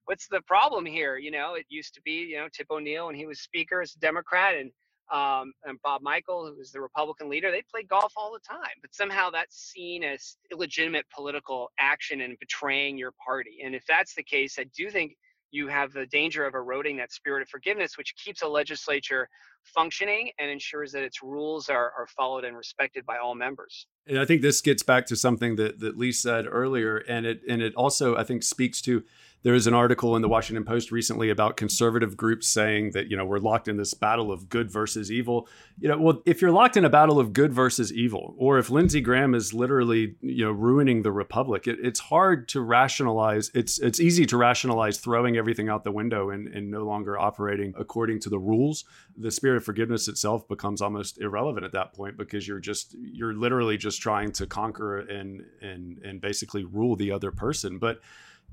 what's 0.07 0.29
the 0.29 0.41
problem 0.43 0.87
here? 0.87 1.17
You 1.19 1.31
know, 1.31 1.55
it 1.55 1.67
used 1.69 1.95
to 1.95 2.03
be, 2.03 2.27
you 2.31 2.39
know, 2.39 2.49
Tip 2.53 2.69
O'Neill 2.71 3.07
when 3.07 3.15
he 3.17 3.27
was 3.27 3.41
speaker 3.41 3.81
as 3.81 3.95
a 3.95 4.01
Democrat 4.01 4.57
and 4.57 4.71
um, 5.13 5.53
and 5.65 5.81
Bob 5.83 6.03
Michel, 6.03 6.47
who 6.47 6.57
was 6.57 6.73
the 6.73 6.81
Republican 6.81 7.29
leader, 7.29 7.51
they 7.51 7.63
played 7.71 7.89
golf 7.89 8.13
all 8.17 8.33
the 8.33 8.41
time. 8.41 8.77
But 8.81 8.95
somehow 8.95 9.31
that's 9.31 9.57
seen 9.57 10.05
as 10.05 10.37
illegitimate 10.53 11.05
political 11.15 11.71
action 11.81 12.21
and 12.23 12.39
betraying 12.39 12.97
your 12.97 13.13
party. 13.25 13.59
And 13.65 13.75
if 13.75 13.85
that's 13.87 14.15
the 14.15 14.23
case, 14.23 14.59
I 14.59 14.65
do 14.77 14.89
think 14.91 15.17
you 15.51 15.69
have 15.69 15.93
the 15.93 16.07
danger 16.07 16.45
of 16.47 16.55
eroding 16.55 16.97
that 16.99 17.13
spirit 17.13 17.43
of 17.43 17.49
forgiveness, 17.49 17.97
which 17.99 18.15
keeps 18.17 18.43
a 18.43 18.49
legislature 18.49 19.29
functioning 19.65 20.31
and 20.39 20.51
ensures 20.51 20.93
that 20.93 21.03
its 21.03 21.23
rules 21.23 21.69
are, 21.69 21.93
are 21.97 22.07
followed 22.07 22.45
and 22.45 22.57
respected 22.57 23.05
by 23.05 23.19
all 23.19 23.35
members. 23.35 23.87
And 24.07 24.19
I 24.19 24.25
think 24.25 24.43
this 24.43 24.61
gets 24.61 24.83
back 24.83 25.07
to 25.07 25.17
something 25.17 25.57
that, 25.57 25.81
that 25.81 25.99
Lee 25.99 26.13
said 26.13 26.47
earlier, 26.49 26.99
and 26.99 27.27
it 27.27 27.41
and 27.49 27.63
it 27.63 27.75
also 27.75 28.17
I 28.17 28.25
think 28.25 28.43
speaks 28.43 28.81
to 28.83 29.05
there 29.43 29.55
was 29.55 29.67
an 29.67 29.75
article 29.75 30.17
in 30.17 30.23
the 30.23 30.29
Washington 30.29 30.65
Post 30.65 30.93
recently 30.93 31.31
about 31.31 31.57
conservative 31.57 32.17
groups 32.17 32.47
saying 32.47 32.91
that 32.91 33.11
you 33.11 33.17
know 33.17 33.25
we're 33.25 33.39
locked 33.39 33.69
in 33.69 33.77
this 33.77 33.95
battle 33.95 34.31
of 34.31 34.49
good 34.49 34.71
versus 34.71 35.11
evil. 35.11 35.49
You 35.79 35.89
know, 35.89 35.99
well, 35.99 36.23
if 36.27 36.43
you're 36.43 36.53
locked 36.53 36.77
in 36.77 36.85
a 36.85 36.91
battle 36.91 37.19
of 37.19 37.33
good 37.33 37.53
versus 37.53 37.93
evil, 37.93 38.35
or 38.37 38.59
if 38.59 38.69
Lindsey 38.69 39.01
Graham 39.01 39.35
is 39.35 39.55
literally 39.55 40.15
you 40.21 40.45
know 40.45 40.53
ruining 40.53 41.03
the 41.03 41.13
republic, 41.13 41.67
it, 41.67 41.79
it's 41.83 42.01
hard 42.01 42.49
to 42.49 42.61
rationalize. 42.61 43.51
It's 43.55 43.79
it's 43.79 43.99
easy 43.99 44.27
to 44.27 44.37
rationalize 44.37 44.99
throwing 44.99 45.37
everything 45.37 45.69
out 45.69 45.85
the 45.85 45.93
window 45.93 46.31
and, 46.31 46.47
and 46.49 46.71
no 46.71 46.85
longer 46.85 47.19
operating 47.19 47.73
according 47.79 48.21
to 48.21 48.29
the 48.29 48.39
rules. 48.39 48.85
The 49.17 49.31
spirit 49.31 49.57
of 49.57 49.65
forgiveness 49.65 50.07
itself 50.07 50.47
becomes 50.49 50.83
almost 50.83 51.21
irrelevant 51.21 51.65
at 51.65 51.73
that 51.73 51.95
point 51.95 52.19
because 52.19 52.47
you're 52.47 52.61
just 52.61 52.95
you're 52.99 53.35
literally 53.35 53.79
just 53.79 54.03
trying 54.03 54.33
to 54.33 54.47
conquer 54.47 54.99
and 54.99 55.43
and 55.63 55.99
and 56.05 56.21
basically 56.21 56.65
rule 56.65 56.95
the 56.95 57.11
other 57.11 57.31
person, 57.31 57.79
but 57.79 58.01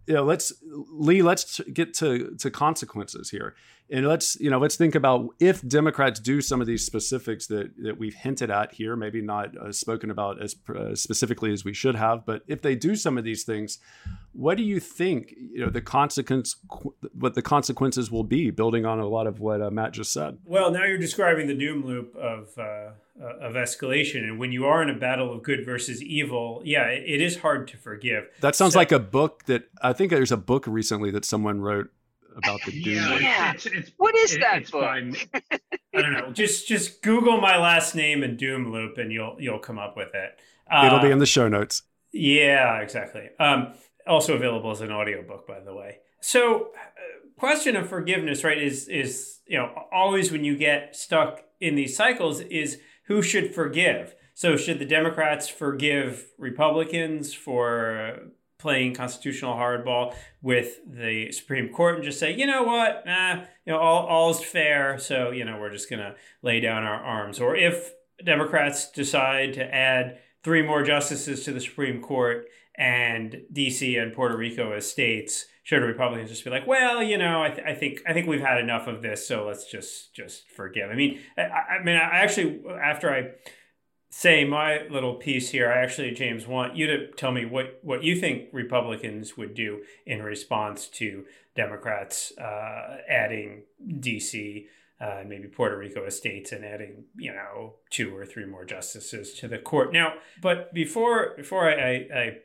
you 0.08 0.14
know, 0.14 0.24
let's 0.24 0.54
Lee, 0.64 1.22
let's 1.22 1.60
get 1.74 1.94
to 1.96 2.36
to 2.40 2.50
consequences 2.50 3.30
here, 3.30 3.56
and 3.90 4.08
let's 4.08 4.40
you 4.40 4.50
know, 4.50 4.58
let's 4.58 4.78
think 4.78 4.96
about 4.96 5.30
if 5.40 5.68
Democrats 5.68 6.20
do 6.20 6.40
some 6.40 6.62
of 6.62 6.68
these 6.68 6.86
specifics 6.86 7.48
that 7.48 7.72
that 7.84 7.98
we've 7.98 8.14
hinted 8.14 8.50
at 8.50 8.74
here, 8.74 8.96
maybe 8.96 9.22
not 9.22 9.56
uh, 9.58 9.72
spoken 9.72 10.10
about 10.10 10.42
as 10.42 10.56
uh, 10.74 10.96
specifically 10.96 11.52
as 11.52 11.66
we 11.66 11.74
should 11.74 11.96
have, 11.96 12.26
but 12.26 12.42
if 12.48 12.62
they 12.62 12.74
do 12.74 12.96
some 12.96 13.18
of 13.18 13.26
these 13.26 13.44
things, 13.44 13.80
what 14.32 14.56
do 14.56 14.64
you 14.64 14.80
think? 14.80 15.34
You 15.38 15.66
know, 15.66 15.70
the 15.70 15.82
consequence, 15.82 16.56
what 17.14 17.34
the 17.34 17.42
consequences 17.42 18.10
will 18.10 18.24
be, 18.24 18.50
building 18.50 18.86
on 18.86 19.00
a 19.00 19.08
lot 19.08 19.28
of 19.28 19.42
what 19.42 19.62
uh, 19.62 19.70
Matt 19.70 19.92
just 19.92 20.14
said. 20.14 20.38
Well, 20.46 20.72
now 20.72 20.86
you're 20.86 20.98
describing 20.98 21.48
the 21.48 21.56
doom 21.56 21.86
loop 21.86 22.16
of 22.16 22.58
uh, 22.58 22.92
of 23.22 23.54
escalation. 23.54 24.24
And 24.24 24.40
when 24.40 24.52
you 24.52 24.66
are 24.66 24.82
in 24.82 24.90
a 24.90 24.98
battle 24.98 25.34
of 25.34 25.44
good 25.44 25.66
versus 25.66 26.02
evil, 26.02 26.62
yeah, 26.64 26.86
it, 26.86 27.04
it 27.06 27.22
is 27.22 27.38
hard 27.38 27.68
to 27.70 27.78
forgive. 27.78 28.30
That 28.42 28.56
sounds 28.56 28.74
so, 28.74 28.80
like 28.80 28.92
a 28.92 29.00
book 29.00 29.46
that 29.46 29.70
I 29.82 29.94
think 29.94 30.12
there's 30.12 30.32
a 30.32 30.38
book 30.38 30.66
recently 30.68 31.12
that 31.12 31.26
someone 31.26 31.62
wrote 31.62 31.90
about 32.36 32.60
the 32.66 32.72
doom. 32.72 32.96
Yeah, 32.96 33.20
yeah. 33.20 33.54
It's, 33.54 33.66
it's, 33.66 33.92
what 33.98 34.16
is 34.16 34.36
it, 34.36 34.42
that 34.42 34.72
book? 34.72 34.84
I 35.96 36.02
don't 36.02 36.14
know. 36.14 36.32
Just 36.32 36.68
just 36.68 37.02
Google 37.02 37.42
my 37.42 37.58
last 37.58 37.96
name 37.96 38.24
and 38.24 38.38
doom 38.38 38.72
loop, 38.72 38.98
and 38.98 39.12
you'll 39.12 39.36
you'll 39.40 39.60
come 39.60 39.80
up 39.80 39.98
with 39.98 40.14
it. 40.14 40.40
Uh, 40.72 40.86
It'll 40.86 41.00
be 41.00 41.12
in 41.12 41.20
the 41.20 41.26
show 41.26 41.48
notes. 41.48 41.84
Yeah, 42.12 42.80
exactly. 42.80 43.30
Um, 43.40 43.74
also 44.06 44.36
available 44.36 44.72
as 44.72 44.82
an 44.82 44.92
audiobook, 44.92 45.48
by 45.48 45.60
the 45.60 45.74
way. 45.74 46.00
So, 46.22 46.68
uh, 46.76 47.38
question 47.38 47.76
of 47.76 47.90
forgiveness, 47.90 48.44
right? 48.44 48.62
Is 48.62 48.88
is 48.88 49.40
you 49.48 49.58
know 49.58 49.72
always 49.92 50.32
when 50.32 50.44
you 50.44 50.56
get 50.56 50.96
stuck 50.96 51.44
in 51.60 51.76
these 51.76 51.96
cycles 51.96 52.42
is 52.42 52.80
who 53.08 53.22
should 53.22 53.54
forgive? 53.54 54.16
So, 54.34 54.56
should 54.56 54.80
the 54.80 54.86
Democrats 54.86 55.50
forgive 55.50 56.28
Republicans 56.38 57.34
for 57.34 58.20
playing 58.60 58.94
constitutional 58.94 59.56
hardball 59.56 60.16
with 60.42 60.80
the 60.86 61.32
Supreme 61.32 61.70
Court 61.70 61.96
and 61.96 62.04
just 62.04 62.20
say, 62.20 62.34
you 62.36 62.46
know 62.46 62.64
what, 62.64 63.04
nah, 63.06 63.42
you 63.66 63.74
know, 63.74 63.80
all 63.80 64.06
all's 64.06 64.44
fair, 64.44 64.98
so 64.98 65.32
you 65.32 65.46
know 65.46 65.60
we're 65.60 65.72
just 65.72 65.90
gonna 65.90 66.16
lay 66.42 66.60
down 66.60 66.84
our 66.84 67.02
arms? 67.04 67.40
Or 67.40 67.56
if 67.56 67.94
Democrats 68.24 68.92
decide 68.92 69.54
to 69.54 69.74
add 69.74 70.20
three 70.44 70.62
more 70.62 70.84
justices 70.84 71.44
to 71.46 71.52
the 71.52 71.62
Supreme 71.62 72.02
Court 72.02 72.48
and 72.76 73.42
D.C. 73.52 73.98
and 73.98 74.14
Puerto 74.14 74.38
Rico 74.38 74.72
as 74.72 74.90
states, 74.90 75.46
should 75.68 75.84
Republicans 75.84 76.30
just 76.30 76.46
be 76.46 76.50
like, 76.50 76.66
well, 76.66 77.04
you 77.04 77.18
know, 77.18 77.44
I, 77.44 77.50
th- 77.50 77.68
I 77.68 77.74
think 77.74 78.00
I 78.08 78.14
think 78.14 78.26
we've 78.26 78.40
had 78.40 78.58
enough 78.58 78.88
of 78.88 79.02
this, 79.02 79.28
so 79.28 79.46
let's 79.46 79.70
just 79.70 80.16
just 80.16 80.50
forgive. 80.50 80.90
I 80.90 80.96
mean, 80.96 81.20
I, 81.38 81.42
I 81.42 81.84
mean, 81.84 81.98
I 81.98 82.20
actually 82.20 82.62
after 82.82 83.14
I 83.14 83.32
say 84.10 84.46
my 84.46 84.88
little 84.90 85.16
piece 85.16 85.50
here, 85.50 85.70
I 85.70 85.80
actually 85.84 86.12
James 86.12 86.48
want 86.48 86.78
you 86.78 86.88
to 86.88 87.12
tell 87.12 87.34
me 87.34 87.44
what 87.44 87.80
what 87.82 88.02
you 88.02 88.16
think 88.16 88.46
Republicans 88.54 89.36
would 89.36 89.56
do 89.56 89.82
in 90.06 90.24
response 90.24 90.88
to 90.88 91.26
Democrats 91.54 92.32
uh, 92.38 93.00
adding 93.10 93.64
D.C. 94.00 94.68
Uh, 95.02 95.24
maybe 95.28 95.50
Puerto 95.50 95.78
Rico 95.78 96.06
as 96.06 96.16
states 96.16 96.54
and 96.54 96.64
adding, 96.64 97.04
you 97.18 97.34
know, 97.34 97.74
two 97.90 98.16
or 98.16 98.26
three 98.26 98.46
more 98.46 98.64
justices 98.64 99.34
to 99.34 99.50
the 99.50 99.58
court. 99.58 99.92
Now, 99.92 100.14
but 100.42 100.74
before 100.74 101.34
before 101.36 101.70
I, 101.70 101.74
I, 101.74 102.20
I 102.20 102.38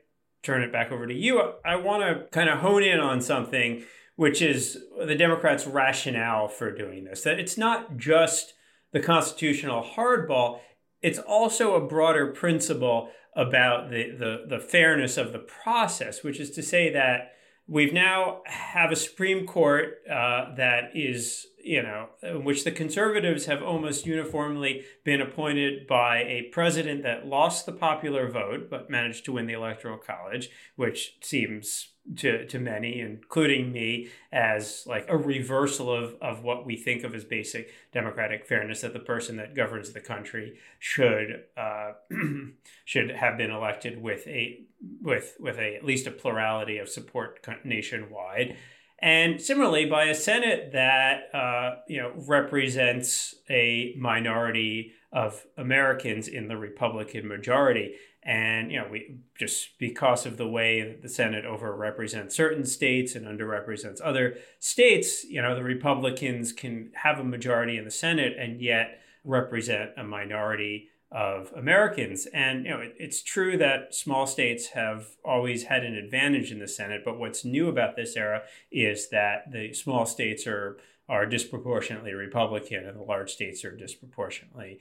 turn 0.43 0.63
it 0.63 0.73
back 0.73 0.91
over 0.91 1.07
to 1.07 1.15
you, 1.15 1.41
I 1.65 1.77
want 1.77 2.03
to 2.03 2.27
kind 2.31 2.51
of 2.51 2.59
hone 2.59 2.83
in 2.83 3.01
on 3.01 3.21
something, 3.21 3.85
which 4.17 4.43
is 4.43 4.79
the 5.05 5.15
Democrats' 5.15 5.67
rationale 5.67 6.49
for 6.49 6.75
doing 6.75 7.05
this. 7.05 7.23
That 7.23 7.39
it's 7.39 7.57
not 7.57 7.97
just 7.97 8.55
the 8.93 9.01
constitutional 9.01 9.83
hardball, 9.83 10.61
it's 11.01 11.19
also 11.19 11.75
a 11.75 11.87
broader 11.87 12.29
principle 12.29 13.09
about 13.35 13.91
the, 13.91 14.11
the, 14.11 14.57
the 14.57 14.61
fairness 14.61 15.17
of 15.17 15.33
the 15.33 15.39
process, 15.39 16.23
which 16.23 16.39
is 16.39 16.51
to 16.51 16.63
say 16.63 16.93
that 16.93 17.33
we've 17.67 17.93
now 17.93 18.43
have 18.45 18.93
a 18.93 18.97
Supreme 18.97 19.47
Court 19.47 19.95
uh, 20.09 20.55
that 20.57 20.91
is 20.95 21.47
you 21.63 21.83
know, 21.83 22.09
in 22.23 22.45
which 22.45 22.65
the 22.65 22.71
conservatives 22.71 23.47
have 23.47 23.63
almost 23.63 24.07
uniformly 24.07 24.85
been 25.05 25.21
appointed 25.21 25.87
by 25.87 26.19
a 26.19 26.49
president 26.53 27.03
that 27.03 27.27
lost 27.27 27.67
the 27.67 27.73
popular 27.73 28.29
vote 28.29 28.69
but 28.69 28.91
managed 28.91 29.25
to 29.25 29.33
win 29.33 29.47
the 29.47 29.53
electoral 29.53 29.99
college, 29.99 30.51
which 30.77 31.17
seems 31.21 31.89
to, 32.17 32.47
to 32.47 32.59
many, 32.59 33.01
including 33.01 33.73
me, 33.73 34.09
as 34.33 34.85
like 34.87 35.07
a 35.09 35.17
reversal 35.17 35.93
of, 35.93 36.17
of 36.21 36.43
what 36.43 36.67
we 36.67 36.77
think 36.77 37.05
of 37.05 37.15
as 37.15 37.25
basic 37.25 37.71
democratic 37.93 38.45
fairness 38.47 38.81
that 38.81 38.93
the 38.93 38.99
person 38.99 39.37
that 39.37 39.55
governs 39.55 39.93
the 39.93 40.01
country 40.01 40.59
should 40.79 41.45
uh, 41.57 41.93
should 42.85 43.11
have 43.11 43.39
been 43.39 43.51
elected 43.51 44.03
with 44.03 44.27
a 44.27 44.65
with 45.01 45.37
with 45.39 45.59
a 45.59 45.77
at 45.77 45.85
least 45.85 46.09
a 46.09 46.11
plurality 46.11 46.79
of 46.79 46.89
support 46.89 47.47
nationwide 47.65 48.57
and 49.03 49.41
similarly 49.41 49.85
by 49.85 50.05
a 50.05 50.15
Senate 50.15 50.73
that 50.73 51.35
uh, 51.35 51.77
you 51.89 52.01
know 52.01 52.13
represents 52.27 53.35
a 53.51 53.95
minority 53.99 54.93
of 55.13 55.45
Americans 55.59 56.29
in 56.29 56.49
the 56.49 56.57
Republican 56.57 57.29
majority. 57.29 57.95
And 58.23 58.71
you 58.71 58.79
know, 58.79 58.87
we 58.89 59.19
just 59.37 59.71
because 59.79 60.25
of 60.25 60.37
the 60.37 60.47
way 60.47 60.97
the 61.03 61.09
Senate 61.09 61.45
overrepresents 61.45 62.33
certain 62.33 62.65
states 62.65 63.17
and 63.17 63.27
underrepresents 63.27 64.01
other 64.03 64.37
states, 64.61 65.25
you 65.25 65.43
know, 65.43 65.57
the 65.57 65.65
Republicans 65.65 66.53
can 66.53 66.93
have 66.95 67.19
a 67.19 67.25
majority 67.25 67.77
in 67.77 67.85
the 67.85 67.91
Senate 67.91 68.35
and 68.39 68.61
yet 68.61 69.01
represent 69.25 69.91
a 69.97 70.05
minority 70.05 70.89
of 71.13 71.53
Americans. 71.55 72.27
And 72.33 72.65
you 72.65 72.71
know, 72.71 72.81
it, 72.81 72.95
it's 72.99 73.23
true 73.23 73.57
that 73.59 73.95
small 73.95 74.27
states 74.27 74.69
have 74.69 75.09
always 75.25 75.65
had 75.65 75.85
an 75.85 75.95
advantage 75.95 76.51
in 76.51 76.59
the 76.59 76.69
Senate, 76.69 77.03
but 77.05 77.19
what's 77.19 77.45
new 77.45 77.69
about 77.69 77.97
this 77.97 78.17
era 78.17 78.43
is 78.71 79.11
that 79.11 79.53
the 79.53 79.73
small 79.75 80.07
states 80.07 80.47
are 80.47 80.79
are 81.09 81.27
disproportionately 81.27 82.15
Republican 82.15 82.87
and 82.87 82.99
the 82.99 83.03
large 83.03 83.33
states 83.33 83.65
are 83.65 83.77
disproportionately 83.77 84.79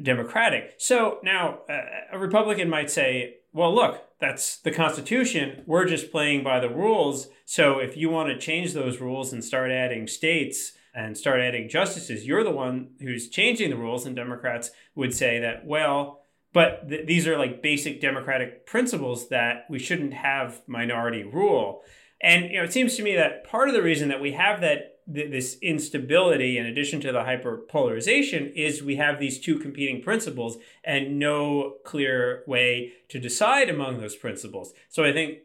Democratic. 0.00 0.74
So 0.78 1.18
now 1.22 1.60
uh, 1.68 1.82
a 2.12 2.18
Republican 2.18 2.70
might 2.70 2.90
say, 2.90 3.38
well, 3.52 3.74
look, 3.74 4.04
that's 4.20 4.58
the 4.58 4.70
Constitution. 4.70 5.62
We're 5.66 5.86
just 5.86 6.12
playing 6.12 6.44
by 6.44 6.60
the 6.60 6.70
rules. 6.70 7.28
So 7.44 7.78
if 7.78 7.96
you 7.96 8.08
want 8.08 8.28
to 8.28 8.38
change 8.38 8.72
those 8.72 9.00
rules 9.00 9.32
and 9.32 9.44
start 9.44 9.70
adding 9.70 10.06
states, 10.06 10.72
and 10.94 11.16
start 11.16 11.40
adding 11.40 11.68
justices, 11.68 12.26
you're 12.26 12.44
the 12.44 12.50
one 12.50 12.90
who's 13.00 13.28
changing 13.28 13.70
the 13.70 13.76
rules. 13.76 14.06
And 14.06 14.16
Democrats 14.16 14.70
would 14.94 15.14
say 15.14 15.38
that, 15.40 15.64
well, 15.64 16.20
but 16.52 16.88
th- 16.88 17.06
these 17.06 17.26
are 17.26 17.38
like 17.38 17.62
basic 17.62 18.00
democratic 18.00 18.66
principles 18.66 19.28
that 19.28 19.66
we 19.70 19.78
shouldn't 19.78 20.14
have 20.14 20.62
minority 20.66 21.22
rule. 21.22 21.82
And 22.22 22.50
you 22.50 22.58
know, 22.58 22.64
it 22.64 22.72
seems 22.72 22.96
to 22.96 23.02
me 23.02 23.14
that 23.16 23.44
part 23.44 23.68
of 23.68 23.74
the 23.74 23.82
reason 23.82 24.08
that 24.08 24.20
we 24.20 24.32
have 24.32 24.60
that 24.60 24.98
th- 25.12 25.30
this 25.30 25.56
instability, 25.62 26.58
in 26.58 26.66
addition 26.66 27.00
to 27.02 27.12
the 27.12 27.20
hyperpolarization, 27.20 28.52
is 28.54 28.82
we 28.82 28.96
have 28.96 29.18
these 29.18 29.40
two 29.40 29.58
competing 29.58 30.02
principles 30.02 30.58
and 30.84 31.18
no 31.18 31.76
clear 31.84 32.42
way 32.46 32.92
to 33.08 33.20
decide 33.20 33.68
among 33.70 34.00
those 34.00 34.16
principles. 34.16 34.72
So 34.88 35.04
I 35.04 35.12
think 35.12 35.38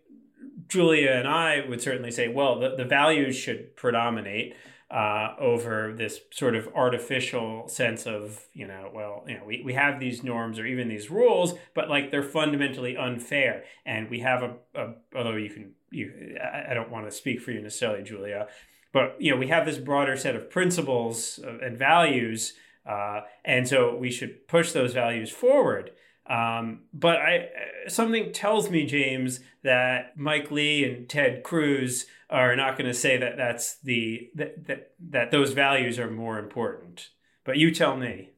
Julia 0.67 1.11
and 1.11 1.27
I 1.27 1.65
would 1.67 1.81
certainly 1.81 2.11
say, 2.11 2.27
well, 2.27 2.59
the, 2.59 2.75
the 2.75 2.85
values 2.85 3.35
should 3.35 3.75
predominate. 3.75 4.55
Uh, 4.91 5.33
over 5.39 5.93
this 5.97 6.19
sort 6.31 6.55
of 6.55 6.69
artificial 6.75 7.67
sense 7.67 8.05
of, 8.05 8.45
you 8.53 8.67
know, 8.67 8.91
well, 8.93 9.23
you 9.27 9.36
know, 9.36 9.43
we, 9.43 9.63
we 9.65 9.73
have 9.73 9.99
these 9.99 10.23
norms 10.23 10.59
or 10.59 10.65
even 10.65 10.88
these 10.88 11.09
rules, 11.09 11.55
but 11.73 11.89
like 11.89 12.11
they're 12.11 12.23
fundamentally 12.23 12.95
unfair. 12.95 13.63
And 13.86 14.09
we 14.09 14.19
have 14.19 14.43
a, 14.43 14.53
a 14.75 14.93
although 15.15 15.36
you 15.36 15.49
can, 15.49 15.71
you, 15.89 16.38
I 16.69 16.73
don't 16.73 16.91
want 16.91 17.05
to 17.05 17.11
speak 17.11 17.41
for 17.41 17.51
you 17.51 17.61
necessarily, 17.61 18.03
Julia, 18.03 18.47
but, 18.93 19.15
you 19.19 19.31
know, 19.31 19.38
we 19.38 19.47
have 19.47 19.65
this 19.65 19.79
broader 19.79 20.15
set 20.15 20.36
of 20.36 20.49
principles 20.49 21.39
and 21.43 21.77
values. 21.77 22.53
Uh, 22.88 23.21
and 23.43 23.67
so 23.67 23.95
we 23.95 24.11
should 24.11 24.47
push 24.47 24.71
those 24.71 24.93
values 24.93 25.31
forward. 25.31 25.91
Um, 26.28 26.82
but 26.93 27.17
I 27.17 27.49
something 27.88 28.32
tells 28.32 28.69
me, 28.69 28.86
James, 28.86 29.41
that 29.63 30.17
Mike 30.17 30.49
Lee 30.49 30.84
and 30.84 31.07
Ted 31.07 31.43
Cruz 31.43 32.07
are 32.30 32.55
not 32.55 32.78
going 32.78 32.88
to 32.88 32.93
say 32.93 33.17
that 33.17 33.38
that's 33.38 33.80
the 33.82 34.30
that, 34.36 34.67
that 34.67 34.91
that 35.11 35.32
those 35.32 35.53
values 35.53 35.99
are 35.99 36.09
more 36.09 36.39
important. 36.39 37.09
But 37.43 37.57
you 37.57 37.73
tell 37.73 37.95
me. 37.95 38.32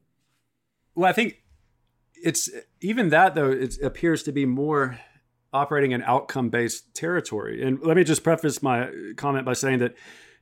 Well, 0.94 1.08
I 1.08 1.12
think 1.12 1.42
it's 2.14 2.50
even 2.80 3.08
that 3.08 3.34
though 3.34 3.50
it 3.50 3.78
appears 3.82 4.22
to 4.24 4.32
be 4.32 4.44
more 4.44 4.98
operating 5.52 5.92
in 5.92 6.02
outcome 6.02 6.50
based 6.50 6.94
territory. 6.94 7.62
And 7.62 7.80
let 7.82 7.96
me 7.96 8.04
just 8.04 8.22
preface 8.22 8.62
my 8.62 8.90
comment 9.16 9.46
by 9.46 9.54
saying 9.54 9.78
that 9.78 9.94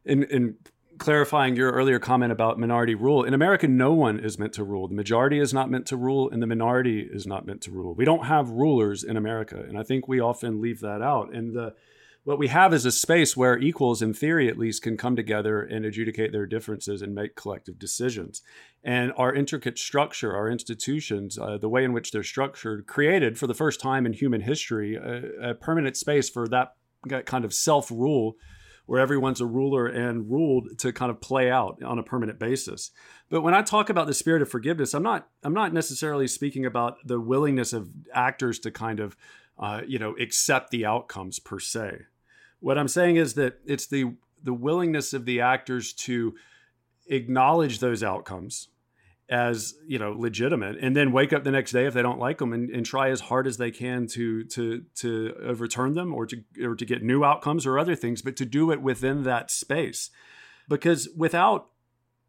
in 0.04 0.24
in 0.24 0.56
clarifying 0.98 1.56
your 1.56 1.72
earlier 1.72 1.98
comment 1.98 2.32
about 2.32 2.58
minority 2.58 2.94
rule, 2.94 3.24
in 3.24 3.34
America, 3.34 3.68
no 3.68 3.92
one 3.92 4.18
is 4.18 4.38
meant 4.38 4.52
to 4.54 4.64
rule. 4.64 4.88
The 4.88 4.94
majority 4.94 5.38
is 5.38 5.52
not 5.52 5.70
meant 5.70 5.86
to 5.86 5.96
rule, 5.96 6.30
and 6.30 6.42
the 6.42 6.46
minority 6.46 7.00
is 7.00 7.26
not 7.26 7.46
meant 7.46 7.62
to 7.62 7.70
rule. 7.70 7.94
We 7.94 8.04
don't 8.04 8.26
have 8.26 8.50
rulers 8.50 9.04
in 9.04 9.16
America, 9.16 9.56
and 9.56 9.78
I 9.78 9.82
think 9.82 10.08
we 10.08 10.20
often 10.20 10.60
leave 10.60 10.80
that 10.80 11.02
out. 11.02 11.34
And 11.34 11.54
the 11.54 11.74
what 12.26 12.40
we 12.40 12.48
have 12.48 12.74
is 12.74 12.84
a 12.84 12.90
space 12.90 13.36
where 13.36 13.56
equals, 13.56 14.02
in 14.02 14.12
theory 14.12 14.48
at 14.48 14.58
least, 14.58 14.82
can 14.82 14.96
come 14.96 15.14
together 15.14 15.62
and 15.62 15.84
adjudicate 15.84 16.32
their 16.32 16.44
differences 16.44 17.00
and 17.00 17.14
make 17.14 17.36
collective 17.36 17.78
decisions. 17.78 18.42
And 18.82 19.12
our 19.16 19.32
intricate 19.32 19.78
structure, 19.78 20.34
our 20.34 20.50
institutions, 20.50 21.38
uh, 21.38 21.56
the 21.56 21.68
way 21.68 21.84
in 21.84 21.92
which 21.92 22.10
they're 22.10 22.24
structured, 22.24 22.88
created 22.88 23.38
for 23.38 23.46
the 23.46 23.54
first 23.54 23.78
time 23.78 24.06
in 24.06 24.12
human 24.12 24.40
history 24.40 24.96
a, 24.96 25.50
a 25.50 25.54
permanent 25.54 25.96
space 25.96 26.28
for 26.28 26.48
that 26.48 26.72
kind 27.26 27.44
of 27.44 27.54
self 27.54 27.92
rule 27.92 28.34
where 28.86 29.00
everyone's 29.00 29.40
a 29.40 29.46
ruler 29.46 29.86
and 29.86 30.30
ruled 30.30 30.78
to 30.78 30.92
kind 30.92 31.10
of 31.10 31.20
play 31.20 31.50
out 31.50 31.82
on 31.82 31.98
a 31.98 32.02
permanent 32.02 32.38
basis. 32.38 32.92
But 33.28 33.42
when 33.42 33.54
I 33.54 33.62
talk 33.62 33.90
about 33.90 34.06
the 34.06 34.14
spirit 34.14 34.42
of 34.42 34.48
forgiveness, 34.48 34.94
I'm 34.94 35.02
not 35.02 35.28
I'm 35.42 35.54
not 35.54 35.72
necessarily 35.72 36.28
speaking 36.28 36.64
about 36.64 36.96
the 37.04 37.20
willingness 37.20 37.72
of 37.72 37.90
actors 38.14 38.58
to 38.60 38.70
kind 38.70 39.00
of 39.00 39.16
uh, 39.58 39.82
you 39.86 39.98
know 39.98 40.16
accept 40.16 40.70
the 40.70 40.86
outcomes 40.86 41.38
per 41.38 41.58
se. 41.58 42.02
What 42.60 42.78
I'm 42.78 42.88
saying 42.88 43.16
is 43.16 43.34
that 43.34 43.60
it's 43.66 43.86
the 43.86 44.14
the 44.42 44.54
willingness 44.54 45.12
of 45.12 45.24
the 45.24 45.40
actors 45.40 45.92
to 45.92 46.34
acknowledge 47.08 47.80
those 47.80 48.02
outcomes 48.02 48.68
as 49.28 49.74
you 49.86 49.98
know 49.98 50.12
legitimate 50.12 50.76
and 50.80 50.94
then 50.94 51.10
wake 51.10 51.32
up 51.32 51.42
the 51.42 51.50
next 51.50 51.72
day 51.72 51.86
if 51.86 51.94
they 51.94 52.02
don't 52.02 52.20
like 52.20 52.38
them 52.38 52.52
and, 52.52 52.70
and 52.70 52.86
try 52.86 53.10
as 53.10 53.22
hard 53.22 53.46
as 53.46 53.56
they 53.56 53.72
can 53.72 54.06
to 54.06 54.44
to 54.44 54.84
to 54.94 55.34
overturn 55.42 55.94
them 55.94 56.14
or 56.14 56.26
to 56.26 56.42
or 56.62 56.76
to 56.76 56.84
get 56.84 57.02
new 57.02 57.24
outcomes 57.24 57.66
or 57.66 57.78
other 57.78 57.96
things 57.96 58.22
but 58.22 58.36
to 58.36 58.44
do 58.44 58.70
it 58.70 58.80
within 58.80 59.24
that 59.24 59.50
space. 59.50 60.10
Because 60.68 61.08
without 61.16 61.70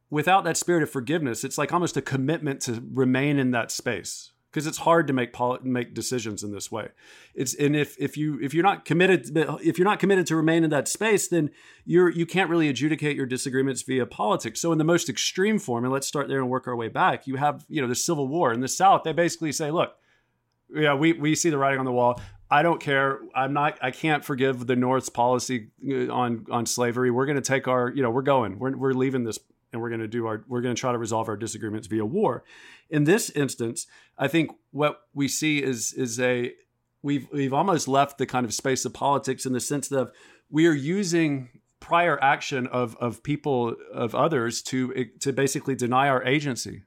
without 0.09 0.43
that 0.43 0.57
spirit 0.57 0.81
of 0.81 0.89
forgiveness 0.89 1.43
it's 1.43 1.57
like 1.57 1.71
almost 1.71 1.97
a 1.97 2.01
commitment 2.01 2.61
to 2.61 2.83
remain 2.91 3.37
in 3.37 3.51
that 3.51 3.71
space 3.71 4.31
because 4.58 4.66
it's 4.66 4.80
hard 4.80 5.05
to 5.05 5.14
make 5.14 5.34
poli- 5.34 5.60
make 5.62 5.93
decisions 5.93 6.41
in 6.41 6.51
this 6.51 6.72
way. 6.72 6.88
It's 7.36 7.53
and 7.53 7.76
if 7.76 7.95
if 7.99 8.18
you 8.18 8.39
if 8.41 8.55
you're 8.55 8.64
not 8.64 8.86
committed 8.86 9.30
if 9.64 9.78
you're 9.78 9.88
not 9.88 9.99
committed 9.99 10.26
to 10.26 10.36
remain 10.36 10.64
in 10.64 10.72
that 10.72 10.88
space, 10.88 11.28
then 11.28 11.51
you're 11.86 12.10
you 12.10 12.26
can't 12.26 12.49
really 12.49 12.68
adjudicate 12.68 13.16
your 13.16 13.28
disagreements 13.28 13.84
via 13.84 14.08
politics. 14.08 14.60
So 14.60 14.72
in 14.72 14.80
the 14.80 14.84
most 14.84 15.10
extreme 15.10 15.60
form, 15.60 15.84
and 15.84 15.93
let's 15.93 16.08
start 16.08 16.28
there 16.28 16.39
and 16.39 16.49
work 16.49 16.68
our 16.68 16.76
way 16.76 16.88
back. 16.88 17.28
You 17.28 17.36
have 17.36 17.66
you 17.70 17.84
know 17.84 17.88
the 17.88 17.93
Civil 17.93 18.28
War 18.28 18.51
in 18.51 18.62
the 18.62 18.68
South. 18.68 19.03
They 19.03 19.14
basically 19.14 19.51
say, 19.51 19.70
look, 19.70 19.93
yeah, 20.74 20.95
we 20.95 21.14
we 21.14 21.36
see 21.36 21.51
the 21.51 21.60
writing 21.60 21.78
on 21.78 21.86
the 21.86 21.91
wall. 21.91 22.20
I 22.49 22.64
don't 22.64 22.82
care. 22.82 23.20
I'm 23.36 23.53
not. 23.53 23.78
I 23.80 23.91
can't 23.91 24.26
forgive 24.26 24.66
the 24.66 24.76
North's 24.76 25.10
policy 25.10 25.68
uh, 25.88 26.12
on 26.12 26.47
on 26.49 26.66
slavery. 26.66 27.12
We're 27.12 27.28
going 27.28 27.36
to 27.36 27.43
take 27.43 27.68
our. 27.68 27.91
You 27.91 28.01
know, 28.01 28.10
we're 28.10 28.24
going. 28.24 28.58
We're 28.58 28.76
we're 28.76 28.93
leaving 28.93 29.24
this 29.24 29.38
and 29.72 29.82
we're 29.82 29.89
going 29.89 30.01
to 30.01 30.07
do 30.07 30.28
our 30.28 30.43
we're 30.47 30.61
going 30.61 30.76
to 30.76 30.80
try 30.80 30.91
to 30.91 30.97
resolve 30.97 31.28
our 31.28 31.38
disagreements 31.38 31.88
via 31.88 32.05
war. 32.05 32.43
In 32.89 33.03
this 33.03 33.30
instance, 33.32 33.88
I 34.18 34.28
think 34.28 34.51
what 34.72 35.01
we 35.13 35.28
see 35.28 35.61
is 35.63 35.93
is 35.93 36.20
a 36.20 36.53
we've 37.01 37.28
we've 37.32 37.53
almost 37.53 37.88
left 37.88 38.18
the 38.18 38.26
kind 38.26 38.45
of 38.45 38.53
space 38.53 38.86
of 38.86 38.93
politics 38.93 39.45
in 39.45 39.53
the 39.53 39.59
sense 39.59 39.88
that 39.89 40.11
we 40.49 40.68
are 40.68 40.74
using 40.74 41.49
prior 41.80 42.22
action 42.24 42.68
of 42.68 42.95
of 42.97 43.24
people 43.24 43.76
of 43.93 44.15
others 44.15 44.61
to 44.63 45.05
to 45.20 45.32
basically 45.32 45.76
deny 45.76 46.07
our 46.09 46.24
agency 46.24 46.84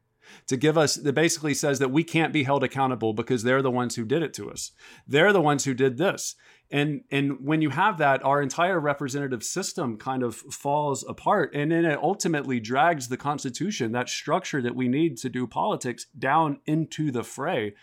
to 0.47 0.57
give 0.57 0.79
us 0.79 0.95
that 0.97 1.13
basically 1.13 1.55
says 1.55 1.79
that 1.79 1.91
we 1.91 2.05
can't 2.05 2.33
be 2.33 2.45
held 2.45 2.65
accountable 2.65 3.13
because 3.13 3.43
they're 3.43 3.63
the 3.63 3.71
ones 3.71 3.97
who 3.97 4.05
did 4.05 4.23
it 4.23 4.35
to 4.35 4.51
us. 4.51 4.73
They're 5.07 5.33
the 5.33 5.41
ones 5.41 5.65
who 5.65 5.75
did 5.75 5.99
this. 5.99 6.35
And 6.71 7.03
and 7.11 7.41
when 7.41 7.63
you 7.63 7.71
have 7.71 7.99
that, 7.99 8.25
our 8.25 8.41
entire 8.41 8.79
representative 8.79 9.43
system 9.43 9.97
kind 9.97 10.23
of 10.23 10.37
falls 10.37 11.05
apart. 11.09 11.53
And 11.55 11.73
then 11.73 11.85
it 11.85 11.99
ultimately 12.01 12.61
drags 12.61 13.09
the 13.09 13.17
Constitution, 13.17 13.93
that 13.93 14.09
structure 14.09 14.63
that 14.63 14.77
we 14.77 14.87
need 14.87 15.17
to 15.19 15.29
do 15.29 15.47
politics, 15.47 16.07
down 16.17 16.61
into 16.67 17.11
the 17.11 17.25
fray. 17.25 17.75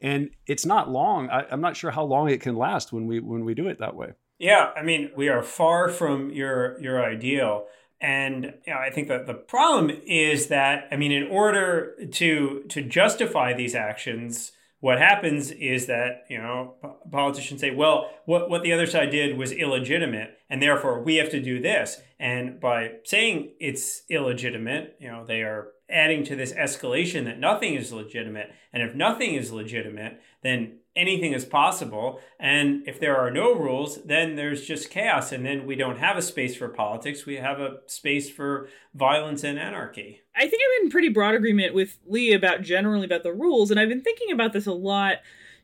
And 0.00 0.30
it's 0.46 0.64
not 0.64 0.90
long. 0.90 1.28
I, 1.30 1.46
I'm 1.50 1.60
not 1.60 1.76
sure 1.76 1.90
how 1.90 2.04
long 2.04 2.30
it 2.30 2.40
can 2.40 2.54
last 2.56 2.92
when 2.92 3.06
we 3.06 3.18
when 3.18 3.44
we 3.44 3.54
do 3.54 3.66
it 3.68 3.78
that 3.80 3.96
way. 3.96 4.12
Yeah, 4.38 4.70
I 4.76 4.82
mean, 4.82 5.10
we 5.16 5.28
are 5.28 5.42
far 5.42 5.88
from 5.88 6.30
your 6.30 6.80
your 6.80 7.04
ideal. 7.04 7.66
And 8.00 8.54
you 8.66 8.74
know, 8.74 8.78
I 8.78 8.90
think 8.90 9.08
that 9.08 9.26
the 9.26 9.34
problem 9.34 9.90
is 10.06 10.48
that 10.48 10.86
I 10.92 10.96
mean, 10.96 11.12
in 11.12 11.26
order 11.28 11.94
to 12.12 12.64
to 12.68 12.82
justify 12.82 13.54
these 13.54 13.74
actions, 13.74 14.52
what 14.86 15.00
happens 15.00 15.50
is 15.50 15.86
that 15.86 16.26
you 16.30 16.38
know 16.38 16.76
politicians 17.10 17.60
say, 17.60 17.72
well, 17.74 18.08
what 18.24 18.48
what 18.48 18.62
the 18.62 18.72
other 18.72 18.86
side 18.86 19.10
did 19.10 19.36
was 19.36 19.50
illegitimate, 19.50 20.38
and 20.48 20.62
therefore 20.62 21.02
we 21.02 21.16
have 21.16 21.28
to 21.30 21.42
do 21.42 21.60
this. 21.60 22.00
And 22.20 22.60
by 22.60 22.92
saying 23.02 23.54
it's 23.58 24.02
illegitimate, 24.08 24.94
you 25.00 25.08
know, 25.08 25.26
they 25.26 25.42
are 25.42 25.72
adding 25.90 26.22
to 26.26 26.36
this 26.36 26.52
escalation 26.52 27.24
that 27.24 27.40
nothing 27.40 27.74
is 27.74 27.92
legitimate. 27.92 28.52
And 28.72 28.80
if 28.80 28.94
nothing 28.94 29.34
is 29.34 29.50
legitimate, 29.50 30.20
then 30.44 30.78
anything 30.96 31.32
is 31.32 31.44
possible. 31.44 32.20
And 32.40 32.86
if 32.88 32.98
there 32.98 33.16
are 33.16 33.30
no 33.30 33.54
rules, 33.54 34.02
then 34.04 34.34
there's 34.34 34.66
just 34.66 34.90
chaos. 34.90 35.30
And 35.30 35.44
then 35.44 35.66
we 35.66 35.76
don't 35.76 35.98
have 35.98 36.16
a 36.16 36.22
space 36.22 36.56
for 36.56 36.68
politics. 36.68 37.26
We 37.26 37.36
have 37.36 37.60
a 37.60 37.78
space 37.86 38.30
for 38.30 38.68
violence 38.94 39.44
and 39.44 39.58
anarchy. 39.58 40.22
I 40.34 40.48
think 40.48 40.62
I'm 40.62 40.84
in 40.84 40.90
pretty 40.90 41.10
broad 41.10 41.34
agreement 41.34 41.74
with 41.74 41.98
Lee 42.06 42.32
about 42.32 42.62
generally 42.62 43.04
about 43.04 43.22
the 43.22 43.32
rules. 43.32 43.70
And 43.70 43.78
I've 43.78 43.88
been 43.88 44.02
thinking 44.02 44.32
about 44.32 44.52
this 44.52 44.66
a 44.66 44.72
lot. 44.72 45.18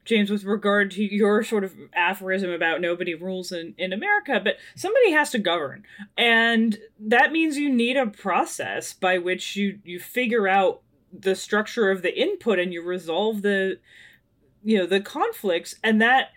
James, 0.04 0.30
with 0.30 0.42
regard 0.42 0.90
to 0.90 1.04
your 1.04 1.44
sort 1.44 1.62
of 1.62 1.74
aphorism 1.94 2.50
about 2.50 2.80
nobody 2.80 3.14
rules 3.14 3.52
in, 3.52 3.72
in 3.78 3.92
America, 3.92 4.40
but 4.42 4.56
somebody 4.74 5.12
has 5.12 5.30
to 5.30 5.38
govern. 5.38 5.84
And 6.18 6.76
that 6.98 7.30
means 7.30 7.56
you 7.56 7.72
need 7.72 7.96
a 7.96 8.08
process 8.08 8.92
by 8.92 9.18
which 9.18 9.54
you, 9.54 9.78
you 9.84 10.00
figure 10.00 10.48
out 10.48 10.82
the 11.12 11.36
structure 11.36 11.90
of 11.90 12.02
the 12.02 12.20
input 12.20 12.58
and 12.58 12.72
you 12.72 12.82
resolve 12.82 13.42
the 13.42 13.78
you 14.62 14.78
know 14.78 14.86
the 14.86 15.00
conflicts 15.00 15.76
and 15.82 16.00
that 16.00 16.30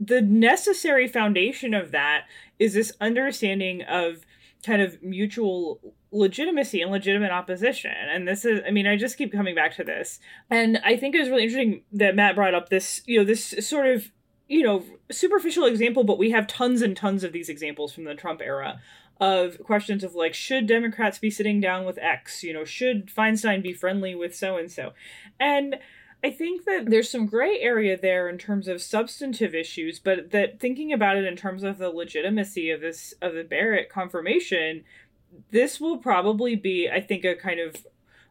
the 0.00 0.20
necessary 0.20 1.06
foundation 1.06 1.74
of 1.74 1.92
that 1.92 2.24
is 2.58 2.74
this 2.74 2.92
understanding 3.00 3.82
of 3.82 4.24
kind 4.64 4.82
of 4.82 5.02
mutual 5.02 5.80
legitimacy 6.10 6.80
and 6.80 6.90
legitimate 6.90 7.30
opposition. 7.30 7.90
And 7.90 8.26
this 8.26 8.44
is, 8.44 8.60
I 8.66 8.70
mean, 8.70 8.86
I 8.86 8.96
just 8.96 9.18
keep 9.18 9.32
coming 9.32 9.54
back 9.54 9.74
to 9.76 9.84
this. 9.84 10.20
And 10.48 10.78
I 10.84 10.96
think 10.96 11.14
it 11.14 11.20
was 11.20 11.28
really 11.28 11.44
interesting 11.44 11.82
that 11.92 12.16
Matt 12.16 12.34
brought 12.34 12.54
up 12.54 12.68
this, 12.68 13.02
you 13.06 13.18
know, 13.18 13.24
this 13.24 13.54
sort 13.60 13.86
of, 13.86 14.10
you 14.48 14.62
know, 14.62 14.84
superficial 15.10 15.64
example, 15.64 16.04
but 16.04 16.18
we 16.18 16.30
have 16.30 16.46
tons 16.46 16.82
and 16.82 16.96
tons 16.96 17.24
of 17.24 17.32
these 17.32 17.48
examples 17.48 17.92
from 17.92 18.04
the 18.04 18.14
Trump 18.14 18.40
era 18.40 18.80
of 19.20 19.62
questions 19.62 20.02
of 20.02 20.14
like, 20.14 20.34
should 20.34 20.66
Democrats 20.66 21.18
be 21.18 21.30
sitting 21.30 21.60
down 21.60 21.84
with 21.84 21.98
X? 21.98 22.42
You 22.42 22.52
know, 22.52 22.64
should 22.64 23.06
Feinstein 23.06 23.62
be 23.62 23.72
friendly 23.72 24.14
with 24.14 24.34
so 24.34 24.56
and 24.56 24.70
so? 24.70 24.92
And 25.38 25.76
I 26.24 26.30
think 26.30 26.64
that 26.64 26.88
there's 26.88 27.10
some 27.10 27.26
gray 27.26 27.60
area 27.60 27.98
there 28.00 28.30
in 28.30 28.38
terms 28.38 28.66
of 28.66 28.80
substantive 28.80 29.54
issues, 29.54 29.98
but 29.98 30.30
that 30.30 30.58
thinking 30.58 30.90
about 30.90 31.18
it 31.18 31.26
in 31.26 31.36
terms 31.36 31.62
of 31.62 31.76
the 31.76 31.90
legitimacy 31.90 32.70
of 32.70 32.80
this 32.80 33.12
of 33.20 33.34
the 33.34 33.44
Barrett 33.44 33.90
confirmation, 33.90 34.84
this 35.50 35.78
will 35.78 35.98
probably 35.98 36.56
be, 36.56 36.88
I 36.88 37.02
think, 37.02 37.26
a 37.26 37.34
kind 37.34 37.60
of 37.60 37.86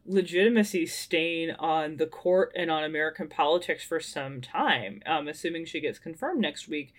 legitimacy 0.08 0.88
stain 0.88 1.52
on 1.52 1.98
the 1.98 2.08
court 2.08 2.52
and 2.56 2.72
on 2.72 2.84
American 2.84 3.30
politics 3.30 3.84
for 3.84 4.00
some 4.00 4.41
time, 4.41 5.02
um, 5.06 5.28
assuming 5.28 5.66
she 5.66 5.80
gets 5.80 6.00
confirmed 6.00 6.41
next 6.41 6.68
week. 6.68 6.96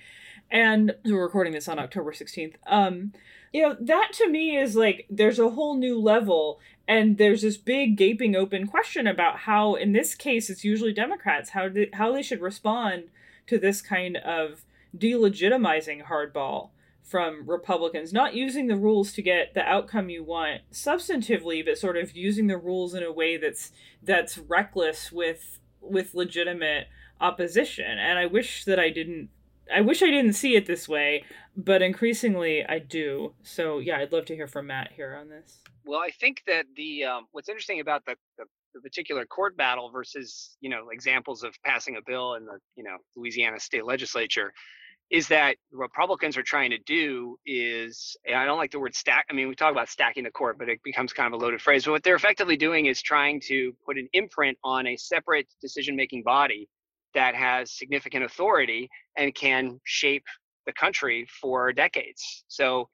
And 0.48 0.94
we're 1.04 1.24
recording 1.24 1.54
this 1.54 1.66
on 1.66 1.80
October 1.80 2.12
16th. 2.12 2.54
Um, 2.68 3.12
you 3.52 3.62
know, 3.62 3.76
that 3.80 4.12
to 4.14 4.28
me 4.28 4.56
is 4.56 4.76
like 4.76 5.06
there's 5.10 5.40
a 5.40 5.50
whole 5.50 5.76
new 5.76 6.00
level 6.00 6.60
and 6.86 7.18
there's 7.18 7.42
this 7.42 7.56
big 7.56 7.96
gaping 7.96 8.36
open 8.36 8.66
question 8.66 9.06
about 9.06 9.40
how 9.40 9.74
in 9.74 9.92
this 9.92 10.14
case 10.14 10.50
it's 10.50 10.64
usually 10.64 10.92
democrats 10.92 11.50
how 11.50 11.68
how 11.94 12.12
they 12.12 12.22
should 12.22 12.40
respond 12.40 13.04
to 13.46 13.58
this 13.58 13.82
kind 13.82 14.16
of 14.18 14.64
delegitimizing 14.96 16.04
hardball 16.04 16.70
from 17.02 17.44
Republicans, 17.46 18.12
not 18.12 18.34
using 18.34 18.66
the 18.66 18.76
rules 18.76 19.12
to 19.12 19.22
get 19.22 19.52
the 19.52 19.62
outcome 19.62 20.08
you 20.08 20.24
want 20.24 20.62
substantively, 20.72 21.64
but 21.64 21.78
sort 21.78 21.98
of 21.98 22.16
using 22.16 22.46
the 22.46 22.56
rules 22.56 22.94
in 22.94 23.02
a 23.02 23.12
way 23.12 23.36
that's 23.36 23.72
that's 24.02 24.38
reckless 24.38 25.12
with 25.12 25.60
with 25.80 26.14
legitimate 26.14 26.88
opposition. 27.20 27.98
And 27.98 28.18
I 28.18 28.26
wish 28.26 28.64
that 28.64 28.80
I 28.80 28.88
didn't 28.88 29.28
I 29.72 29.80
wish 29.80 30.02
I 30.02 30.10
didn't 30.10 30.34
see 30.34 30.56
it 30.56 30.66
this 30.66 30.88
way, 30.88 31.24
but 31.56 31.82
increasingly 31.82 32.64
I 32.64 32.78
do. 32.78 33.34
So 33.42 33.78
yeah, 33.78 33.98
I'd 33.98 34.12
love 34.12 34.26
to 34.26 34.34
hear 34.34 34.46
from 34.46 34.66
Matt 34.66 34.92
here 34.92 35.16
on 35.18 35.28
this. 35.28 35.60
Well, 35.84 36.00
I 36.00 36.10
think 36.10 36.42
that 36.46 36.66
the 36.76 37.04
um, 37.04 37.26
what's 37.32 37.48
interesting 37.48 37.80
about 37.80 38.04
the, 38.04 38.16
the, 38.38 38.44
the 38.74 38.80
particular 38.80 39.24
court 39.26 39.56
battle 39.56 39.90
versus 39.90 40.56
you 40.60 40.70
know 40.70 40.88
examples 40.92 41.42
of 41.42 41.54
passing 41.64 41.96
a 41.96 42.00
bill 42.06 42.34
in 42.34 42.44
the 42.44 42.58
you 42.76 42.84
know 42.84 42.96
Louisiana 43.16 43.60
state 43.60 43.84
legislature 43.84 44.52
is 45.10 45.28
that 45.28 45.56
Republicans 45.70 46.36
are 46.36 46.42
trying 46.42 46.70
to 46.70 46.78
do 46.78 47.38
is 47.44 48.16
I 48.34 48.46
don't 48.46 48.56
like 48.56 48.70
the 48.70 48.80
word 48.80 48.94
stack. 48.94 49.26
I 49.30 49.34
mean, 49.34 49.48
we 49.48 49.54
talk 49.54 49.70
about 49.70 49.88
stacking 49.88 50.24
the 50.24 50.30
court, 50.30 50.58
but 50.58 50.68
it 50.68 50.82
becomes 50.82 51.12
kind 51.12 51.32
of 51.32 51.38
a 51.38 51.44
loaded 51.44 51.60
phrase. 51.60 51.84
But 51.84 51.92
what 51.92 52.02
they're 52.02 52.16
effectively 52.16 52.56
doing 52.56 52.86
is 52.86 53.02
trying 53.02 53.40
to 53.48 53.74
put 53.84 53.98
an 53.98 54.08
imprint 54.12 54.56
on 54.64 54.86
a 54.86 54.96
separate 54.96 55.46
decision-making 55.60 56.22
body 56.22 56.68
that 57.14 57.34
has 57.34 57.72
significant 57.72 58.24
authority 58.24 58.88
and 59.16 59.34
can 59.34 59.80
shape 59.84 60.24
the 60.66 60.72
country 60.72 61.26
for 61.40 61.72
decades. 61.72 62.44
So 62.48 62.88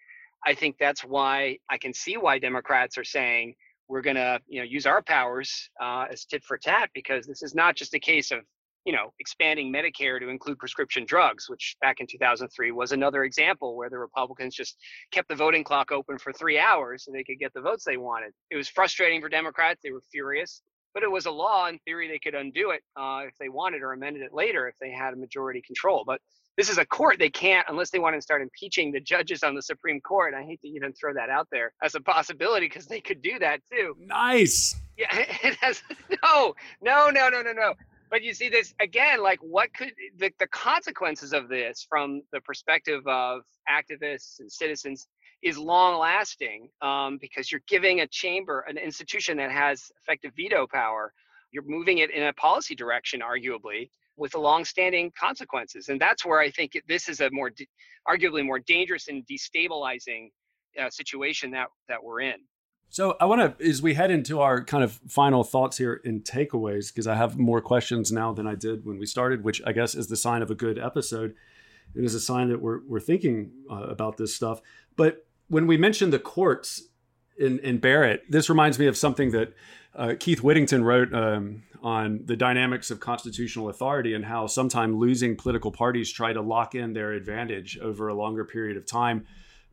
I 0.46 0.54
think 0.54 0.76
that's 0.78 1.02
why 1.02 1.58
I 1.70 1.78
can 1.78 1.92
see 1.92 2.16
why 2.16 2.38
Democrats 2.38 2.96
are 2.98 3.04
saying 3.04 3.54
we're 3.88 4.00
going 4.02 4.16
to 4.16 4.40
you 4.46 4.60
know 4.60 4.64
use 4.64 4.86
our 4.86 5.02
powers 5.02 5.68
uh, 5.82 6.06
as 6.10 6.24
tit 6.24 6.44
for 6.44 6.56
tat 6.56 6.90
because 6.94 7.26
this 7.26 7.42
is 7.42 7.54
not 7.54 7.76
just 7.76 7.94
a 7.94 7.98
case 7.98 8.30
of 8.30 8.40
you 8.86 8.92
know 8.92 9.12
expanding 9.18 9.72
Medicare 9.72 10.18
to 10.20 10.28
include 10.28 10.58
prescription 10.58 11.04
drugs, 11.04 11.48
which 11.48 11.76
back 11.82 12.00
in 12.00 12.06
2003 12.06 12.72
was 12.72 12.92
another 12.92 13.24
example 13.24 13.76
where 13.76 13.90
the 13.90 13.98
Republicans 13.98 14.54
just 14.54 14.76
kept 15.12 15.28
the 15.28 15.34
voting 15.34 15.64
clock 15.64 15.92
open 15.92 16.18
for 16.18 16.32
three 16.32 16.58
hours 16.58 17.04
so 17.04 17.12
they 17.12 17.24
could 17.24 17.38
get 17.38 17.52
the 17.52 17.60
votes 17.60 17.84
they 17.84 17.96
wanted. 17.96 18.32
It 18.50 18.56
was 18.56 18.68
frustrating 18.68 19.20
for 19.20 19.28
Democrats; 19.28 19.80
they 19.82 19.90
were 19.90 20.02
furious 20.10 20.62
but 20.94 21.02
it 21.02 21.10
was 21.10 21.26
a 21.26 21.30
law. 21.30 21.68
In 21.68 21.78
theory, 21.80 22.08
they 22.08 22.18
could 22.18 22.34
undo 22.34 22.70
it 22.70 22.82
uh, 22.96 23.22
if 23.26 23.36
they 23.38 23.48
wanted 23.48 23.82
or 23.82 23.92
amended 23.92 24.22
it 24.22 24.32
later 24.32 24.68
if 24.68 24.74
they 24.80 24.90
had 24.90 25.12
a 25.12 25.16
majority 25.16 25.62
control. 25.62 26.04
But 26.06 26.20
this 26.56 26.68
is 26.68 26.78
a 26.78 26.84
court; 26.84 27.18
they 27.18 27.30
can't 27.30 27.66
unless 27.68 27.90
they 27.90 27.98
want 27.98 28.16
to 28.16 28.22
start 28.22 28.42
impeaching 28.42 28.92
the 28.92 29.00
judges 29.00 29.42
on 29.42 29.54
the 29.54 29.62
Supreme 29.62 30.00
Court. 30.00 30.34
I 30.34 30.42
hate 30.42 30.60
to 30.62 30.68
even 30.68 30.92
throw 30.92 31.14
that 31.14 31.30
out 31.30 31.48
there 31.50 31.72
as 31.82 31.94
a 31.94 32.00
possibility 32.00 32.66
because 32.66 32.86
they 32.86 33.00
could 33.00 33.22
do 33.22 33.38
that 33.38 33.60
too. 33.70 33.96
Nice. 33.98 34.76
Yeah, 34.96 35.08
it 35.42 35.56
has 35.60 35.82
no, 36.22 36.54
no, 36.82 37.10
no, 37.10 37.28
no, 37.28 37.42
no, 37.42 37.52
no. 37.52 37.74
But 38.10 38.24
you 38.24 38.34
see 38.34 38.48
this 38.48 38.74
again, 38.80 39.22
like 39.22 39.38
what 39.40 39.72
could 39.72 39.92
the, 40.18 40.32
the 40.40 40.48
consequences 40.48 41.32
of 41.32 41.48
this 41.48 41.86
from 41.88 42.22
the 42.32 42.40
perspective 42.40 43.06
of 43.06 43.42
activists 43.70 44.40
and 44.40 44.50
citizens 44.50 45.06
is 45.42 45.56
long 45.56 45.98
lasting 45.98 46.68
um, 46.82 47.18
because 47.20 47.50
you're 47.50 47.62
giving 47.66 48.00
a 48.00 48.06
chamber, 48.06 48.64
an 48.68 48.76
institution 48.76 49.36
that 49.38 49.50
has 49.50 49.90
effective 50.02 50.32
veto 50.36 50.66
power, 50.66 51.12
you're 51.50 51.64
moving 51.66 51.98
it 51.98 52.10
in 52.10 52.24
a 52.24 52.32
policy 52.34 52.74
direction, 52.74 53.20
arguably, 53.20 53.90
with 54.16 54.32
the 54.32 54.38
long-standing 54.38 55.10
consequences. 55.18 55.88
And 55.88 56.00
that's 56.00 56.24
where 56.26 56.40
I 56.40 56.50
think 56.50 56.72
this 56.86 57.08
is 57.08 57.20
a 57.20 57.30
more, 57.30 57.50
arguably 58.08 58.44
more 58.44 58.58
dangerous 58.58 59.08
and 59.08 59.24
destabilizing 59.26 60.28
uh, 60.80 60.90
situation 60.90 61.50
that 61.52 61.68
that 61.88 62.02
we're 62.02 62.20
in. 62.20 62.36
So 62.90 63.16
I 63.20 63.24
want 63.24 63.58
to, 63.58 63.64
as 63.64 63.80
we 63.80 63.94
head 63.94 64.10
into 64.10 64.40
our 64.40 64.64
kind 64.64 64.82
of 64.82 65.00
final 65.08 65.44
thoughts 65.44 65.78
here 65.78 66.00
and 66.04 66.24
takeaways, 66.24 66.92
because 66.92 67.06
I 67.06 67.14
have 67.14 67.38
more 67.38 67.60
questions 67.60 68.10
now 68.10 68.32
than 68.32 68.48
I 68.48 68.56
did 68.56 68.84
when 68.84 68.98
we 68.98 69.06
started, 69.06 69.44
which 69.44 69.62
I 69.64 69.72
guess 69.72 69.94
is 69.94 70.08
the 70.08 70.16
sign 70.16 70.42
of 70.42 70.50
a 70.50 70.56
good 70.56 70.76
episode. 70.76 71.34
It 71.94 72.04
is 72.04 72.14
a 72.14 72.20
sign 72.20 72.48
that 72.48 72.60
we're 72.60 72.80
we're 72.86 73.00
thinking 73.00 73.52
uh, 73.70 73.84
about 73.84 74.16
this 74.16 74.34
stuff. 74.34 74.60
But 74.96 75.24
when 75.50 75.66
we 75.66 75.76
mentioned 75.76 76.12
the 76.12 76.18
courts 76.18 76.84
in, 77.36 77.58
in 77.58 77.78
Barrett, 77.78 78.22
this 78.30 78.48
reminds 78.48 78.78
me 78.78 78.86
of 78.86 78.96
something 78.96 79.32
that 79.32 79.52
uh, 79.94 80.14
Keith 80.18 80.42
Whittington 80.42 80.84
wrote 80.84 81.12
um, 81.12 81.64
on 81.82 82.20
the 82.24 82.36
dynamics 82.36 82.90
of 82.90 83.00
constitutional 83.00 83.68
authority 83.68 84.14
and 84.14 84.24
how 84.24 84.46
sometimes 84.46 84.94
losing 84.94 85.36
political 85.36 85.72
parties 85.72 86.10
try 86.10 86.32
to 86.32 86.40
lock 86.40 86.74
in 86.74 86.92
their 86.92 87.12
advantage 87.12 87.78
over 87.78 88.08
a 88.08 88.14
longer 88.14 88.44
period 88.44 88.76
of 88.76 88.86
time 88.86 89.26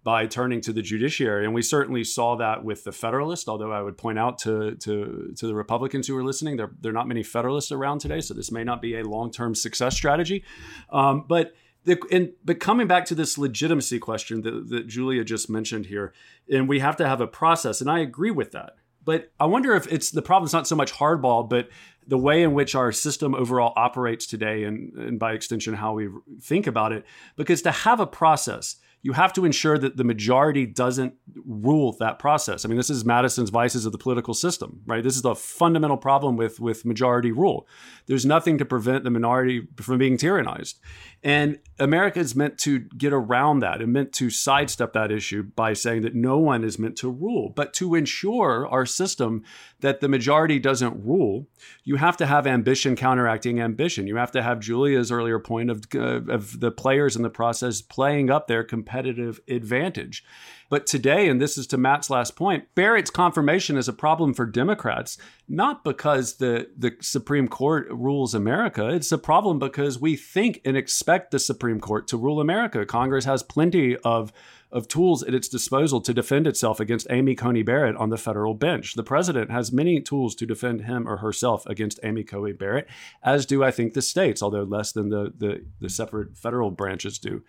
by 0.04 0.26
turning 0.26 0.62
to 0.62 0.74
the 0.74 0.82
judiciary. 0.82 1.46
And 1.46 1.54
we 1.54 1.62
certainly 1.62 2.04
saw 2.04 2.36
that 2.38 2.64
with 2.64 2.84
the 2.84 2.92
Federalist, 2.92 3.48
although 3.48 3.72
I 3.72 3.82
would 3.82 3.98
point 3.98 4.18
out 4.18 4.38
to, 4.40 4.76
to, 4.76 5.34
to 5.36 5.48
the 5.48 5.54
Republicans 5.54 6.08
who 6.08 6.18
are 6.18 6.24
listening, 6.24 6.58
there, 6.58 6.72
there 6.80 6.90
are 6.92 6.94
not 6.94 7.08
many 7.08 7.24
Federalists 7.24 7.72
around 7.72 8.00
today, 8.00 8.22
so 8.22 8.34
this 8.34 8.52
may 8.52 8.64
not 8.64 8.82
be 8.82 8.98
a 8.98 9.04
long 9.04 9.32
term 9.32 9.54
success 9.54 9.96
strategy. 9.96 10.44
Um, 10.90 11.26
but 11.28 11.54
the, 11.88 11.98
and 12.12 12.34
but 12.44 12.60
coming 12.60 12.86
back 12.86 13.06
to 13.06 13.16
this 13.16 13.38
legitimacy 13.38 13.98
question 13.98 14.42
that, 14.42 14.70
that 14.70 14.88
Julia 14.88 15.24
just 15.24 15.50
mentioned 15.50 15.86
here, 15.86 16.14
and 16.52 16.68
we 16.68 16.80
have 16.80 16.98
to 16.98 17.08
have 17.08 17.22
a 17.22 17.28
process, 17.28 17.82
and 17.82 17.90
I 17.90 18.00
agree 18.00 18.32
with 18.32 18.52
that. 18.52 18.76
But 19.06 19.32
I 19.40 19.46
wonder 19.46 19.74
if 19.74 19.92
it's 19.92 20.12
the 20.12 20.22
problem's 20.22 20.52
not 20.52 20.68
so 20.68 20.76
much 20.76 20.92
hardball, 20.92 21.50
but 21.50 21.70
the 22.06 22.18
way 22.18 22.44
in 22.44 22.54
which 22.54 22.76
our 22.76 22.92
system 22.92 23.34
overall 23.34 23.72
operates 23.78 24.28
today, 24.28 24.66
and, 24.66 24.94
and 24.96 25.18
by 25.18 25.32
extension, 25.32 25.76
how 25.76 25.94
we 25.94 26.10
think 26.42 26.68
about 26.68 26.92
it. 26.92 27.06
Because 27.38 27.62
to 27.62 27.72
have 27.72 28.02
a 28.02 28.08
process, 28.08 28.76
you 29.02 29.14
have 29.14 29.32
to 29.34 29.46
ensure 29.46 29.78
that 29.78 29.96
the 29.96 30.04
majority 30.04 30.66
doesn't 30.66 31.14
rule 31.46 31.96
that 32.00 32.20
process. 32.20 32.66
I 32.66 32.68
mean, 32.68 32.78
this 32.78 32.90
is 32.90 33.06
Madison's 33.06 33.50
vices 33.50 33.86
of 33.86 33.92
the 33.92 33.98
political 33.98 34.34
system, 34.34 34.82
right? 34.86 35.04
This 35.04 35.16
is 35.16 35.22
the 35.22 35.36
fundamental 35.36 35.98
problem 35.98 36.36
with 36.36 36.60
with 36.60 36.86
majority 36.86 37.32
rule. 37.32 37.68
There's 38.08 38.26
nothing 38.26 38.58
to 38.58 38.66
prevent 38.66 39.04
the 39.04 39.10
minority 39.10 39.68
from 39.78 39.98
being 39.98 40.18
tyrannized. 40.18 40.76
And 41.24 41.60
America 41.80 42.20
is 42.20 42.36
meant 42.36 42.58
to 42.60 42.80
get 42.80 43.14
around 43.14 43.60
that 43.60 43.82
and 43.82 43.94
meant 43.94 44.14
to 44.14 44.30
sidestep 44.30 44.94
that 44.94 45.12
issue 45.12 45.44
by 45.44 45.74
saying 45.74 46.02
that 46.02 46.16
no 46.16 46.38
one 46.38 46.64
is 46.64 46.80
meant 46.80 46.98
to 46.98 47.10
rule. 47.10 47.54
But 47.56 47.74
to 47.76 47.96
ensure 47.96 48.68
our 48.68 48.86
system 48.86 49.44
that 49.80 50.00
the 50.00 50.10
majority 50.10 50.58
doesn't 50.60 51.06
rule, 51.06 51.48
you 51.84 51.98
have 51.98 52.18
to 52.18 52.26
have 52.26 52.48
ambition 52.48 52.96
counteracting 52.96 53.62
ambition. 53.62 54.08
You 54.08 54.16
have 54.16 54.32
to 54.32 54.42
have 54.42 54.60
Julia's 54.60 55.12
earlier 55.12 55.40
point 55.40 55.70
of, 55.70 55.84
uh, 55.94 56.22
of 56.32 56.60
the 56.60 56.72
players 56.72 57.16
in 57.16 57.22
the 57.22 57.30
process 57.30 57.82
playing 57.82 58.32
up 58.32 58.48
their 58.48 58.64
competitive 58.64 59.40
advantage. 59.48 60.24
But 60.70 60.86
today, 60.86 61.30
and 61.30 61.42
this 61.42 61.58
is 61.58 61.66
to 61.68 61.78
Matt's 61.78 62.10
last 62.10 62.36
point, 62.36 62.66
Barrett's 62.76 63.10
confirmation 63.10 63.78
is 63.78 63.88
a 63.88 63.94
problem 63.94 64.34
for 64.34 64.46
Democrats, 64.46 65.18
not 65.48 65.84
because 65.84 66.38
the, 66.38 66.70
the 66.76 66.98
Supreme 67.00 67.48
Court 67.48 67.88
rules 67.90 68.34
America. 68.34 68.90
It's 68.90 69.12
a 69.12 69.18
problem 69.18 69.60
because 69.60 70.00
we 70.00 70.18
think 70.18 70.60
and 70.66 70.76
expect 70.76 71.32
the 71.32 71.40
Supreme 71.40 71.80
Court 71.80 72.08
to 72.10 72.18
rule 72.18 72.42
America. 72.42 72.86
Congress 72.86 73.26
has 73.26 73.44
plenty 73.44 73.96
of 73.98 74.34
of 74.72 74.88
tools 74.88 75.24
at 75.24 75.34
its 75.34 75.48
disposal 75.48 76.02
to 76.02 76.14
defend 76.14 76.46
itself 76.46 76.80
against 76.80 77.08
Amy 77.10 77.36
Coney 77.36 77.64
Barrett 77.64 77.96
on 77.96 78.10
the 78.10 78.18
federal 78.18 78.54
bench. 78.54 78.96
The 78.96 79.04
president 79.04 79.50
has 79.50 79.72
many 79.72 80.02
tools 80.02 80.36
to 80.36 80.46
defend 80.46 80.82
him 80.82 81.08
or 81.08 81.18
herself 81.18 81.66
against 81.66 82.00
Amy 82.04 82.24
Coney 82.24 82.52
Barrett, 82.52 82.88
as 83.24 83.46
do 83.46 83.64
I 83.64 83.72
think 83.72 83.94
the 83.94 84.02
states, 84.02 84.42
although 84.42 84.64
less 84.64 84.92
than 84.92 85.10
the 85.10 85.34
the, 85.38 85.66
the 85.80 85.90
separate 85.90 86.38
federal 86.38 86.72
branches 86.72 87.18
do. 87.20 87.44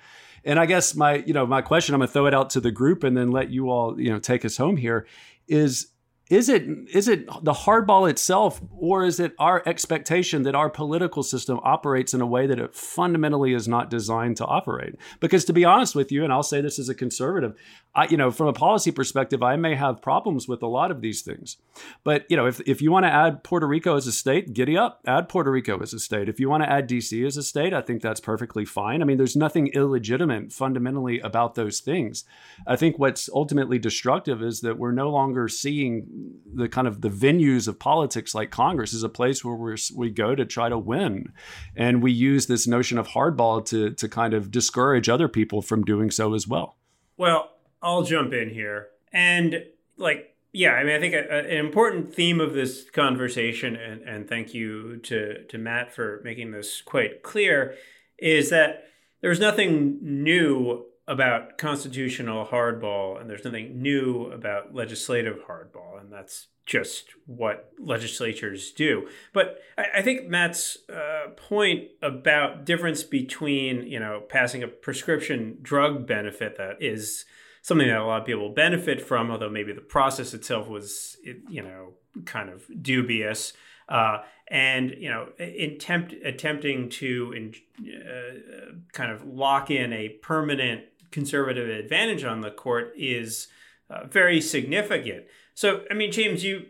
And 0.44 0.58
I 0.58 0.66
guess 0.66 0.94
my, 0.94 1.16
you 1.26 1.32
know, 1.32 1.46
my 1.46 1.62
question, 1.62 1.94
I'm 1.94 2.00
to 2.00 2.06
throw 2.06 2.26
it 2.26 2.34
out 2.34 2.50
to 2.50 2.60
the 2.60 2.70
group 2.70 3.02
and 3.02 3.16
then 3.16 3.30
let 3.30 3.50
you 3.50 3.70
all, 3.70 4.00
you 4.00 4.10
know, 4.10 4.18
take 4.18 4.44
us 4.44 4.56
home 4.56 4.76
here 4.76 5.06
is 5.48 5.88
is 6.31 6.49
it 6.49 6.66
is 6.93 7.09
it 7.09 7.26
the 7.43 7.53
hardball 7.53 8.09
itself 8.09 8.61
or 8.79 9.05
is 9.05 9.18
it 9.18 9.33
our 9.39 9.62
expectation 9.66 10.43
that 10.43 10.55
our 10.55 10.68
political 10.68 11.22
system 11.22 11.59
operates 11.62 12.12
in 12.12 12.20
a 12.20 12.26
way 12.26 12.47
that 12.47 12.59
it 12.59 12.74
fundamentally 12.74 13.55
is 13.55 13.66
not 13.66 13.91
designed 13.91 14.37
to 14.37 14.45
operate 14.45 14.95
because 15.20 15.45
to 15.45 15.53
be 15.53 15.64
honest 15.64 15.95
with 15.95 16.12
you 16.12 16.24
and 16.24 16.33
i'll 16.33 16.43
say 16.43 16.61
this 16.61 16.79
as 16.79 16.89
a 16.89 16.95
conservative 16.95 17.55
I, 17.99 18.07
you 18.07 18.16
know, 18.16 18.31
from 18.31 18.47
a 18.47 18.53
policy 18.53 18.93
perspective, 18.93 19.43
I 19.43 19.57
may 19.57 19.74
have 19.74 20.01
problems 20.01 20.47
with 20.47 20.62
a 20.62 20.68
lot 20.68 20.93
of 20.93 21.01
these 21.01 21.22
things. 21.22 21.57
But, 22.05 22.26
you 22.29 22.37
know, 22.37 22.47
if, 22.47 22.61
if 22.61 22.81
you 22.81 22.93
want 22.93 23.07
to 23.07 23.11
add 23.11 23.43
Puerto 23.43 23.66
Rico 23.66 23.97
as 23.97 24.07
a 24.07 24.12
state, 24.12 24.53
giddy 24.53 24.76
up, 24.76 25.01
add 25.05 25.29
Puerto 25.29 25.51
Rico 25.51 25.81
as 25.81 25.93
a 25.93 25.99
state. 25.99 26.29
If 26.29 26.39
you 26.39 26.49
want 26.49 26.62
to 26.62 26.70
add 26.70 26.89
DC 26.89 27.26
as 27.26 27.37
a 27.37 27.43
state, 27.43 27.74
I 27.74 27.81
think 27.81 28.01
that's 28.01 28.20
perfectly 28.20 28.64
fine. 28.64 29.03
I 29.03 29.05
mean, 29.05 29.16
there's 29.16 29.35
nothing 29.35 29.66
illegitimate 29.74 30.53
fundamentally 30.53 31.18
about 31.18 31.57
those 31.57 31.81
things. 31.81 32.24
I 32.68 32.76
think 32.76 33.01
what's 33.01 33.29
ultimately 33.35 33.81
destructive 33.81 34.45
is 34.45 34.61
that 34.61 34.79
we're 34.79 34.93
no 34.93 35.11
longer 35.11 35.49
seeing 35.49 36.07
the 36.54 36.68
kind 36.68 36.86
of 36.86 37.00
the 37.00 37.08
venues 37.08 37.68
of 37.68 37.78
politics 37.78 38.34
like 38.34 38.50
Congress 38.50 38.92
is 38.92 39.02
a 39.02 39.08
place 39.08 39.44
where 39.44 39.54
we're, 39.54 39.76
we 39.94 40.10
go 40.10 40.34
to 40.34 40.44
try 40.44 40.68
to 40.68 40.78
win. 40.78 41.32
And 41.76 42.02
we 42.02 42.12
use 42.12 42.46
this 42.46 42.66
notion 42.66 42.98
of 42.98 43.08
hardball 43.08 43.64
to, 43.66 43.90
to 43.90 44.08
kind 44.08 44.34
of 44.34 44.50
discourage 44.50 45.08
other 45.08 45.28
people 45.28 45.62
from 45.62 45.84
doing 45.84 46.10
so 46.10 46.34
as 46.34 46.48
well. 46.48 46.76
Well, 47.16 47.50
I'll 47.82 48.02
jump 48.02 48.32
in 48.32 48.50
here. 48.50 48.88
And 49.12 49.64
like, 49.96 50.34
yeah, 50.52 50.72
I 50.72 50.84
mean, 50.84 50.96
I 50.96 51.00
think 51.00 51.14
a, 51.14 51.26
a, 51.30 51.38
an 51.38 51.58
important 51.58 52.14
theme 52.14 52.40
of 52.40 52.54
this 52.54 52.88
conversation, 52.90 53.76
and, 53.76 54.02
and 54.02 54.28
thank 54.28 54.54
you 54.54 54.96
to, 55.04 55.44
to 55.44 55.58
Matt 55.58 55.94
for 55.94 56.20
making 56.24 56.52
this 56.52 56.80
quite 56.80 57.22
clear, 57.22 57.74
is 58.18 58.50
that 58.50 58.84
there's 59.20 59.40
nothing 59.40 59.98
new 60.00 60.84
about 61.09 61.56
constitutional 61.56 62.46
hardball 62.46 63.18
and 63.18 63.28
there's 63.28 63.44
nothing 63.44 63.80
new 63.80 64.26
about 64.26 64.74
legislative 64.74 65.38
hardball. 65.48 65.98
And 65.98 66.12
that's 66.12 66.48
just 66.66 67.06
what 67.24 67.72
legislatures 67.78 68.72
do. 68.72 69.09
But 69.32 69.59
I, 69.78 69.86
I 69.96 70.02
think 70.02 70.28
Matt's 70.28 70.76
uh, 70.92 71.30
point 71.30 71.88
about 72.02 72.66
difference 72.66 73.02
between, 73.02 73.86
you 73.86 73.98
know, 73.98 74.22
passing 74.28 74.62
a 74.62 74.68
prescription 74.68 75.56
drug 75.62 76.06
benefit 76.06 76.59
that 76.59 76.76
is 76.80 77.24
something 77.62 77.88
that 77.88 77.96
a 77.96 78.04
lot 78.04 78.20
of 78.20 78.26
people 78.26 78.50
benefit 78.50 79.00
from, 79.00 79.30
although 79.30 79.48
maybe 79.48 79.72
the 79.72 79.80
process 79.80 80.34
itself 80.34 80.68
was, 80.68 81.16
you 81.48 81.62
know, 81.62 81.94
kind 82.26 82.50
of 82.50 82.66
dubious. 82.82 83.54
Uh, 83.88 84.18
and 84.50 84.94
you 84.98 85.09
know, 85.09 85.28
attempt 85.38 86.14
attempting 86.24 86.88
to 86.88 87.52
uh, 87.80 88.72
kind 88.92 89.11
of 89.12 89.26
lock 89.26 89.70
in 89.70 89.92
a 89.92 90.09
permanent 90.09 90.82
conservative 91.11 91.68
advantage 91.68 92.24
on 92.24 92.40
the 92.40 92.50
court 92.50 92.92
is 92.96 93.48
uh, 93.90 94.06
very 94.06 94.40
significant. 94.40 95.24
So, 95.54 95.84
I 95.90 95.94
mean, 95.94 96.12
James, 96.12 96.44
you 96.44 96.66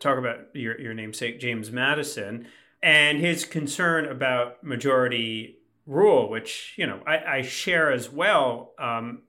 talk 0.00 0.18
about 0.18 0.54
your, 0.54 0.80
your 0.80 0.94
namesake, 0.94 1.40
James 1.40 1.70
Madison, 1.70 2.46
and 2.82 3.18
his 3.18 3.44
concern 3.44 4.04
about 4.06 4.62
majority 4.62 5.58
rule, 5.86 6.30
which, 6.30 6.74
you 6.76 6.86
know, 6.86 7.00
I, 7.06 7.38
I 7.38 7.42
share 7.42 7.90
as 7.90 8.10
well. 8.10 8.74
Um, 8.78 9.22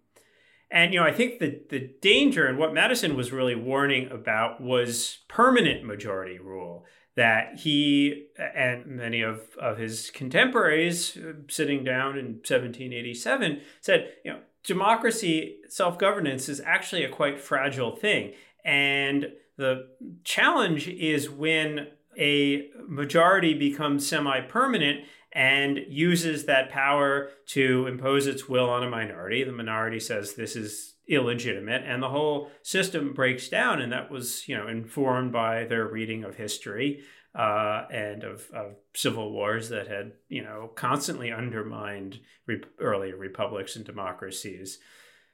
and, 0.70 0.94
you 0.94 1.00
know, 1.00 1.06
I 1.06 1.12
think 1.12 1.40
the, 1.40 1.62
the 1.70 1.92
danger 2.02 2.46
and 2.46 2.60
what 2.60 2.74
Madison 2.74 3.16
was 3.16 3.32
really 3.32 3.56
warning 3.56 4.12
about 4.12 4.62
was 4.62 5.20
permanent 5.28 5.84
majority 5.84 6.38
rule 6.38 6.86
that 7.16 7.58
he 7.58 8.28
and 8.38 8.86
many 8.86 9.22
of, 9.22 9.42
of 9.60 9.78
his 9.78 10.12
contemporaries 10.12 11.18
uh, 11.18 11.34
sitting 11.50 11.84
down 11.84 12.18
in 12.18 12.36
1787 12.36 13.62
said, 13.82 14.14
you 14.24 14.32
know, 14.32 14.40
democracy, 14.70 15.58
self 15.68 15.98
governance 16.00 16.48
is 16.48 16.62
actually 16.62 17.04
a 17.04 17.10
quite 17.10 17.42
fragile 17.42 17.96
thing. 17.96 18.34
And 18.64 19.34
the 19.58 19.90
challenge 20.24 20.88
is 20.88 21.30
when 21.30 21.88
a 22.18 22.70
majority 22.88 23.54
becomes 23.54 24.08
semi 24.08 24.40
permanent 24.42 25.06
and 25.34 25.80
uses 25.90 26.46
that 26.46 26.70
power 26.70 27.30
to 27.48 27.88
impose 27.88 28.28
its 28.28 28.48
will 28.48 28.70
on 28.70 28.84
a 28.84 28.90
minority. 28.90 29.44
The 29.44 29.52
minority 29.52 30.00
says 30.00 30.36
this 30.36 30.56
is 30.56 30.96
illegitimate 31.08 31.82
and 31.86 32.04
the 32.04 32.10
whole 32.10 32.52
system 32.62 33.14
breaks 33.14 33.50
down 33.50 33.82
and 33.82 33.92
that 33.92 34.12
was 34.12 34.48
you 34.48 34.56
know 34.56 34.68
informed 34.68 35.32
by 35.32 35.64
their 35.64 35.88
reading 35.88 36.24
of 36.24 36.36
history 36.36 37.02
uh, 37.36 37.86
and 37.92 38.24
of, 38.24 38.50
of, 38.52 38.76
civil 38.96 39.32
wars 39.32 39.70
that 39.70 39.88
had 39.88 40.14
you 40.30 40.44
know 40.44 40.72
constantly 40.76 41.32
undermined 41.32 42.20
re- 42.48 42.62
early 42.80 43.14
republics 43.14 43.76
and 43.76 43.86
democracies. 43.86 44.80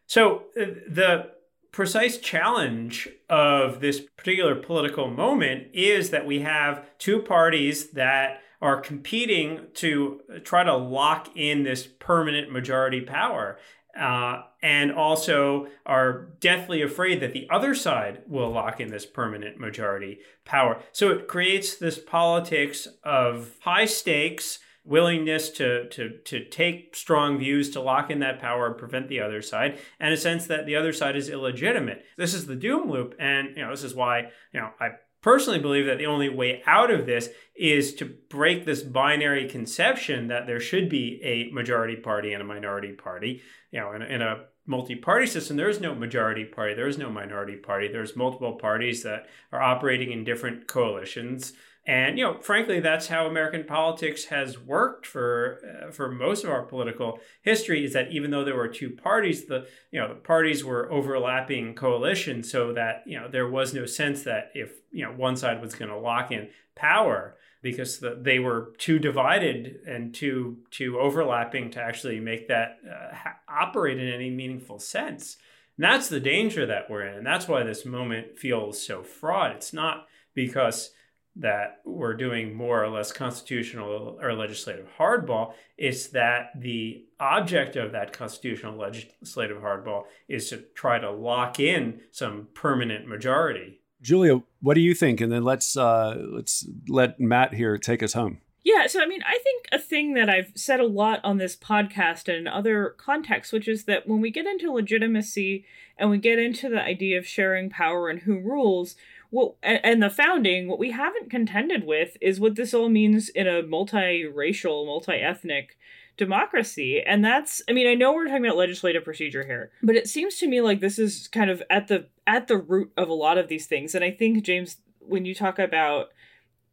So 0.05 0.43
uh, 0.59 0.65
the 0.89 1.31
precise 1.71 2.17
challenge 2.17 3.07
of 3.29 3.79
this 3.81 3.99
particular 3.99 4.55
political 4.55 5.09
moment 5.09 5.67
is 5.73 6.09
that 6.09 6.25
we 6.25 6.41
have 6.41 6.85
two 6.99 7.19
parties 7.21 7.91
that 7.91 8.41
are 8.61 8.79
competing 8.79 9.67
to 9.73 10.21
try 10.43 10.63
to 10.63 10.75
lock 10.75 11.29
in 11.35 11.63
this 11.63 11.85
permanent 11.85 12.51
majority 12.51 13.01
power 13.01 13.57
uh, 13.99 14.43
and 14.61 14.91
also 14.91 15.67
are 15.85 16.29
deathly 16.39 16.81
afraid 16.81 17.21
that 17.21 17.33
the 17.33 17.47
other 17.49 17.73
side 17.73 18.21
will 18.27 18.51
lock 18.51 18.79
in 18.79 18.89
this 18.89 19.05
permanent 19.05 19.59
majority 19.59 20.19
power. 20.43 20.81
So 20.91 21.11
it 21.11 21.27
creates 21.27 21.77
this 21.77 21.97
politics 21.97 22.87
of 23.03 23.51
high 23.61 23.85
stakes, 23.85 24.59
willingness 24.83 25.49
to, 25.49 25.87
to, 25.89 26.17
to 26.25 26.45
take 26.45 26.95
strong 26.95 27.37
views 27.37 27.71
to 27.71 27.81
lock 27.81 28.11
in 28.11 28.19
that 28.19 28.39
power 28.39 28.67
and 28.67 28.77
prevent 28.77 29.07
the 29.07 29.19
other 29.21 29.41
side, 29.41 29.79
and 29.99 30.13
a 30.13 30.17
sense 30.17 30.45
that 30.47 30.65
the 30.65 30.75
other 30.75 30.93
side 30.93 31.15
is 31.15 31.29
illegitimate. 31.29 32.03
This 32.17 32.33
is 32.33 32.45
the 32.45 32.55
doom 32.55 32.89
loop, 32.89 33.15
and 33.17 33.55
you 33.55 33.63
know 33.63 33.71
this 33.71 33.83
is 33.83 33.95
why 33.95 34.29
you 34.53 34.59
know 34.59 34.69
I 34.79 34.89
personally 35.25 35.57
believe 35.57 35.87
that 35.87 35.97
the 35.97 36.05
only 36.05 36.29
way 36.29 36.61
out 36.67 36.91
of 36.91 37.07
this 37.07 37.29
is 37.55 37.95
to 37.95 38.05
break 38.29 38.63
this 38.63 38.83
binary 38.83 39.49
conception 39.49 40.27
that 40.27 40.45
there 40.45 40.59
should 40.59 40.87
be 40.87 41.19
a 41.23 41.51
majority 41.51 41.95
party 41.95 42.31
and 42.31 42.43
a 42.43 42.45
minority 42.45 42.91
party. 42.91 43.41
You 43.71 43.79
know, 43.79 43.93
in, 43.93 44.03
in 44.03 44.21
a 44.21 44.43
multi-party 44.67 45.25
system, 45.25 45.57
there 45.57 45.67
is 45.67 45.81
no 45.81 45.95
majority 45.95 46.45
party, 46.45 46.75
there 46.75 46.87
is 46.87 46.99
no 46.99 47.09
minority 47.09 47.55
party. 47.55 47.87
There's 47.87 48.15
multiple 48.15 48.53
parties 48.53 49.01
that 49.01 49.25
are 49.51 49.63
operating 49.63 50.11
in 50.11 50.25
different 50.25 50.67
coalitions. 50.67 51.53
And 51.87 52.17
you 52.17 52.25
know, 52.25 52.39
frankly, 52.39 52.79
that's 52.79 53.07
how 53.07 53.27
American 53.27 53.63
politics 53.63 54.25
has 54.25 54.57
worked 54.57 55.05
for 55.05 55.59
uh, 55.87 55.91
for 55.91 56.11
most 56.11 56.43
of 56.43 56.49
our 56.49 56.63
political 56.63 57.19
history. 57.43 57.85
Is 57.85 57.93
that 57.93 58.11
even 58.11 58.31
though 58.31 58.43
there 58.43 58.55
were 58.55 58.67
two 58.67 58.89
parties, 58.89 59.45
the 59.45 59.67
you 59.91 59.99
know 59.99 60.07
the 60.07 60.15
parties 60.15 60.63
were 60.63 60.91
overlapping 60.91 61.75
coalitions, 61.75 62.51
so 62.51 62.73
that 62.73 63.03
you 63.05 63.19
know 63.19 63.27
there 63.29 63.47
was 63.47 63.73
no 63.73 63.85
sense 63.85 64.23
that 64.23 64.49
if 64.55 64.71
you 64.91 65.05
know 65.05 65.11
one 65.11 65.35
side 65.35 65.61
was 65.61 65.75
going 65.75 65.91
to 65.91 65.97
lock 65.97 66.31
in 66.31 66.49
power 66.75 67.35
because 67.61 67.99
the, 67.99 68.19
they 68.19 68.39
were 68.39 68.73
too 68.79 68.97
divided 68.97 69.77
and 69.87 70.13
too 70.13 70.57
too 70.71 70.99
overlapping 70.99 71.69
to 71.71 71.81
actually 71.81 72.19
make 72.19 72.47
that 72.47 72.77
uh, 72.83 73.15
ha- 73.15 73.37
operate 73.47 73.99
in 73.99 74.07
any 74.11 74.31
meaningful 74.31 74.79
sense. 74.79 75.37
And 75.77 75.83
that's 75.83 76.09
the 76.09 76.19
danger 76.19 76.65
that 76.65 76.89
we're 76.89 77.05
in, 77.05 77.15
and 77.15 77.27
that's 77.27 77.47
why 77.47 77.61
this 77.61 77.85
moment 77.85 78.39
feels 78.39 78.83
so 78.83 79.03
fraught. 79.03 79.55
It's 79.55 79.71
not 79.71 80.07
because 80.33 80.91
that 81.37 81.81
we're 81.83 82.15
doing 82.15 82.53
more 82.53 82.83
or 82.83 82.89
less 82.89 83.11
constitutional 83.11 84.17
or 84.21 84.33
legislative 84.33 84.87
hardball. 84.97 85.53
It's 85.77 86.07
that 86.07 86.51
the 86.59 87.05
object 87.19 87.75
of 87.75 87.91
that 87.91 88.13
constitutional 88.13 88.77
legislative 88.77 89.57
hardball 89.57 90.03
is 90.27 90.49
to 90.49 90.57
try 90.73 90.99
to 90.99 91.11
lock 91.11 91.59
in 91.59 91.99
some 92.11 92.47
permanent 92.53 93.07
majority. 93.07 93.81
Julia, 94.01 94.43
what 94.61 94.75
do 94.75 94.81
you 94.81 94.93
think? 94.93 95.19
And 95.19 95.31
then 95.31 95.43
let's 95.43 95.75
uh, 95.75 96.15
let's 96.31 96.67
let 96.87 97.19
Matt 97.19 97.53
here 97.53 97.77
take 97.77 98.03
us 98.03 98.13
home. 98.13 98.39
Yeah, 98.65 98.87
so 98.87 98.99
I 98.99 99.05
mean, 99.05 99.21
I 99.23 99.37
think 99.43 99.67
a 99.71 99.77
thing 99.77 100.15
that 100.15 100.27
I've 100.27 100.51
said 100.55 100.79
a 100.79 100.87
lot 100.87 101.19
on 101.23 101.37
this 101.37 101.55
podcast 101.55 102.27
and 102.27 102.37
in 102.39 102.47
other 102.47 102.95
contexts, 102.97 103.53
which 103.53 103.67
is 103.67 103.85
that 103.85 104.07
when 104.07 104.21
we 104.21 104.31
get 104.31 104.47
into 104.47 104.71
legitimacy 104.71 105.65
and 105.97 106.09
we 106.09 106.17
get 106.17 106.39
into 106.39 106.69
the 106.69 106.81
idea 106.81 107.19
of 107.19 107.27
sharing 107.27 107.69
power 107.69 108.09
and 108.09 108.21
who 108.21 108.39
rules, 108.39 108.95
well, 109.35 109.57
and 109.61 110.01
the 110.01 110.09
founding, 110.09 110.69
what 110.69 110.79
we 110.79 110.91
haven't 110.91 111.29
contended 111.29 111.83
with 111.83 112.15
is 112.21 112.39
what 112.39 112.55
this 112.55 112.73
all 112.73 112.87
means 112.87 113.27
in 113.27 113.47
a 113.47 113.61
multiracial, 113.61 114.85
multi-ethnic 114.85 115.77
democracy. 116.15 117.03
And 117.05 117.23
that's 117.25 117.61
I 117.67 117.73
mean, 117.73 117.85
I 117.85 117.95
know 117.95 118.13
we're 118.13 118.27
talking 118.27 118.45
about 118.45 118.55
legislative 118.55 119.03
procedure 119.03 119.45
here, 119.45 119.71
but 119.83 119.97
it 119.97 120.07
seems 120.07 120.35
to 120.35 120.47
me 120.47 120.61
like 120.61 120.79
this 120.79 120.97
is 120.97 121.27
kind 121.27 121.49
of 121.49 121.61
at 121.69 121.89
the 121.89 122.07
at 122.25 122.47
the 122.47 122.55
root 122.55 122.93
of 122.95 123.09
a 123.09 123.13
lot 123.13 123.37
of 123.37 123.49
these 123.49 123.67
things. 123.67 123.93
And 123.93 124.05
I 124.05 124.11
think 124.11 124.41
James 124.41 124.77
when 124.99 125.25
you 125.25 125.35
talk 125.35 125.59
about 125.59 126.13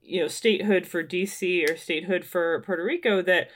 you 0.00 0.20
know 0.20 0.28
statehood 0.28 0.86
for 0.86 1.02
DC 1.02 1.68
or 1.68 1.76
statehood 1.76 2.24
for 2.24 2.60
Puerto 2.60 2.84
Rico 2.84 3.22
that 3.22 3.48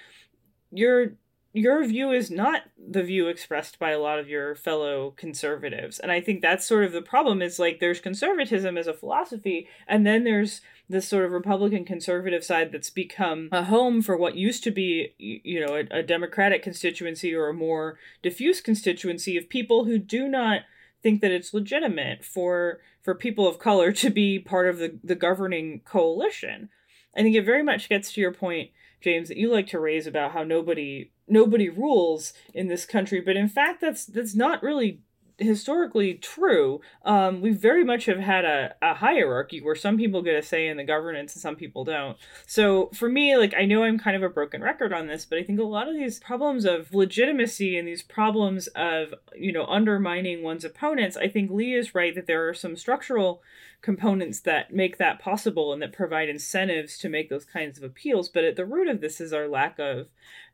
you're 0.72 1.12
your 1.56 1.84
view 1.86 2.10
is 2.10 2.30
not 2.30 2.62
the 2.76 3.02
view 3.02 3.28
expressed 3.28 3.78
by 3.78 3.90
a 3.90 3.98
lot 3.98 4.18
of 4.18 4.28
your 4.28 4.54
fellow 4.54 5.12
conservatives. 5.16 5.98
And 5.98 6.12
i 6.12 6.20
think 6.20 6.40
that's 6.40 6.66
sort 6.66 6.84
of 6.84 6.92
the 6.92 7.02
problem 7.02 7.42
is 7.42 7.58
like 7.58 7.80
there's 7.80 8.00
conservatism 8.00 8.76
as 8.76 8.86
a 8.86 8.94
philosophy 8.94 9.68
and 9.88 10.06
then 10.06 10.24
there's 10.24 10.60
this 10.88 11.08
sort 11.08 11.24
of 11.24 11.32
republican 11.32 11.84
conservative 11.84 12.44
side 12.44 12.70
that's 12.70 12.90
become 12.90 13.48
a 13.50 13.64
home 13.64 14.02
for 14.02 14.16
what 14.16 14.36
used 14.36 14.62
to 14.64 14.70
be 14.70 15.14
you 15.18 15.64
know 15.64 15.74
a, 15.74 15.98
a 15.98 16.02
democratic 16.02 16.62
constituency 16.62 17.34
or 17.34 17.48
a 17.48 17.54
more 17.54 17.98
diffuse 18.22 18.60
constituency 18.60 19.36
of 19.36 19.48
people 19.48 19.84
who 19.84 19.98
do 19.98 20.28
not 20.28 20.62
think 21.02 21.20
that 21.20 21.30
it's 21.30 21.54
legitimate 21.54 22.24
for 22.24 22.80
for 23.02 23.14
people 23.14 23.46
of 23.48 23.58
color 23.58 23.92
to 23.92 24.10
be 24.10 24.38
part 24.38 24.68
of 24.68 24.78
the, 24.78 24.98
the 25.04 25.14
governing 25.14 25.80
coalition. 25.84 26.68
I 27.16 27.22
think 27.22 27.36
it 27.36 27.44
very 27.44 27.62
much 27.62 27.88
gets 27.88 28.12
to 28.12 28.20
your 28.20 28.32
point 28.32 28.70
James, 29.00 29.28
that 29.28 29.36
you 29.36 29.52
like 29.52 29.68
to 29.68 29.78
raise 29.78 30.06
about 30.06 30.32
how 30.32 30.42
nobody 30.42 31.12
nobody 31.28 31.68
rules 31.68 32.32
in 32.54 32.68
this 32.68 32.86
country, 32.86 33.20
but 33.20 33.36
in 33.36 33.48
fact 33.48 33.80
that's 33.80 34.04
that's 34.06 34.34
not 34.34 34.62
really 34.62 35.00
historically 35.38 36.14
true. 36.14 36.80
Um, 37.04 37.40
we 37.40 37.50
very 37.50 37.84
much 37.84 38.06
have 38.06 38.18
had 38.18 38.44
a, 38.44 38.74
a 38.80 38.94
hierarchy 38.94 39.60
where 39.60 39.74
some 39.74 39.96
people 39.96 40.22
get 40.22 40.34
a 40.34 40.42
say 40.42 40.66
in 40.66 40.76
the 40.76 40.84
governance 40.84 41.34
and 41.34 41.42
some 41.42 41.56
people 41.56 41.84
don't. 41.84 42.16
So 42.46 42.90
for 42.94 43.08
me, 43.08 43.36
like 43.36 43.54
I 43.56 43.66
know 43.66 43.84
I'm 43.84 43.98
kind 43.98 44.16
of 44.16 44.22
a 44.22 44.30
broken 44.30 44.62
record 44.62 44.92
on 44.92 45.06
this, 45.06 45.26
but 45.26 45.38
I 45.38 45.42
think 45.42 45.60
a 45.60 45.64
lot 45.64 45.88
of 45.88 45.94
these 45.94 46.20
problems 46.20 46.64
of 46.64 46.94
legitimacy 46.94 47.78
and 47.78 47.86
these 47.86 48.02
problems 48.02 48.66
of 48.68 49.14
you 49.34 49.52
know 49.52 49.66
undermining 49.66 50.42
one's 50.42 50.64
opponents, 50.64 51.16
I 51.16 51.28
think 51.28 51.50
Lee 51.50 51.74
is 51.74 51.94
right 51.94 52.14
that 52.14 52.26
there 52.26 52.48
are 52.48 52.54
some 52.54 52.76
structural 52.76 53.42
components 53.82 54.40
that 54.40 54.72
make 54.72 54.98
that 54.98 55.18
possible 55.18 55.72
and 55.72 55.80
that 55.82 55.92
provide 55.92 56.28
incentives 56.28 56.98
to 56.98 57.08
make 57.08 57.28
those 57.28 57.44
kinds 57.44 57.78
of 57.78 57.84
appeals. 57.84 58.28
But 58.28 58.44
at 58.44 58.56
the 58.56 58.64
root 58.64 58.88
of 58.88 59.00
this 59.00 59.20
is 59.20 59.32
our 59.32 59.48
lack 59.48 59.78
of 59.78 60.08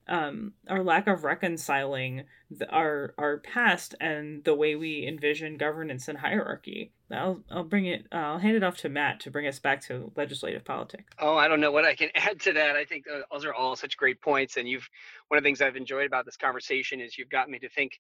um, 0.09 0.55
our 0.69 0.83
lack 0.83 1.07
of 1.07 1.23
reconciling 1.23 2.25
the, 2.51 2.69
our 2.71 3.15
our 3.19 3.39
past 3.39 3.95
and 4.01 4.43
the 4.45 4.55
way 4.55 4.75
we 4.75 5.07
envision 5.07 5.57
governance 5.57 6.09
and 6.09 6.19
hierarchy. 6.19 6.93
I'll 7.11 7.43
I'll 7.51 7.65
bring 7.65 7.87
it. 7.87 8.07
Uh, 8.11 8.17
I'll 8.17 8.39
hand 8.39 8.57
it 8.57 8.65
off 8.65 8.79
to 8.79 8.89
Matt 8.89 9.21
to 9.21 9.31
bring 9.31 9.47
us 9.47 9.59
back 9.59 9.81
to 9.83 10.11
legislative 10.17 10.65
politics. 10.65 11.15
Oh, 11.19 11.37
I 11.37 11.47
don't 11.47 11.61
know 11.61 11.71
what 11.71 11.85
I 11.85 11.95
can 11.95 12.11
add 12.15 12.41
to 12.41 12.53
that. 12.55 12.75
I 12.75 12.85
think 12.85 13.05
uh, 13.13 13.21
those 13.31 13.45
are 13.45 13.55
all 13.55 13.77
such 13.77 13.97
great 13.97 14.21
points, 14.21 14.57
and 14.57 14.69
you've 14.69 14.89
one 15.29 15.39
of 15.39 15.45
the 15.45 15.47
things 15.47 15.61
I've 15.61 15.77
enjoyed 15.77 16.07
about 16.07 16.25
this 16.25 16.37
conversation 16.37 17.01
is 17.01 17.17
you've 17.17 17.31
got 17.31 17.49
me 17.49 17.59
to 17.61 17.69
think 17.69 17.93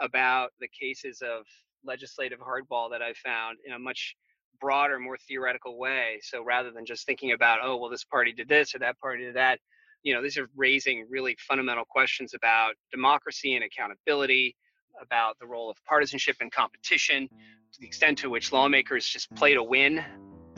about 0.00 0.52
the 0.60 0.68
cases 0.68 1.22
of 1.22 1.44
legislative 1.84 2.38
hardball 2.38 2.90
that 2.90 3.02
I've 3.02 3.16
found 3.16 3.58
in 3.64 3.72
a 3.72 3.78
much 3.78 4.16
broader, 4.60 4.98
more 4.98 5.16
theoretical 5.16 5.78
way. 5.78 6.20
So 6.22 6.42
rather 6.42 6.70
than 6.70 6.84
just 6.86 7.06
thinking 7.06 7.32
about, 7.32 7.58
oh, 7.62 7.76
well, 7.76 7.90
this 7.90 8.04
party 8.04 8.32
did 8.32 8.48
this 8.48 8.74
or 8.74 8.78
that 8.80 8.98
party 8.98 9.24
did 9.24 9.36
that, 9.36 9.58
you 10.02 10.14
know, 10.14 10.22
these 10.22 10.38
are 10.38 10.48
raising 10.56 11.06
really 11.10 11.36
fundamental 11.46 11.84
questions 11.84 12.34
about 12.34 12.74
democracy 12.90 13.54
and 13.54 13.64
accountability, 13.64 14.56
about 15.00 15.38
the 15.38 15.46
role 15.46 15.70
of 15.70 15.76
partisanship 15.84 16.36
and 16.40 16.52
competition, 16.52 17.28
to 17.72 17.80
the 17.80 17.86
extent 17.86 18.18
to 18.18 18.30
which 18.30 18.52
lawmakers 18.52 19.06
just 19.06 19.32
play 19.34 19.54
to 19.54 19.62
win 19.62 20.04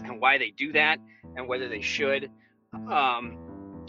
and 0.05 0.21
why 0.21 0.39
they 0.39 0.51
do 0.51 0.73
that 0.73 0.99
and 1.37 1.49
whether 1.49 1.69
they 1.69 1.81
should. 1.81 2.31
Um, 2.73 3.39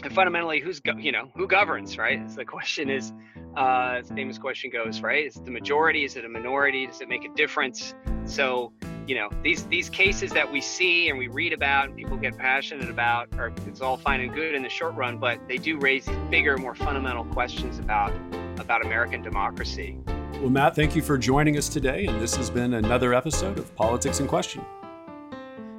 and 0.02 0.12
fundamentally, 0.12 0.58
who's 0.58 0.80
go- 0.80 0.96
you 0.96 1.12
know 1.12 1.30
who 1.36 1.46
governs, 1.46 1.96
right? 1.96 2.28
So 2.28 2.36
the 2.36 2.44
question 2.44 2.90
is, 2.90 3.12
uh, 3.56 4.02
famous 4.02 4.38
question 4.38 4.70
goes, 4.70 5.00
right? 5.00 5.26
Is 5.26 5.36
it 5.36 5.44
the 5.44 5.50
majority? 5.50 6.04
Is 6.04 6.16
it 6.16 6.24
a 6.24 6.28
minority? 6.28 6.86
Does 6.86 7.00
it 7.00 7.08
make 7.08 7.24
a 7.24 7.32
difference? 7.34 7.94
So 8.24 8.72
you 9.06 9.14
know 9.14 9.28
these 9.42 9.64
these 9.66 9.88
cases 9.88 10.30
that 10.32 10.50
we 10.50 10.60
see 10.60 11.08
and 11.08 11.18
we 11.18 11.28
read 11.28 11.52
about 11.52 11.86
and 11.86 11.96
people 11.96 12.16
get 12.16 12.36
passionate 12.36 12.88
about 12.88 13.28
are 13.38 13.52
it's 13.66 13.80
all 13.80 13.96
fine 13.96 14.20
and 14.20 14.32
good 14.32 14.54
in 14.54 14.62
the 14.62 14.68
short 14.68 14.94
run 14.94 15.18
but 15.18 15.40
they 15.48 15.58
do 15.58 15.78
raise 15.78 16.08
bigger 16.30 16.56
more 16.56 16.74
fundamental 16.74 17.24
questions 17.26 17.78
about 17.78 18.12
about 18.58 18.84
american 18.84 19.22
democracy. 19.22 19.98
Well 20.34 20.50
matt 20.50 20.76
thank 20.76 20.94
you 20.94 21.02
for 21.02 21.18
joining 21.18 21.56
us 21.56 21.68
today 21.68 22.06
and 22.06 22.20
this 22.20 22.36
has 22.36 22.50
been 22.50 22.74
another 22.74 23.12
episode 23.14 23.58
of 23.58 23.74
politics 23.74 24.20
in 24.20 24.28
question. 24.28 24.64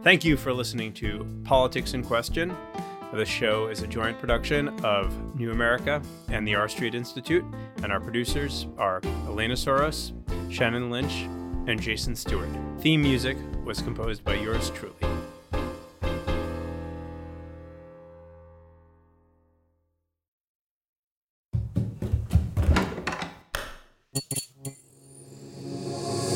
Thank 0.03 0.26
you 0.26 0.36
for 0.36 0.51
listening 0.51 0.91
to 0.95 1.26
politics 1.45 1.93
in 1.93 2.03
question. 2.03 2.53
The 3.13 3.26
show 3.26 3.67
is 3.67 3.84
a 3.84 3.88
joint 3.88 4.19
production 4.19 4.69
of 4.84 5.36
New 5.39 5.51
America 5.51 6.01
and 6.30 6.47
the 6.47 6.55
R 6.55 6.67
Street 6.67 6.95
Institute, 6.95 7.45
and 7.84 7.91
our 7.91 7.99
producers 7.99 8.67
are 8.78 9.01
Elena 9.28 9.55
Souris, 9.55 10.11
Shannon 10.49 10.89
Lynch, 10.89 11.30
and 11.68 11.82
Jason 11.82 12.16
Stewart. 12.16 12.49
Theme 12.80 13.01
music 13.01 13.38
was 13.66 13.82
composed 13.82 14.24
by 14.24 14.36
yours 14.36 14.70
truly. 14.72 14.95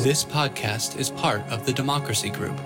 This 0.02 0.24
podcast 0.24 0.98
is 0.98 1.10
part 1.10 1.42
of 1.50 1.66
the 1.66 1.72
Democracy 1.72 2.30
Group 2.30 2.58